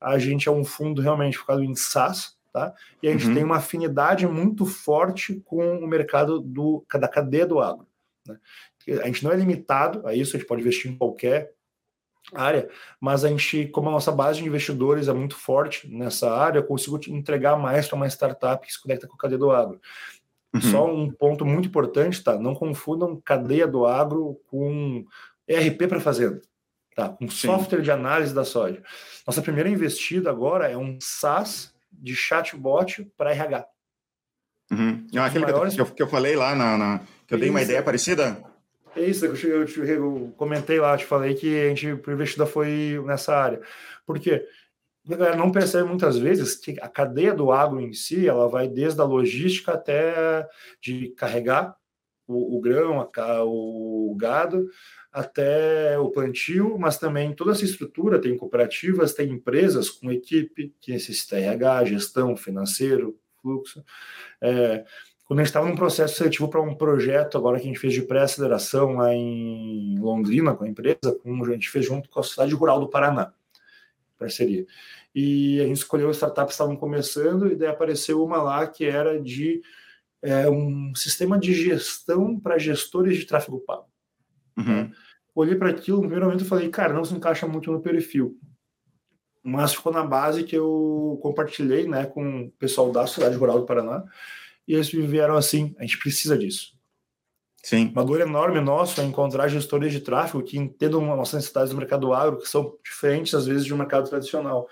A 0.00 0.18
gente 0.18 0.48
é 0.48 0.52
um 0.52 0.64
fundo 0.64 1.02
realmente 1.02 1.36
focado 1.36 1.62
em 1.62 1.74
SaaS, 1.74 2.36
tá? 2.52 2.74
E 3.02 3.08
a 3.08 3.12
gente 3.12 3.26
uhum. 3.26 3.34
tem 3.34 3.44
uma 3.44 3.56
afinidade 3.56 4.26
muito 4.26 4.64
forte 4.64 5.40
com 5.44 5.78
o 5.78 5.86
mercado 5.86 6.40
do, 6.40 6.84
da 6.98 7.08
cadeia 7.08 7.46
do 7.46 7.60
agro. 7.60 7.86
Né? 8.26 8.38
A 9.02 9.06
gente 9.06 9.22
não 9.24 9.32
é 9.32 9.36
limitado 9.36 10.06
a 10.06 10.14
isso, 10.14 10.34
a 10.34 10.38
gente 10.38 10.48
pode 10.48 10.62
investir 10.62 10.90
em 10.90 10.96
qualquer 10.96 11.52
área, 12.34 12.68
mas 13.00 13.24
a 13.24 13.28
gente, 13.28 13.66
como 13.68 13.88
a 13.88 13.92
nossa 13.92 14.12
base 14.12 14.40
de 14.40 14.46
investidores 14.46 15.08
é 15.08 15.12
muito 15.12 15.36
forte 15.36 15.88
nessa 15.88 16.32
área, 16.32 16.58
eu 16.58 16.64
consigo 16.64 16.98
entregar 17.08 17.56
mais 17.56 17.88
para 17.88 17.96
uma 17.96 18.06
startup 18.06 18.64
que 18.64 18.72
se 18.72 18.80
conecta 18.80 19.06
com 19.06 19.14
a 19.14 19.18
cadeia 19.18 19.38
do 19.38 19.50
agro. 19.50 19.80
Uhum. 20.54 20.60
Só 20.60 20.86
um 20.92 21.10
ponto 21.10 21.44
muito 21.44 21.68
importante, 21.68 22.22
tá? 22.22 22.38
Não 22.38 22.54
confundam 22.54 23.20
cadeia 23.24 23.66
do 23.66 23.86
agro 23.86 24.40
com 24.48 25.04
ERP 25.46 25.88
para 25.88 26.00
fazenda. 26.00 26.40
Tá? 27.00 27.16
Um 27.18 27.30
Sim. 27.30 27.46
software 27.46 27.80
de 27.80 27.90
análise 27.90 28.34
da 28.34 28.44
soja. 28.44 28.82
Nossa 29.26 29.40
primeira 29.40 29.70
investida 29.70 30.28
agora 30.28 30.68
é 30.68 30.76
um 30.76 30.98
SaaS 31.00 31.72
de 31.90 32.14
chatbot 32.14 33.10
para 33.16 33.30
RH. 33.30 33.66
Uhum. 34.70 35.06
Ah, 35.16 35.24
aquele 35.24 35.46
maiores... 35.46 35.74
que, 35.74 35.80
eu, 35.80 35.86
que, 35.86 36.02
eu, 36.02 36.08
falei 36.08 36.36
lá, 36.36 36.54
na, 36.54 36.76
na 36.76 37.00
que 37.26 37.32
eu 37.32 37.38
dei 37.38 37.48
uma 37.48 37.62
ideia 37.62 37.82
parecida? 37.82 38.36
É 38.94 39.00
isso, 39.00 39.24
eu, 39.24 39.34
eu, 39.34 39.64
eu, 39.66 39.84
eu 39.86 40.34
comentei 40.36 40.78
lá, 40.78 40.94
te 40.94 41.06
falei 41.06 41.34
que 41.34 41.58
a 41.58 41.68
gente, 41.68 41.86
investida 41.86 42.44
foi 42.44 43.02
nessa 43.06 43.34
área. 43.34 43.62
Por 44.04 44.18
quê? 44.20 44.46
a 45.10 45.16
galera 45.16 45.36
não 45.36 45.50
percebe 45.50 45.88
muitas 45.88 46.18
vezes 46.18 46.54
que 46.54 46.76
a 46.82 46.88
cadeia 46.88 47.32
do 47.32 47.50
agro 47.50 47.80
em 47.80 47.94
si, 47.94 48.28
ela 48.28 48.46
vai 48.46 48.68
desde 48.68 49.00
a 49.00 49.04
logística 49.04 49.72
até 49.72 50.46
de 50.82 51.08
carregar 51.16 51.74
o, 52.28 52.58
o 52.58 52.60
grão, 52.60 53.00
a, 53.00 53.44
o 53.44 54.14
gado, 54.18 54.68
até 55.12 55.98
o 55.98 56.10
plantio, 56.10 56.78
mas 56.78 56.96
também 56.96 57.32
toda 57.34 57.52
essa 57.52 57.64
estrutura 57.64 58.20
tem 58.20 58.36
cooperativas, 58.36 59.12
tem 59.12 59.30
empresas 59.30 59.90
com 59.90 60.10
equipe 60.10 60.72
que 60.80 60.92
necessita 60.92 61.36
RH, 61.36 61.86
gestão, 61.86 62.36
financeiro, 62.36 63.18
fluxo. 63.42 63.84
É, 64.40 64.84
quando 65.24 65.40
a 65.40 65.42
gente 65.42 65.50
estava 65.50 65.68
num 65.68 65.76
processo 65.76 66.16
seletivo 66.16 66.48
para 66.48 66.60
um 66.60 66.74
projeto 66.74 67.36
agora 67.38 67.58
que 67.58 67.64
a 67.64 67.66
gente 67.66 67.78
fez 67.78 67.92
de 67.92 68.02
pré-aceleração 68.02 68.96
lá 68.96 69.14
em 69.14 69.98
Londrina 69.98 70.54
com 70.54 70.64
a 70.64 70.68
empresa, 70.68 71.16
como 71.22 71.44
a 71.44 71.50
gente 71.50 71.70
fez 71.70 71.84
junto 71.84 72.08
com 72.08 72.20
a 72.20 72.22
Sociedade 72.22 72.54
Rural 72.54 72.80
do 72.80 72.88
Paraná, 72.88 73.32
parceria. 74.18 74.66
E 75.14 75.60
a 75.60 75.66
gente 75.66 75.78
escolheu 75.78 76.10
startups 76.10 76.50
que 76.50 76.54
estavam 76.54 76.76
começando 76.76 77.50
e 77.50 77.56
daí 77.56 77.68
apareceu 77.68 78.24
uma 78.24 78.40
lá 78.42 78.66
que 78.66 78.84
era 78.84 79.20
de 79.20 79.60
é, 80.22 80.48
um 80.48 80.94
sistema 80.94 81.38
de 81.38 81.52
gestão 81.52 82.38
para 82.38 82.58
gestores 82.58 83.16
de 83.16 83.24
tráfego 83.24 83.58
pago. 83.60 83.89
Uhum. 84.60 84.90
Olhei 85.34 85.54
para 85.54 85.70
aquilo, 85.70 85.98
no 85.98 86.02
primeiro 86.02 86.26
momento, 86.26 86.44
falei, 86.44 86.68
cara, 86.68 86.92
não 86.92 87.04
se 87.04 87.14
encaixa 87.14 87.46
muito 87.46 87.70
no 87.70 87.80
perfil. 87.80 88.36
mas 89.42 89.74
ficou 89.74 89.92
na 89.92 90.04
base 90.04 90.44
que 90.44 90.56
eu 90.56 91.18
compartilhei 91.22 91.88
né, 91.88 92.06
com 92.06 92.42
o 92.42 92.50
pessoal 92.52 92.92
da 92.92 93.06
cidade 93.06 93.36
rural 93.36 93.60
do 93.60 93.66
Paraná, 93.66 94.04
e 94.68 94.74
eles 94.74 94.90
vieram 94.90 95.36
assim, 95.36 95.74
a 95.78 95.82
gente 95.82 95.98
precisa 95.98 96.36
disso. 96.36 96.78
Sim. 97.62 97.90
Uma 97.92 98.04
dor 98.04 98.20
enorme 98.20 98.60
nossa 98.60 99.02
é 99.02 99.04
encontrar 99.04 99.48
gestores 99.48 99.92
de 99.92 100.00
tráfego 100.00 100.42
que 100.42 100.58
entendam 100.58 101.04
nossas 101.04 101.34
necessidades 101.34 101.70
do 101.70 101.76
mercado 101.76 102.12
agro, 102.12 102.38
que 102.38 102.48
são 102.48 102.74
diferentes, 102.82 103.34
às 103.34 103.46
vezes, 103.46 103.66
de 103.66 103.74
um 103.74 103.76
mercado 103.76 104.08
tradicional. 104.08 104.66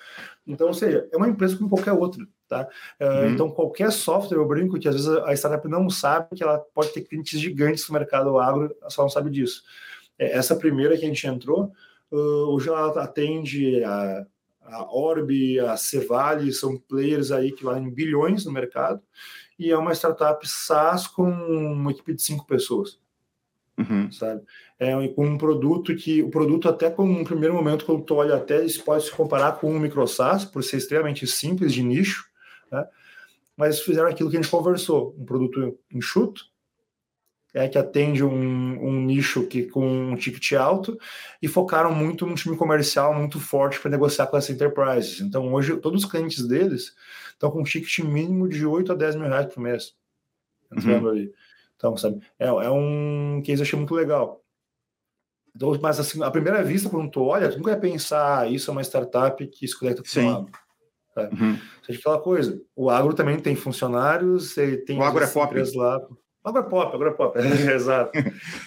Então, 0.47 0.69
ou 0.69 0.75
seja, 0.75 1.07
é 1.13 1.17
uma 1.17 1.29
empresa 1.29 1.57
como 1.57 1.69
qualquer 1.69 1.93
outra. 1.93 2.27
Tá? 2.49 2.67
É, 2.99 3.07
uhum. 3.07 3.31
Então, 3.31 3.51
qualquer 3.51 3.93
software, 3.93 4.39
eu 4.39 4.49
brinco 4.49 4.79
que 4.79 4.89
às 4.89 4.95
vezes 4.95 5.09
a 5.09 5.33
startup 5.35 5.69
não 5.69 5.91
sabe 5.91 6.35
que 6.35 6.43
ela 6.43 6.59
pode 6.59 6.89
ter 6.95 7.03
clientes 7.03 7.39
gigantes 7.39 7.87
no 7.87 7.93
mercado 7.93 8.39
agro, 8.39 8.75
só 8.89 9.03
não 9.03 9.11
sabe 9.11 9.31
disso. 9.31 9.63
É, 10.19 10.33
essa 10.33 10.57
primeira 10.57 10.97
que 10.97 11.05
a 11.05 11.09
gente 11.09 11.27
entrou, 11.27 11.71
hoje 12.11 12.69
ela 12.69 13.03
atende 13.03 13.85
a, 13.85 14.27
a 14.63 14.97
Orb, 14.97 15.61
a 15.61 15.77
Cevale, 15.77 16.53
são 16.53 16.77
players 16.77 17.31
aí 17.31 17.53
que 17.53 17.65
valem 17.65 17.91
bilhões 17.91 18.47
no 18.47 18.53
mercado, 18.53 19.03
e 19.59 19.71
é 19.71 19.77
uma 19.77 19.93
startup 19.93 20.47
SaaS 20.49 21.07
com 21.07 21.29
uma 21.29 21.91
equipe 21.91 22.15
de 22.15 22.23
cinco 22.23 22.47
pessoas. 22.47 22.99
Uhum. 23.79 24.11
Sabe? 24.11 24.43
É 24.79 24.97
um 24.97 25.39
produto 25.39 25.95
que 25.95 26.23
o 26.23 26.31
produto 26.31 26.69
até 26.69 26.91
com 26.91 27.05
um 27.05 27.25
primeiro 27.25 27.55
momento 27.55 27.85
quando 27.85 28.03
tu 28.03 28.15
olha 28.17 28.35
até 28.35 28.65
isso 28.65 28.83
pode 28.85 29.05
se 29.05 29.11
comparar 29.13 29.53
com 29.53 29.73
um 29.73 29.79
micro 29.79 30.07
SaaS 30.07 30.45
por 30.45 30.65
ser 30.65 30.79
extremamente 30.79 31.27
simples 31.27 31.73
de 31.73 31.83
nicho, 31.83 32.28
né? 32.71 32.87
Mas 33.57 33.81
fizeram 33.81 34.09
aquilo 34.09 34.31
que 34.31 34.37
a 34.37 34.41
gente 34.41 34.51
conversou, 34.51 35.15
um 35.19 35.25
produto 35.25 35.79
enxuto, 35.93 36.45
é, 37.55 37.69
que 37.69 37.79
atende 37.79 38.23
um, 38.23 38.31
um, 38.31 39.01
nicho 39.05 39.47
que 39.47 39.65
com 39.65 40.13
um 40.13 40.17
ticket 40.17 40.53
alto 40.53 40.99
e 41.41 41.49
focaram 41.49 41.93
muito 41.95 42.27
num 42.27 42.35
time 42.35 42.57
comercial 42.57 43.15
muito 43.15 43.41
forte 43.41 43.81
para 43.81 43.91
negociar 43.91 44.27
com 44.27 44.37
as 44.37 44.49
enterprises. 44.51 45.21
Então 45.21 45.53
hoje 45.53 45.77
todos 45.79 46.05
os 46.05 46.11
clientes 46.11 46.47
deles 46.47 46.95
estão 47.33 47.51
com 47.51 47.61
um 47.61 47.65
ticket 47.65 48.01
mínimo 48.01 48.49
de 48.49 48.65
8 48.67 48.93
a 48.93 48.95
10 48.95 49.17
mil 49.17 49.29
reais 49.29 49.53
por 49.53 49.61
mês 49.61 49.95
entrando 50.71 51.05
uhum. 51.05 51.11
ali. 51.11 51.35
Então, 51.77 51.97
sabe, 51.97 52.21
é, 52.39 52.47
é 52.47 52.71
um 52.71 53.41
case 53.45 53.63
eu 53.63 53.67
achei 53.67 53.79
muito 53.79 53.95
legal. 53.95 54.43
Então, 55.55 55.77
mas 55.81 55.99
assim, 55.99 56.23
a 56.23 56.31
primeira 56.31 56.63
vista, 56.63 56.89
quando 56.89 57.11
tu 57.11 57.23
olha, 57.23 57.51
tu 57.51 57.59
nunca 57.59 57.71
ia 57.71 57.79
pensar, 57.79 58.41
ah, 58.41 58.47
isso 58.47 58.71
é 58.71 58.73
uma 58.73 58.83
startup 58.83 59.45
que 59.47 59.67
se 59.67 59.79
conecta 59.79 60.03
com 60.03 60.09
o 60.09 60.11
agro. 61.19 61.37
Uhum. 61.39 61.59
Seja 61.85 61.99
aquela 61.99 62.21
coisa, 62.21 62.61
o 62.75 62.91
agro 62.91 63.15
também 63.15 63.39
tem 63.39 63.57
funcionários, 63.57 64.55
tem 64.87 64.99
o 64.99 65.03
agro 65.03 65.25
é 65.25 65.27
pop. 65.27 65.55
lá. 65.75 66.01
Agora 66.45 66.65
é 66.65 66.69
pop, 66.69 66.95
agora 66.95 67.11
é 67.11 67.15
pop, 67.15 67.39
exato. 67.75 68.13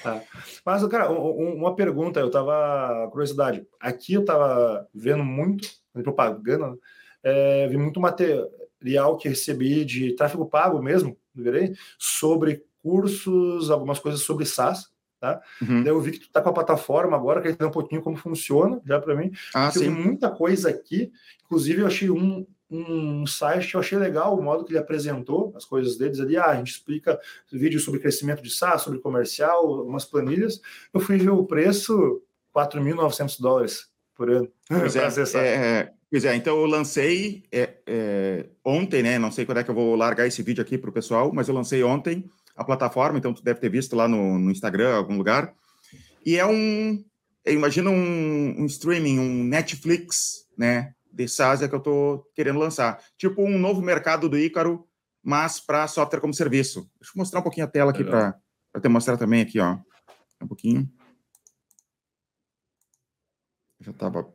Ah. 0.05 0.21
Mas, 0.65 0.85
cara, 0.87 1.11
um, 1.11 1.55
uma 1.55 1.75
pergunta, 1.75 2.19
eu 2.19 2.29
tava, 2.29 3.09
curiosidade, 3.11 3.65
aqui 3.79 4.13
eu 4.13 4.25
tava 4.25 4.87
vendo 4.93 5.23
muito, 5.23 5.69
propaganda, 6.03 6.77
é, 7.23 7.67
vi 7.67 7.77
muito 7.77 7.99
material 7.99 9.17
que 9.17 9.29
recebi 9.29 9.85
de 9.85 10.13
tráfego 10.13 10.45
pago 10.45 10.81
mesmo, 10.81 11.17
verei, 11.33 11.73
sobre 11.97 12.63
cursos, 12.83 13.69
algumas 13.69 13.99
coisas 13.99 14.21
sobre 14.21 14.45
SaaS, 14.45 14.89
tá? 15.21 15.39
Uhum. 15.61 15.83
Daí 15.83 15.93
eu 15.93 16.01
vi 16.01 16.13
que 16.13 16.19
tu 16.19 16.31
tá 16.31 16.41
com 16.41 16.49
a 16.49 16.53
plataforma 16.53 17.15
agora, 17.15 17.41
quer 17.41 17.51
entender 17.51 17.69
um 17.69 17.71
pouquinho 17.71 18.01
como 18.01 18.17
funciona, 18.17 18.81
já 18.83 18.99
para 18.99 19.15
mim. 19.15 19.31
Ah, 19.53 19.71
sim. 19.71 19.81
Vi 19.81 19.89
muita 19.89 20.31
coisa 20.31 20.69
aqui, 20.69 21.11
inclusive 21.45 21.81
eu 21.81 21.87
achei 21.87 22.09
um, 22.09 22.45
um 22.69 23.25
site 23.27 23.69
que 23.69 23.75
eu 23.75 23.79
achei 23.79 23.99
legal, 23.99 24.35
o 24.35 24.41
modo 24.41 24.65
que 24.65 24.71
ele 24.71 24.79
apresentou 24.79 25.53
as 25.55 25.63
coisas 25.63 25.95
deles 25.95 26.19
ali. 26.19 26.35
Ah, 26.35 26.47
a 26.47 26.55
gente 26.55 26.71
explica 26.71 27.19
vídeos 27.51 27.83
sobre 27.83 27.99
crescimento 27.99 28.41
de 28.41 28.49
SaaS, 28.49 28.81
sobre 28.81 28.99
comercial, 28.99 29.85
umas 29.85 30.05
planilhas. 30.05 30.59
Eu 30.91 30.99
fui 30.99 31.17
ver 31.17 31.29
o 31.29 31.45
preço, 31.45 32.21
4.900 32.53 33.39
dólares 33.39 33.87
por 34.15 34.29
ano. 34.29 34.49
Pois 34.67 34.95
é, 34.95 35.05
é, 35.37 35.91
pois 36.09 36.25
é, 36.25 36.35
então 36.35 36.57
eu 36.57 36.65
lancei 36.65 37.43
é, 37.51 37.75
é, 37.85 38.45
ontem, 38.65 39.03
né? 39.03 39.19
Não 39.19 39.31
sei 39.31 39.45
quando 39.45 39.59
é 39.59 39.63
que 39.63 39.69
eu 39.69 39.75
vou 39.75 39.95
largar 39.95 40.25
esse 40.25 40.41
vídeo 40.41 40.63
aqui 40.63 40.77
para 40.77 40.89
o 40.89 40.93
pessoal, 40.93 41.31
mas 41.31 41.47
eu 41.47 41.53
lancei 41.53 41.83
ontem 41.83 42.27
a 42.55 42.63
plataforma, 42.63 43.17
então 43.17 43.33
tu 43.33 43.43
deve 43.43 43.59
ter 43.59 43.69
visto 43.69 43.95
lá 43.95 44.07
no, 44.07 44.37
no 44.37 44.51
Instagram, 44.51 44.95
algum 44.95 45.17
lugar. 45.17 45.53
E 46.25 46.37
é 46.37 46.45
um, 46.45 47.03
imagina 47.45 47.89
um, 47.89 48.61
um, 48.61 48.65
streaming, 48.65 49.19
um 49.19 49.43
Netflix, 49.43 50.47
né, 50.57 50.93
de 51.11 51.27
SaaS 51.27 51.61
é 51.61 51.67
que 51.67 51.75
eu 51.75 51.79
estou 51.79 52.25
querendo 52.35 52.59
lançar. 52.59 53.03
Tipo 53.17 53.41
um 53.41 53.57
novo 53.57 53.81
mercado 53.81 54.29
do 54.29 54.37
Ícaro, 54.37 54.87
mas 55.23 55.59
para 55.59 55.87
software 55.87 56.21
como 56.21 56.33
serviço. 56.33 56.89
Deixa 56.99 57.13
eu 57.15 57.19
mostrar 57.19 57.39
um 57.39 57.43
pouquinho 57.43 57.65
a 57.65 57.69
tela 57.69 57.91
aqui 57.91 58.03
para 58.03 58.39
te 58.79 58.87
mostrar 58.87 59.17
também 59.17 59.41
aqui, 59.41 59.59
ó. 59.59 59.77
Um 60.41 60.47
pouquinho. 60.47 60.89
Já 63.79 63.91
estava... 63.91 64.31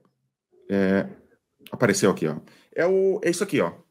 É, 0.68 1.08
apareceu 1.70 2.10
aqui, 2.10 2.26
ó. 2.26 2.36
É, 2.74 2.86
o, 2.86 3.20
é 3.22 3.30
isso 3.30 3.42
aqui, 3.42 3.60
ó 3.60 3.85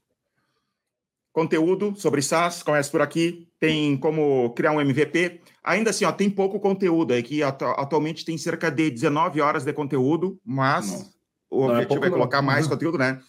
conteúdo 1.36 1.94
sobre 1.98 2.22
SaaS, 2.22 2.64
começa 2.64 2.90
por 2.90 3.02
aqui, 3.02 3.46
tem 3.60 3.98
como 3.98 4.52
criar 4.52 4.72
um 4.72 4.80
MVP. 4.80 5.42
Ainda 5.62 5.90
assim, 5.90 6.06
ó, 6.06 6.12
tem 6.14 6.30
pouco 6.30 6.62
conteúdo 6.62 7.14
aí, 7.14 7.22
que 7.22 7.44
atualmente 7.44 8.24
tem 8.24 8.38
cerca 8.38 8.72
de 8.72 8.90
19 8.90 9.42
horas 9.42 9.66
de 9.66 9.74
conteúdo, 9.74 10.40
mas 10.46 10.90
não. 10.90 11.10
o 11.50 11.68
não 11.68 11.76
é 11.76 11.78
objetivo 11.80 12.06
é, 12.06 12.08
é 12.08 12.12
colocar 12.12 12.38
não. 12.38 12.46
mais 12.46 12.66
conteúdo, 12.72 12.98
né? 12.98 13.20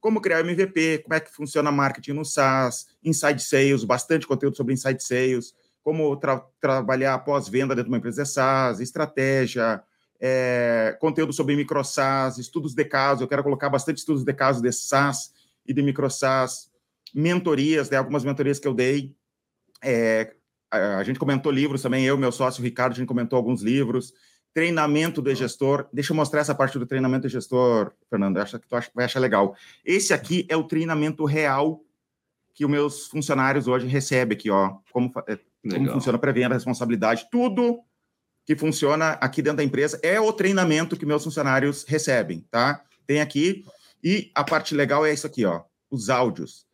Como 0.00 0.22
criar 0.22 0.40
MVP, 0.40 1.02
como 1.04 1.12
é 1.12 1.20
que 1.20 1.30
funciona 1.30 1.70
marketing 1.70 2.12
no 2.12 2.24
SaaS, 2.24 2.86
inside 3.04 3.42
sales, 3.42 3.84
bastante 3.84 4.26
conteúdo 4.26 4.56
sobre 4.56 4.72
inside 4.72 5.02
sales, 5.02 5.54
como 5.82 6.16
tra 6.16 6.42
trabalhar 6.58 7.18
pós-venda 7.18 7.74
dentro 7.74 7.90
de 7.90 7.90
uma 7.90 7.98
empresa 7.98 8.22
de 8.22 8.28
SaaS, 8.30 8.80
estratégia, 8.80 9.82
é, 10.18 10.96
conteúdo 10.98 11.34
sobre 11.34 11.54
micro 11.56 11.84
SaaS, 11.84 12.38
estudos 12.38 12.74
de 12.74 12.86
caso, 12.86 13.22
eu 13.22 13.28
quero 13.28 13.42
colocar 13.42 13.68
bastante 13.68 13.98
estudos 13.98 14.24
de 14.24 14.32
caso 14.32 14.62
de 14.62 14.72
SaaS 14.72 15.34
e 15.66 15.74
de 15.74 15.82
micro 15.82 16.08
SaaS, 16.08 16.69
mentorias, 17.14 17.90
né, 17.90 17.96
algumas 17.96 18.24
mentorias 18.24 18.58
que 18.58 18.68
eu 18.68 18.74
dei. 18.74 19.14
É, 19.82 20.34
a 20.70 21.02
gente 21.02 21.18
comentou 21.18 21.50
livros 21.50 21.82
também, 21.82 22.04
eu, 22.04 22.16
meu 22.16 22.30
sócio 22.30 22.62
Ricardo, 22.62 22.92
a 22.92 22.96
gente 22.96 23.08
comentou 23.08 23.36
alguns 23.36 23.62
livros. 23.62 24.12
Treinamento 24.52 25.22
do 25.22 25.34
gestor. 25.34 25.88
Deixa 25.92 26.12
eu 26.12 26.16
mostrar 26.16 26.40
essa 26.40 26.54
parte 26.54 26.78
do 26.78 26.86
treinamento 26.86 27.22
do 27.22 27.28
gestor, 27.28 27.92
Fernando. 28.08 28.38
Acho 28.38 28.58
que 28.58 28.66
tu 28.66 28.76
vai 28.94 29.04
achar 29.04 29.20
legal. 29.20 29.54
Esse 29.84 30.12
aqui 30.12 30.46
é 30.48 30.56
o 30.56 30.64
treinamento 30.64 31.24
real 31.24 31.84
que 32.52 32.64
os 32.64 32.70
meus 32.70 33.06
funcionários 33.06 33.68
hoje 33.68 33.86
recebem 33.86 34.36
aqui, 34.36 34.50
ó. 34.50 34.76
Como, 34.92 35.12
é, 35.28 35.38
como 35.62 35.92
funciona 35.92 36.16
a 36.16 36.20
pré-venda, 36.20 36.54
responsabilidade, 36.54 37.28
tudo 37.30 37.80
que 38.44 38.56
funciona 38.56 39.10
aqui 39.12 39.40
dentro 39.40 39.58
da 39.58 39.64
empresa 39.64 40.00
é 40.02 40.20
o 40.20 40.32
treinamento 40.32 40.96
que 40.96 41.06
meus 41.06 41.22
funcionários 41.22 41.84
recebem, 41.84 42.44
tá? 42.50 42.84
Tem 43.06 43.20
aqui. 43.20 43.64
E 44.02 44.30
a 44.34 44.42
parte 44.42 44.74
legal 44.74 45.06
é 45.06 45.12
isso 45.12 45.26
aqui, 45.26 45.44
ó. 45.44 45.62
Os 45.90 46.10
áudios 46.10 46.66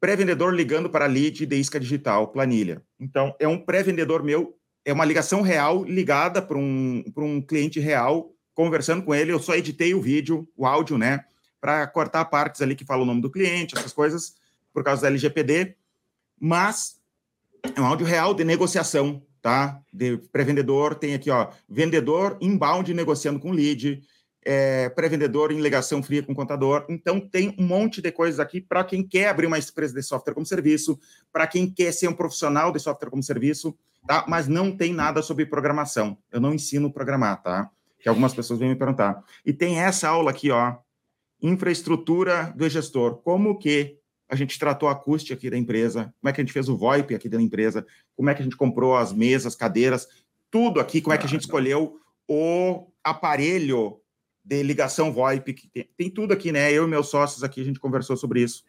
pré-vendedor 0.00 0.54
ligando 0.54 0.90
para 0.90 1.06
lead 1.06 1.46
de 1.46 1.56
isca 1.56 1.80
digital, 1.80 2.28
planilha. 2.28 2.82
Então, 2.98 3.34
é 3.38 3.48
um 3.48 3.58
pré-vendedor 3.58 4.22
meu, 4.22 4.56
é 4.84 4.92
uma 4.92 5.04
ligação 5.04 5.42
real 5.42 5.84
ligada 5.84 6.40
para 6.40 6.56
um, 6.56 7.04
um 7.16 7.40
cliente 7.40 7.80
real, 7.80 8.32
conversando 8.54 9.02
com 9.02 9.14
ele. 9.14 9.32
Eu 9.32 9.40
só 9.40 9.54
editei 9.54 9.94
o 9.94 10.00
vídeo, 10.00 10.48
o 10.56 10.66
áudio, 10.66 10.96
né? 10.96 11.24
Para 11.60 11.86
cortar 11.86 12.24
partes 12.26 12.62
ali 12.62 12.74
que 12.74 12.84
falam 12.84 13.02
o 13.02 13.06
nome 13.06 13.20
do 13.20 13.30
cliente, 13.30 13.76
essas 13.76 13.92
coisas, 13.92 14.34
por 14.72 14.84
causa 14.84 15.02
da 15.02 15.08
LGPD. 15.08 15.74
Mas 16.38 17.00
é 17.74 17.80
um 17.80 17.86
áudio 17.86 18.06
real 18.06 18.34
de 18.34 18.44
negociação, 18.44 19.22
tá? 19.42 19.80
De 19.92 20.18
pré-vendedor, 20.30 20.94
tem 20.94 21.14
aqui, 21.14 21.30
ó, 21.30 21.48
vendedor 21.68 22.36
inbound 22.40 22.92
negociando 22.94 23.40
com 23.40 23.50
lead, 23.50 24.02
é, 24.48 24.88
pré-vendedor 24.90 25.50
em 25.50 25.60
ligação 25.60 26.00
fria 26.00 26.22
com 26.22 26.32
contador. 26.32 26.86
Então, 26.88 27.18
tem 27.18 27.52
um 27.58 27.66
monte 27.66 28.00
de 28.00 28.12
coisas 28.12 28.38
aqui 28.38 28.60
para 28.60 28.84
quem 28.84 29.02
quer 29.02 29.28
abrir 29.28 29.46
uma 29.46 29.58
empresa 29.58 29.92
de 29.92 30.02
software 30.04 30.34
como 30.34 30.46
serviço, 30.46 30.96
para 31.32 31.48
quem 31.48 31.68
quer 31.68 31.90
ser 31.90 32.06
um 32.06 32.12
profissional 32.12 32.70
de 32.70 32.78
software 32.78 33.10
como 33.10 33.24
serviço, 33.24 33.76
tá? 34.06 34.24
Mas 34.28 34.46
não 34.46 34.70
tem 34.70 34.94
nada 34.94 35.20
sobre 35.20 35.44
programação. 35.46 36.16
Eu 36.30 36.40
não 36.40 36.54
ensino 36.54 36.92
programar, 36.92 37.42
tá? 37.42 37.68
Que 37.98 38.08
algumas 38.08 38.32
pessoas 38.32 38.60
vêm 38.60 38.68
me 38.68 38.76
perguntar. 38.76 39.20
E 39.44 39.52
tem 39.52 39.80
essa 39.80 40.08
aula 40.08 40.30
aqui, 40.30 40.52
ó, 40.52 40.76
infraestrutura 41.42 42.54
do 42.56 42.68
gestor. 42.68 43.16
Como 43.16 43.58
que 43.58 43.98
a 44.28 44.36
gente 44.36 44.56
tratou 44.60 44.88
a 44.88 44.92
acústica 44.92 45.34
aqui 45.34 45.50
da 45.50 45.58
empresa, 45.58 46.14
como 46.20 46.30
é 46.30 46.32
que 46.32 46.40
a 46.40 46.44
gente 46.44 46.52
fez 46.52 46.68
o 46.68 46.76
VoIP 46.76 47.16
aqui 47.16 47.28
da 47.28 47.42
empresa, 47.42 47.84
como 48.14 48.30
é 48.30 48.34
que 48.34 48.42
a 48.42 48.44
gente 48.44 48.56
comprou 48.56 48.96
as 48.96 49.12
mesas, 49.12 49.56
cadeiras, 49.56 50.06
tudo 50.52 50.78
aqui, 50.78 51.00
como 51.00 51.14
é 51.14 51.18
que 51.18 51.26
a 51.26 51.28
gente 51.28 51.40
escolheu 51.40 51.98
o 52.28 52.86
aparelho 53.02 54.00
de 54.46 54.62
ligação 54.62 55.12
VoIP, 55.12 55.52
que 55.52 55.68
tem, 55.68 55.88
tem, 55.96 56.10
tudo 56.10 56.32
aqui, 56.32 56.52
né? 56.52 56.72
Eu 56.72 56.84
e 56.84 56.88
meus 56.88 57.08
sócios 57.08 57.42
aqui, 57.42 57.60
a 57.60 57.64
gente 57.64 57.80
conversou 57.80 58.16
sobre 58.16 58.40
isso. 58.40 58.62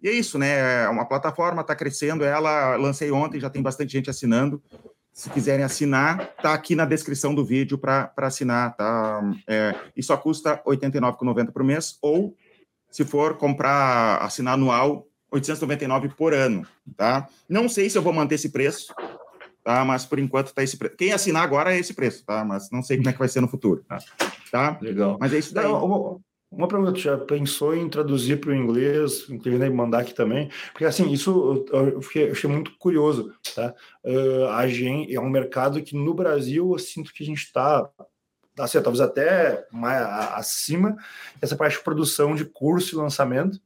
E 0.00 0.08
é 0.08 0.12
isso, 0.12 0.38
né? 0.38 0.84
É 0.84 0.88
uma 0.88 1.04
plataforma 1.04 1.62
está 1.62 1.74
crescendo, 1.74 2.24
ela 2.24 2.76
lancei 2.76 3.10
ontem, 3.10 3.40
já 3.40 3.50
tem 3.50 3.60
bastante 3.60 3.92
gente 3.92 4.08
assinando. 4.08 4.62
Se 5.12 5.28
quiserem 5.30 5.64
assinar, 5.64 6.28
tá 6.40 6.54
aqui 6.54 6.76
na 6.76 6.84
descrição 6.84 7.34
do 7.34 7.44
vídeo 7.44 7.76
para 7.76 8.12
assinar, 8.18 8.76
tá? 8.76 9.20
É, 9.48 9.74
e 9.96 10.02
só 10.02 10.16
custa 10.16 10.62
R$ 10.64 10.76
89,90 10.76 11.50
por 11.50 11.64
mês, 11.64 11.98
ou 12.00 12.36
se 12.88 13.04
for 13.04 13.36
comprar, 13.36 14.18
assinar 14.18 14.54
anual, 14.54 15.08
899 15.32 16.10
por 16.10 16.34
ano, 16.34 16.64
tá? 16.96 17.26
Não 17.48 17.68
sei 17.68 17.90
se 17.90 17.98
eu 17.98 18.02
vou 18.02 18.12
manter 18.12 18.36
esse 18.36 18.50
preço, 18.50 18.94
tá? 19.64 19.84
Mas 19.84 20.06
por 20.06 20.20
enquanto 20.20 20.54
tá 20.54 20.62
esse 20.62 20.76
preço. 20.76 20.94
Quem 20.96 21.12
assinar 21.12 21.42
agora 21.42 21.74
é 21.74 21.80
esse 21.80 21.94
preço, 21.94 22.24
tá? 22.24 22.44
Mas 22.44 22.70
não 22.70 22.82
sei 22.82 22.96
como 22.98 23.08
é 23.08 23.12
que 23.12 23.18
vai 23.18 23.28
ser 23.28 23.40
no 23.40 23.48
futuro. 23.48 23.84
Tá? 23.88 23.98
Tá? 24.50 24.78
Legal. 24.80 25.16
Mas 25.20 25.32
é 25.32 25.38
isso 25.38 25.54
daí. 25.54 25.64
Não, 25.64 26.20
uma, 26.50 26.68
pergunta, 26.68 26.98
já 26.98 27.18
pensou 27.18 27.74
em 27.74 27.88
traduzir 27.88 28.40
para 28.40 28.50
o 28.50 28.54
inglês, 28.54 29.28
inclusive 29.28 29.70
mandar 29.70 30.00
aqui 30.00 30.14
também? 30.14 30.50
Porque 30.72 30.84
assim, 30.84 31.10
isso 31.10 31.66
eu, 31.72 32.00
fiquei, 32.02 32.28
eu 32.28 32.32
achei 32.32 32.48
muito 32.48 32.76
curioso, 32.78 33.32
tá? 33.54 33.74
Uh, 34.04 34.46
a 34.50 34.66
gente, 34.68 35.14
é 35.14 35.20
um 35.20 35.28
mercado 35.28 35.82
que 35.82 35.96
no 35.96 36.14
Brasil 36.14 36.72
eu 36.72 36.78
sinto 36.78 37.12
que 37.12 37.22
a 37.22 37.26
gente 37.26 37.42
está 37.42 37.88
assim, 38.58 38.80
talvez 38.80 39.00
até 39.00 39.66
mais 39.70 40.02
acima 40.34 40.96
essa 41.42 41.56
parte 41.56 41.76
de 41.76 41.84
produção 41.84 42.34
de 42.34 42.44
curso 42.44 42.94
e 42.94 42.98
lançamento, 42.98 43.60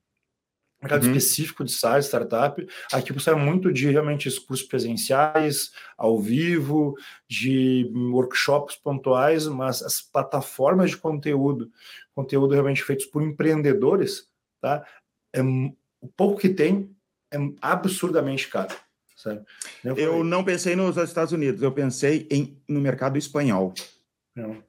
mercado 0.80 1.04
uhum. 1.04 1.10
específico 1.10 1.64
de 1.64 1.72
SaaS, 1.72 2.06
startup. 2.06 2.66
Aqui 2.92 3.12
você 3.12 3.30
é 3.30 3.34
muito 3.34 3.72
de 3.72 3.90
realmente 3.90 4.28
os 4.28 4.38
cursos 4.38 4.66
presenciais, 4.66 5.72
ao 5.96 6.18
vivo, 6.18 6.96
de 7.28 7.90
workshops 7.94 8.76
pontuais, 8.76 9.46
mas 9.46 9.82
as 9.82 10.00
plataformas 10.00 10.90
de 10.90 10.96
conteúdo, 10.96 11.70
conteúdo 12.14 12.54
realmente 12.54 12.82
feitos 12.82 13.06
por 13.06 13.22
empreendedores, 13.22 14.28
tá? 14.60 14.84
É, 15.34 15.42
o 15.42 16.08
pouco 16.16 16.40
que 16.40 16.48
tem 16.48 16.90
é 17.32 17.38
absurdamente 17.60 18.48
caro. 18.48 18.74
Sabe? 19.14 19.44
Eu, 19.84 19.96
eu 19.96 20.24
não 20.24 20.42
pensei 20.42 20.74
nos 20.74 20.96
Estados 20.96 21.32
Unidos, 21.32 21.62
eu 21.62 21.70
pensei 21.70 22.26
em, 22.30 22.58
no 22.66 22.80
mercado 22.80 23.18
espanhol. 23.18 23.74
Não. 24.34 24.62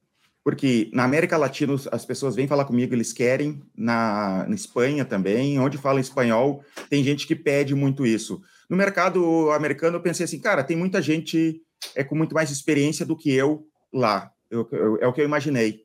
Porque 0.44 0.90
na 0.92 1.04
América 1.04 1.38
Latina 1.38 1.76
as 1.92 2.06
pessoas 2.06 2.36
vêm 2.36 2.48
falar 2.48 2.66
comigo, 2.66 2.94
eles 2.94 3.14
querem, 3.14 3.62
na, 3.78 4.46
na 4.48 4.56
Espanha 4.56 5.06
também, 5.06 5.60
onde 5.60 5.78
fala 5.78 6.00
espanhol, 6.00 6.64
tem 6.90 7.04
gente 7.04 7.28
que 7.28 7.36
pede 7.36 7.76
muito 7.76 8.06
isso. 8.06 8.42
No 8.70 8.76
mercado 8.76 9.52
americano 9.52 9.98
eu 9.98 10.02
pensei 10.02 10.24
assim, 10.24 10.40
cara, 10.40 10.64
tem 10.64 10.76
muita 10.76 11.02
gente 11.02 11.62
é 11.96 12.04
com 12.04 12.16
muito 12.16 12.34
mais 12.34 12.50
experiência 12.50 13.06
do 13.06 13.16
que 13.16 13.32
eu 13.32 13.68
lá. 13.94 14.32
Eu, 14.50 14.68
eu, 14.72 14.98
é 14.98 15.08
o 15.08 15.14
que 15.14 15.22
eu 15.22 15.26
imaginei, 15.26 15.84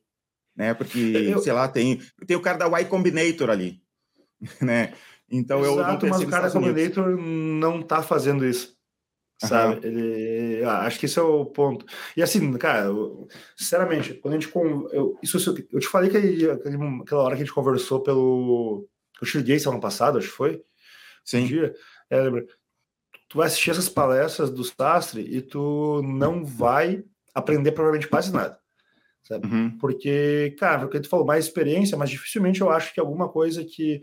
né? 0.57 0.72
Porque, 0.72 0.98
eu... 0.98 1.38
sei 1.38 1.52
lá, 1.52 1.68
tem, 1.68 2.00
tem 2.26 2.36
o 2.36 2.42
cara 2.42 2.59
da 2.59 2.80
Y 2.80 2.88
Combinator 2.88 3.50
ali, 3.50 3.80
né? 4.61 4.92
Então 5.30 5.61
Exato, 5.61 5.80
eu 5.80 5.86
não 5.86 5.98
pensei 5.98 6.11
mas 6.11 6.22
o 6.22 6.30
cara 6.30 6.48
da 6.48 6.52
Combinator 6.52 7.16
não 7.16 7.80
está 7.80 8.02
fazendo 8.02 8.44
isso 8.46 8.76
sabe? 9.39 9.87
Uhum. 9.87 9.93
Ele, 9.93 10.64
ah, 10.64 10.80
acho 10.80 10.99
que 10.99 11.07
esse 11.07 11.18
é 11.18 11.22
o 11.22 11.45
ponto. 11.45 11.84
E 12.16 12.22
assim, 12.22 12.53
cara, 12.55 12.87
eu, 12.87 13.28
sinceramente, 13.57 14.14
quando 14.14 14.34
a 14.34 14.41
gente. 14.41 14.53
Eu, 14.93 15.18
isso, 15.22 15.39
eu 15.72 15.80
te 15.80 15.89
falei 15.89 16.11
que 16.11 16.51
aquela 16.51 17.22
hora 17.22 17.37
que 17.37 17.43
a 17.43 17.45
gente 17.45 17.55
conversou 17.55 18.01
pelo. 18.01 18.89
Eu 19.20 19.26
te 19.26 19.39
liguei 19.39 19.59
ano 19.66 19.80
passado, 19.80 20.18
acho 20.18 20.28
que 20.28 20.34
foi. 20.34 20.62
Sim. 21.24 21.45
Um 21.45 21.47
dia. 21.47 21.74
É, 22.11 22.20
lembra? 22.20 22.47
Tu 23.28 23.39
vai 23.39 23.49
assistir 23.49 23.70
essas 23.70 23.89
palestras 23.89 24.51
do 24.51 24.62
Sastre 24.62 25.20
e 25.22 25.43
tu 25.43 26.01
não 26.03 26.45
vai 26.45 27.03
aprender 27.34 27.72
provavelmente 27.72 28.09
quase 28.09 28.32
nada. 28.32 28.59
Sabe? 29.24 29.49
Uhum. 29.49 29.76
Porque, 29.78 30.55
cara, 30.59 30.87
o 30.87 30.89
que 30.89 31.01
tu 31.01 31.09
falou, 31.09 31.26
mais 31.26 31.45
experiência, 31.45 31.99
mas 31.99 32.11
dificilmente 32.11 32.61
eu 32.61 32.70
acho 32.70 32.95
que 32.95 33.01
alguma 33.01 33.28
coisa 33.28 33.64
que 33.64 34.01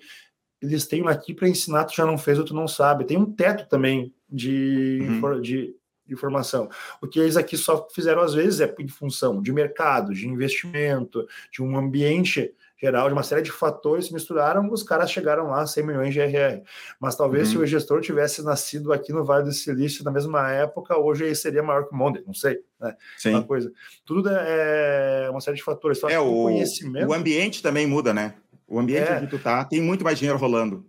eles 0.61 0.85
têm 0.85 1.07
aqui 1.07 1.33
para 1.33 1.47
ensinar, 1.47 1.85
tu 1.85 1.95
já 1.95 2.05
não 2.05 2.17
fez 2.17 2.37
ou 2.37 2.45
tu 2.45 2.53
não 2.53 2.67
sabe. 2.67 3.05
Tem 3.05 3.17
um 3.17 3.31
teto 3.31 3.67
também 3.67 4.13
de, 4.33 4.99
uhum. 5.01 5.41
de, 5.41 5.75
de 6.05 6.13
informação. 6.13 6.67
O 7.01 7.07
que 7.07 7.19
eles 7.19 7.37
aqui 7.37 7.55
só 7.55 7.87
fizeram, 7.93 8.21
às 8.21 8.33
vezes, 8.33 8.59
é 8.59 8.75
em 8.79 8.87
função 8.87 9.41
de 9.41 9.53
mercado, 9.53 10.13
de 10.13 10.27
investimento, 10.27 11.25
de 11.51 11.61
um 11.61 11.77
ambiente 11.77 12.51
geral, 12.83 13.07
de 13.07 13.13
uma 13.13 13.23
série 13.23 13.41
de 13.41 13.51
fatores 13.51 14.07
se 14.07 14.13
misturaram, 14.13 14.69
os 14.69 14.83
caras 14.83 15.09
chegaram 15.09 15.47
lá 15.47 15.61
a 15.61 15.67
100 15.67 15.85
milhões 15.85 16.13
de 16.13 16.19
RR. 16.19 16.61
Mas 16.99 17.15
talvez 17.15 17.47
uhum. 17.47 17.53
se 17.53 17.57
o 17.59 17.65
gestor 17.65 18.01
tivesse 18.01 18.43
nascido 18.43 18.91
aqui 18.91 19.13
no 19.13 19.23
Vale 19.23 19.45
do 19.45 19.53
Silício 19.53 20.03
na 20.03 20.11
mesma 20.11 20.51
época, 20.51 20.97
hoje 20.97 21.23
ele 21.23 21.35
seria 21.35 21.63
maior 21.63 21.87
que 21.87 21.93
o 21.93 21.97
Monde, 21.97 22.21
não 22.27 22.33
sei. 22.33 22.59
Né? 22.81 22.93
Sim. 23.17 23.29
Uma 23.29 23.43
coisa. 23.43 23.71
Tudo 24.03 24.29
é 24.29 25.29
uma 25.29 25.39
série 25.39 25.55
de 25.55 25.63
fatores. 25.63 25.97
Então, 25.97 26.09
é, 26.09 26.19
o, 26.19 26.43
conhecimento... 26.43 27.07
o 27.07 27.13
ambiente 27.13 27.63
também 27.63 27.87
muda, 27.87 28.13
né? 28.13 28.33
O 28.67 28.77
ambiente 28.77 29.09
é. 29.09 29.17
onde 29.17 29.27
tu 29.27 29.39
tá 29.39 29.63
tem 29.63 29.79
muito 29.79 30.03
mais 30.03 30.19
dinheiro 30.19 30.37
rolando. 30.37 30.85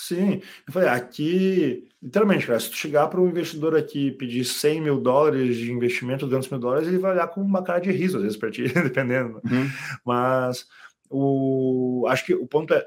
Sim, 0.00 0.40
eu 0.64 0.72
falei, 0.72 0.88
aqui, 0.88 1.88
literalmente, 2.00 2.46
cara, 2.46 2.60
se 2.60 2.70
tu 2.70 2.76
chegar 2.76 3.08
para 3.08 3.20
um 3.20 3.28
investidor 3.28 3.76
aqui 3.76 4.06
e 4.06 4.12
pedir 4.12 4.44
100 4.44 4.80
mil 4.80 5.00
dólares 5.00 5.56
de 5.56 5.72
investimento, 5.72 6.24
200 6.24 6.48
mil 6.50 6.60
dólares, 6.60 6.86
ele 6.86 6.98
vai 6.98 7.10
olhar 7.10 7.26
com 7.26 7.40
uma 7.40 7.64
cara 7.64 7.80
de 7.80 7.90
riso, 7.90 8.16
às 8.16 8.22
vezes, 8.22 8.38
para 8.38 8.48
ti, 8.48 8.62
dependendo. 8.72 9.40
Uhum. 9.44 9.68
Mas 10.06 10.66
o, 11.10 12.06
acho 12.08 12.24
que 12.24 12.32
o 12.32 12.46
ponto 12.46 12.72
é, 12.74 12.86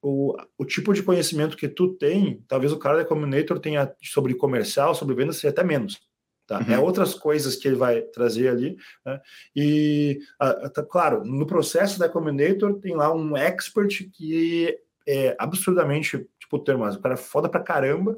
o, 0.00 0.36
o 0.56 0.64
tipo 0.64 0.94
de 0.94 1.02
conhecimento 1.02 1.56
que 1.56 1.66
tu 1.66 1.94
tem, 1.94 2.44
talvez 2.46 2.72
o 2.72 2.78
cara 2.78 2.98
da 2.98 3.04
Combinator 3.04 3.58
tenha 3.58 3.92
sobre 4.00 4.32
comercial, 4.32 4.94
sobre 4.94 5.16
vendas, 5.16 5.38
seja 5.38 5.48
até 5.48 5.64
menos. 5.64 6.00
Tá? 6.46 6.60
É 6.60 6.62
uhum. 6.62 6.72
É 6.74 6.78
outras 6.78 7.12
coisas 7.12 7.56
que 7.56 7.66
ele 7.66 7.76
vai 7.76 8.02
trazer 8.02 8.46
ali. 8.46 8.76
Né? 9.04 9.20
E, 9.56 10.20
tá, 10.38 10.84
claro, 10.88 11.24
no 11.24 11.44
processo 11.44 11.98
da 11.98 12.08
Combinator 12.08 12.78
tem 12.78 12.94
lá 12.94 13.12
um 13.12 13.36
expert 13.36 14.08
que 14.12 14.78
é 15.06 15.34
absurdamente 15.38 16.26
tipo, 16.52 16.58
termo, 16.58 16.86
o 16.86 17.00
cara 17.00 17.14
é 17.14 17.18
foda 17.18 17.48
pra 17.48 17.60
caramba 17.60 18.16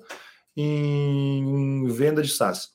em 0.57 1.87
venda 1.89 2.23
de 2.23 2.29
SaaS. 2.29 2.73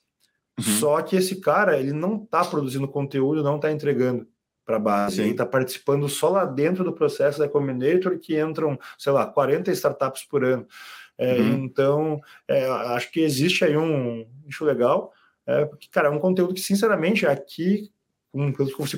Uhum. 0.58 0.64
Só 0.64 1.02
que 1.02 1.16
esse 1.16 1.40
cara, 1.40 1.78
ele 1.78 1.94
não 1.94 2.18
tá 2.18 2.44
produzindo 2.44 2.88
conteúdo, 2.88 3.44
não 3.44 3.60
tá 3.60 3.72
entregando 3.72 4.28
para 4.66 4.76
a 4.76 4.80
base, 4.80 5.16
Sim. 5.16 5.22
ele 5.24 5.32
está 5.32 5.46
participando 5.46 6.08
só 6.08 6.30
lá 6.30 6.46
dentro 6.46 6.84
do 6.84 6.94
processo 6.94 7.40
da 7.40 7.50
Combinator, 7.50 8.20
que 8.20 8.40
entram, 8.40 8.78
sei 8.98 9.12
lá, 9.12 9.26
40 9.26 9.72
startups 9.72 10.24
por 10.26 10.44
ano. 10.44 10.68
É, 11.18 11.34
uhum. 11.34 11.64
Então, 11.64 12.22
é, 12.48 12.66
acho 12.68 13.12
que 13.12 13.22
existe 13.22 13.66
aí 13.66 13.76
um 13.76 14.26
nicho 14.46 14.64
legal, 14.64 15.12
é, 15.46 15.66
porque, 15.66 15.88
cara, 15.90 16.08
é 16.08 16.12
um 16.12 16.20
conteúdo 16.20 16.54
que, 16.54 16.62
sinceramente, 16.62 17.26
aqui, 17.26 17.90
com, 18.32 18.54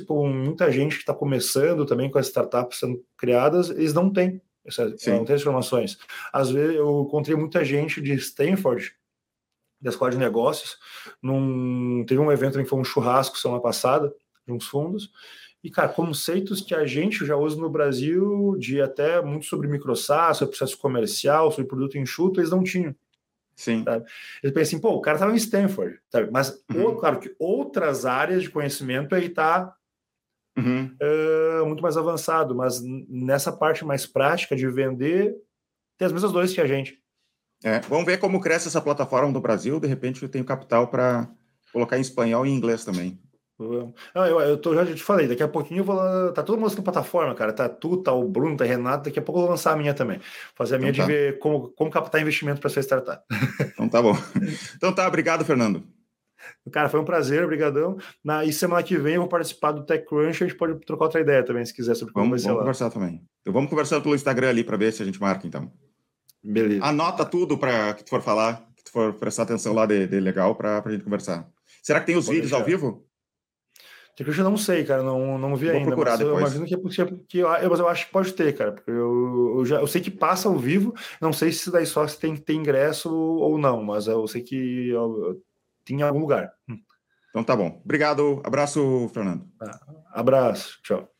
com 0.05 0.27
muita 0.27 0.69
gente 0.71 0.95
que 0.95 1.01
está 1.01 1.13
começando 1.13 1.85
também 1.85 2.11
com 2.11 2.19
as 2.19 2.27
startups 2.27 2.79
sendo 2.79 3.01
criadas, 3.15 3.69
eles 3.69 3.93
não 3.93 4.11
têm 4.11 4.41
essa, 4.65 4.85
não 5.07 5.25
tem 5.25 5.35
informações. 5.35 5.97
Às 6.31 6.49
vezes 6.49 6.75
eu 6.75 7.05
encontrei 7.07 7.35
muita 7.35 7.63
gente 7.65 8.01
de 8.01 8.13
Stanford, 8.13 8.93
da 9.79 9.89
escola 9.89 10.11
de 10.11 10.17
negócios, 10.17 10.77
num, 11.21 12.05
teve 12.07 12.19
um 12.19 12.31
evento 12.31 12.59
em 12.59 12.63
que 12.63 12.69
foi 12.69 12.79
um 12.79 12.83
churrasco 12.83 13.37
semana 13.37 13.61
passada, 13.61 14.13
de 14.45 14.53
uns 14.53 14.67
fundos, 14.67 15.11
e, 15.63 15.69
cara, 15.69 15.89
conceitos 15.89 16.61
que 16.61 16.73
a 16.73 16.85
gente 16.85 17.25
já 17.25 17.35
usa 17.35 17.59
no 17.59 17.69
Brasil, 17.69 18.55
de 18.57 18.81
até 18.81 19.21
muito 19.21 19.45
sobre 19.45 19.67
microSaaS, 19.67 20.37
sobre 20.37 20.57
processo 20.57 20.77
comercial, 20.79 21.51
sobre 21.51 21.67
produto 21.67 21.97
enxuto, 21.97 22.39
eles 22.39 22.49
não 22.49 22.63
tinham. 22.63 22.95
Sim. 23.55 23.83
Sabe? 23.83 24.05
Eles 24.41 24.53
pensam 24.53 24.61
assim, 24.61 24.79
pô, 24.79 24.89
o 24.95 25.01
cara 25.01 25.17
estava 25.17 25.31
em 25.31 25.35
Stanford, 25.35 25.99
sabe? 26.09 26.31
Mas, 26.31 26.63
uhum. 26.73 26.95
claro 26.95 27.19
que 27.19 27.35
outras 27.37 28.07
áreas 28.07 28.41
de 28.41 28.49
conhecimento 28.49 29.13
aí 29.13 29.29
tá 29.29 29.75
uhum. 30.57 30.95
uh, 31.01 31.65
muito 31.65 31.81
mais 31.81 31.97
avançado, 31.97 32.55
mas 32.55 32.81
nessa 33.09 33.51
parte 33.51 33.85
mais 33.85 34.05
prática 34.05 34.55
de 34.55 34.67
vender, 34.67 35.35
tem 35.97 36.05
as 36.05 36.11
mesmas 36.11 36.31
dores 36.31 36.53
que 36.53 36.61
a 36.61 36.67
gente. 36.67 36.99
É, 37.63 37.79
vamos 37.81 38.05
ver 38.05 38.17
como 38.17 38.41
cresce 38.41 38.67
essa 38.67 38.81
plataforma 38.81 39.31
do 39.31 39.39
Brasil. 39.39 39.79
De 39.79 39.87
repente, 39.87 40.23
eu 40.23 40.29
tenho 40.29 40.43
capital 40.43 40.87
para 40.87 41.29
colocar 41.71 41.97
em 41.97 42.01
espanhol 42.01 42.45
e 42.45 42.49
em 42.49 42.55
inglês 42.55 42.83
também. 42.83 43.19
Não, 44.15 44.25
eu, 44.25 44.39
eu 44.39 44.57
tô, 44.57 44.73
já 44.73 44.83
te 44.85 45.03
falei, 45.03 45.27
daqui 45.27 45.43
a 45.43 45.47
pouquinho 45.47 45.81
eu 45.81 45.83
vou 45.83 46.33
tá 46.33 46.41
todo 46.41 46.59
mundo 46.59 46.75
na 46.75 46.81
plataforma, 46.81 47.35
cara, 47.35 47.53
tá 47.53 47.69
tu, 47.69 47.97
tá 47.97 48.11
o 48.11 48.27
Bruno, 48.27 48.57
tá 48.57 48.63
o 48.63 48.67
Renato, 48.67 49.05
daqui 49.05 49.19
a 49.19 49.21
pouco 49.21 49.39
eu 49.39 49.43
vou 49.43 49.51
lançar 49.51 49.73
a 49.73 49.75
minha 49.75 49.93
também, 49.93 50.19
fazer 50.55 50.75
a 50.75 50.79
minha 50.79 50.91
então 50.91 51.05
tá. 51.05 51.11
de 51.11 51.15
ver 51.15 51.39
como, 51.39 51.69
como 51.69 51.91
captar 51.91 52.21
investimento 52.21 52.59
para 52.59 52.71
sua 52.71 52.81
startup. 52.81 53.23
Então 53.61 53.87
tá 53.87 54.01
bom. 54.01 54.15
Então 54.75 54.91
tá, 54.91 55.07
obrigado, 55.07 55.45
Fernando. 55.45 55.83
Cara, 56.71 56.89
foi 56.89 56.99
um 56.99 57.05
prazer, 57.05 57.43
obrigadão. 57.43 57.97
Na, 58.23 58.45
e 58.45 58.53
semana 58.53 58.83
que 58.83 58.97
vem 58.97 59.15
eu 59.15 59.21
vou 59.21 59.29
participar 59.29 59.71
do 59.71 59.85
TechCrunch, 59.85 60.43
a 60.43 60.47
gente 60.47 60.57
pode 60.57 60.79
trocar 60.85 61.05
outra 61.05 61.21
ideia 61.21 61.43
também, 61.43 61.65
se 61.65 61.73
quiser, 61.73 61.95
sobre 61.95 62.13
como 62.13 62.27
vamos, 62.27 62.43
vamos 62.43 62.59
conversar 62.59 62.89
também. 62.89 63.21
Então 63.41 63.53
vamos 63.53 63.69
conversar 63.69 64.01
pelo 64.01 64.15
Instagram 64.15 64.49
ali 64.49 64.63
para 64.63 64.77
ver 64.77 64.93
se 64.93 65.01
a 65.01 65.05
gente 65.05 65.19
marca, 65.19 65.47
então. 65.47 65.71
Beleza. 66.43 66.83
Anota 66.83 67.25
tudo 67.25 67.57
para 67.57 67.93
que 67.93 68.03
tu 68.03 68.09
for 68.09 68.21
falar, 68.21 68.67
que 68.75 68.83
tu 68.83 68.91
for 68.91 69.13
prestar 69.13 69.43
atenção 69.43 69.73
lá 69.73 69.85
de, 69.85 70.07
de 70.07 70.19
legal 70.19 70.55
para 70.55 70.81
a 70.83 70.91
gente 70.91 71.03
conversar. 71.03 71.47
Será 71.81 71.99
que 71.99 72.07
tem 72.07 72.15
os 72.15 72.25
pode 72.25 72.35
vídeos 72.35 72.51
deixar. 72.51 72.63
ao 72.63 72.67
vivo? 72.67 73.05
TechCrunch 74.15 74.39
eu 74.39 74.49
não 74.49 74.57
sei, 74.57 74.83
cara, 74.83 75.01
não, 75.01 75.37
não 75.37 75.55
vi 75.55 75.67
Vou 75.67 75.75
ainda. 75.75 75.87
Procurar 75.87 76.17
depois. 76.17 76.35
Eu 76.35 76.39
imagino 76.39 76.65
que 76.65 76.73
é 76.73 76.77
possível, 76.77 77.25
que 77.27 77.39
eu, 77.39 77.69
mas 77.69 77.79
eu 77.79 77.87
acho 77.87 78.05
que 78.05 78.11
pode 78.11 78.33
ter, 78.33 78.53
cara, 78.53 78.71
porque 78.71 78.91
eu, 78.91 79.55
eu, 79.57 79.65
já, 79.65 79.79
eu 79.79 79.87
sei 79.87 80.01
que 80.01 80.11
passa 80.11 80.49
ao 80.49 80.57
vivo, 80.57 80.93
não 81.19 81.31
sei 81.31 81.51
se 81.51 81.71
daí 81.71 81.85
só 81.85 82.05
se 82.07 82.19
tem 82.19 82.35
que 82.35 82.41
ter 82.41 82.53
ingresso 82.53 83.13
ou 83.13 83.57
não, 83.57 83.83
mas 83.83 84.07
eu 84.07 84.27
sei 84.27 84.41
que 84.41 84.89
em 85.89 86.01
algum 86.01 86.19
lugar. 86.19 86.51
Então 87.29 87.43
tá 87.43 87.55
bom. 87.55 87.81
Obrigado. 87.83 88.41
Abraço, 88.43 89.09
Fernando. 89.13 89.47
Abraço. 90.13 90.79
Tchau. 90.83 91.07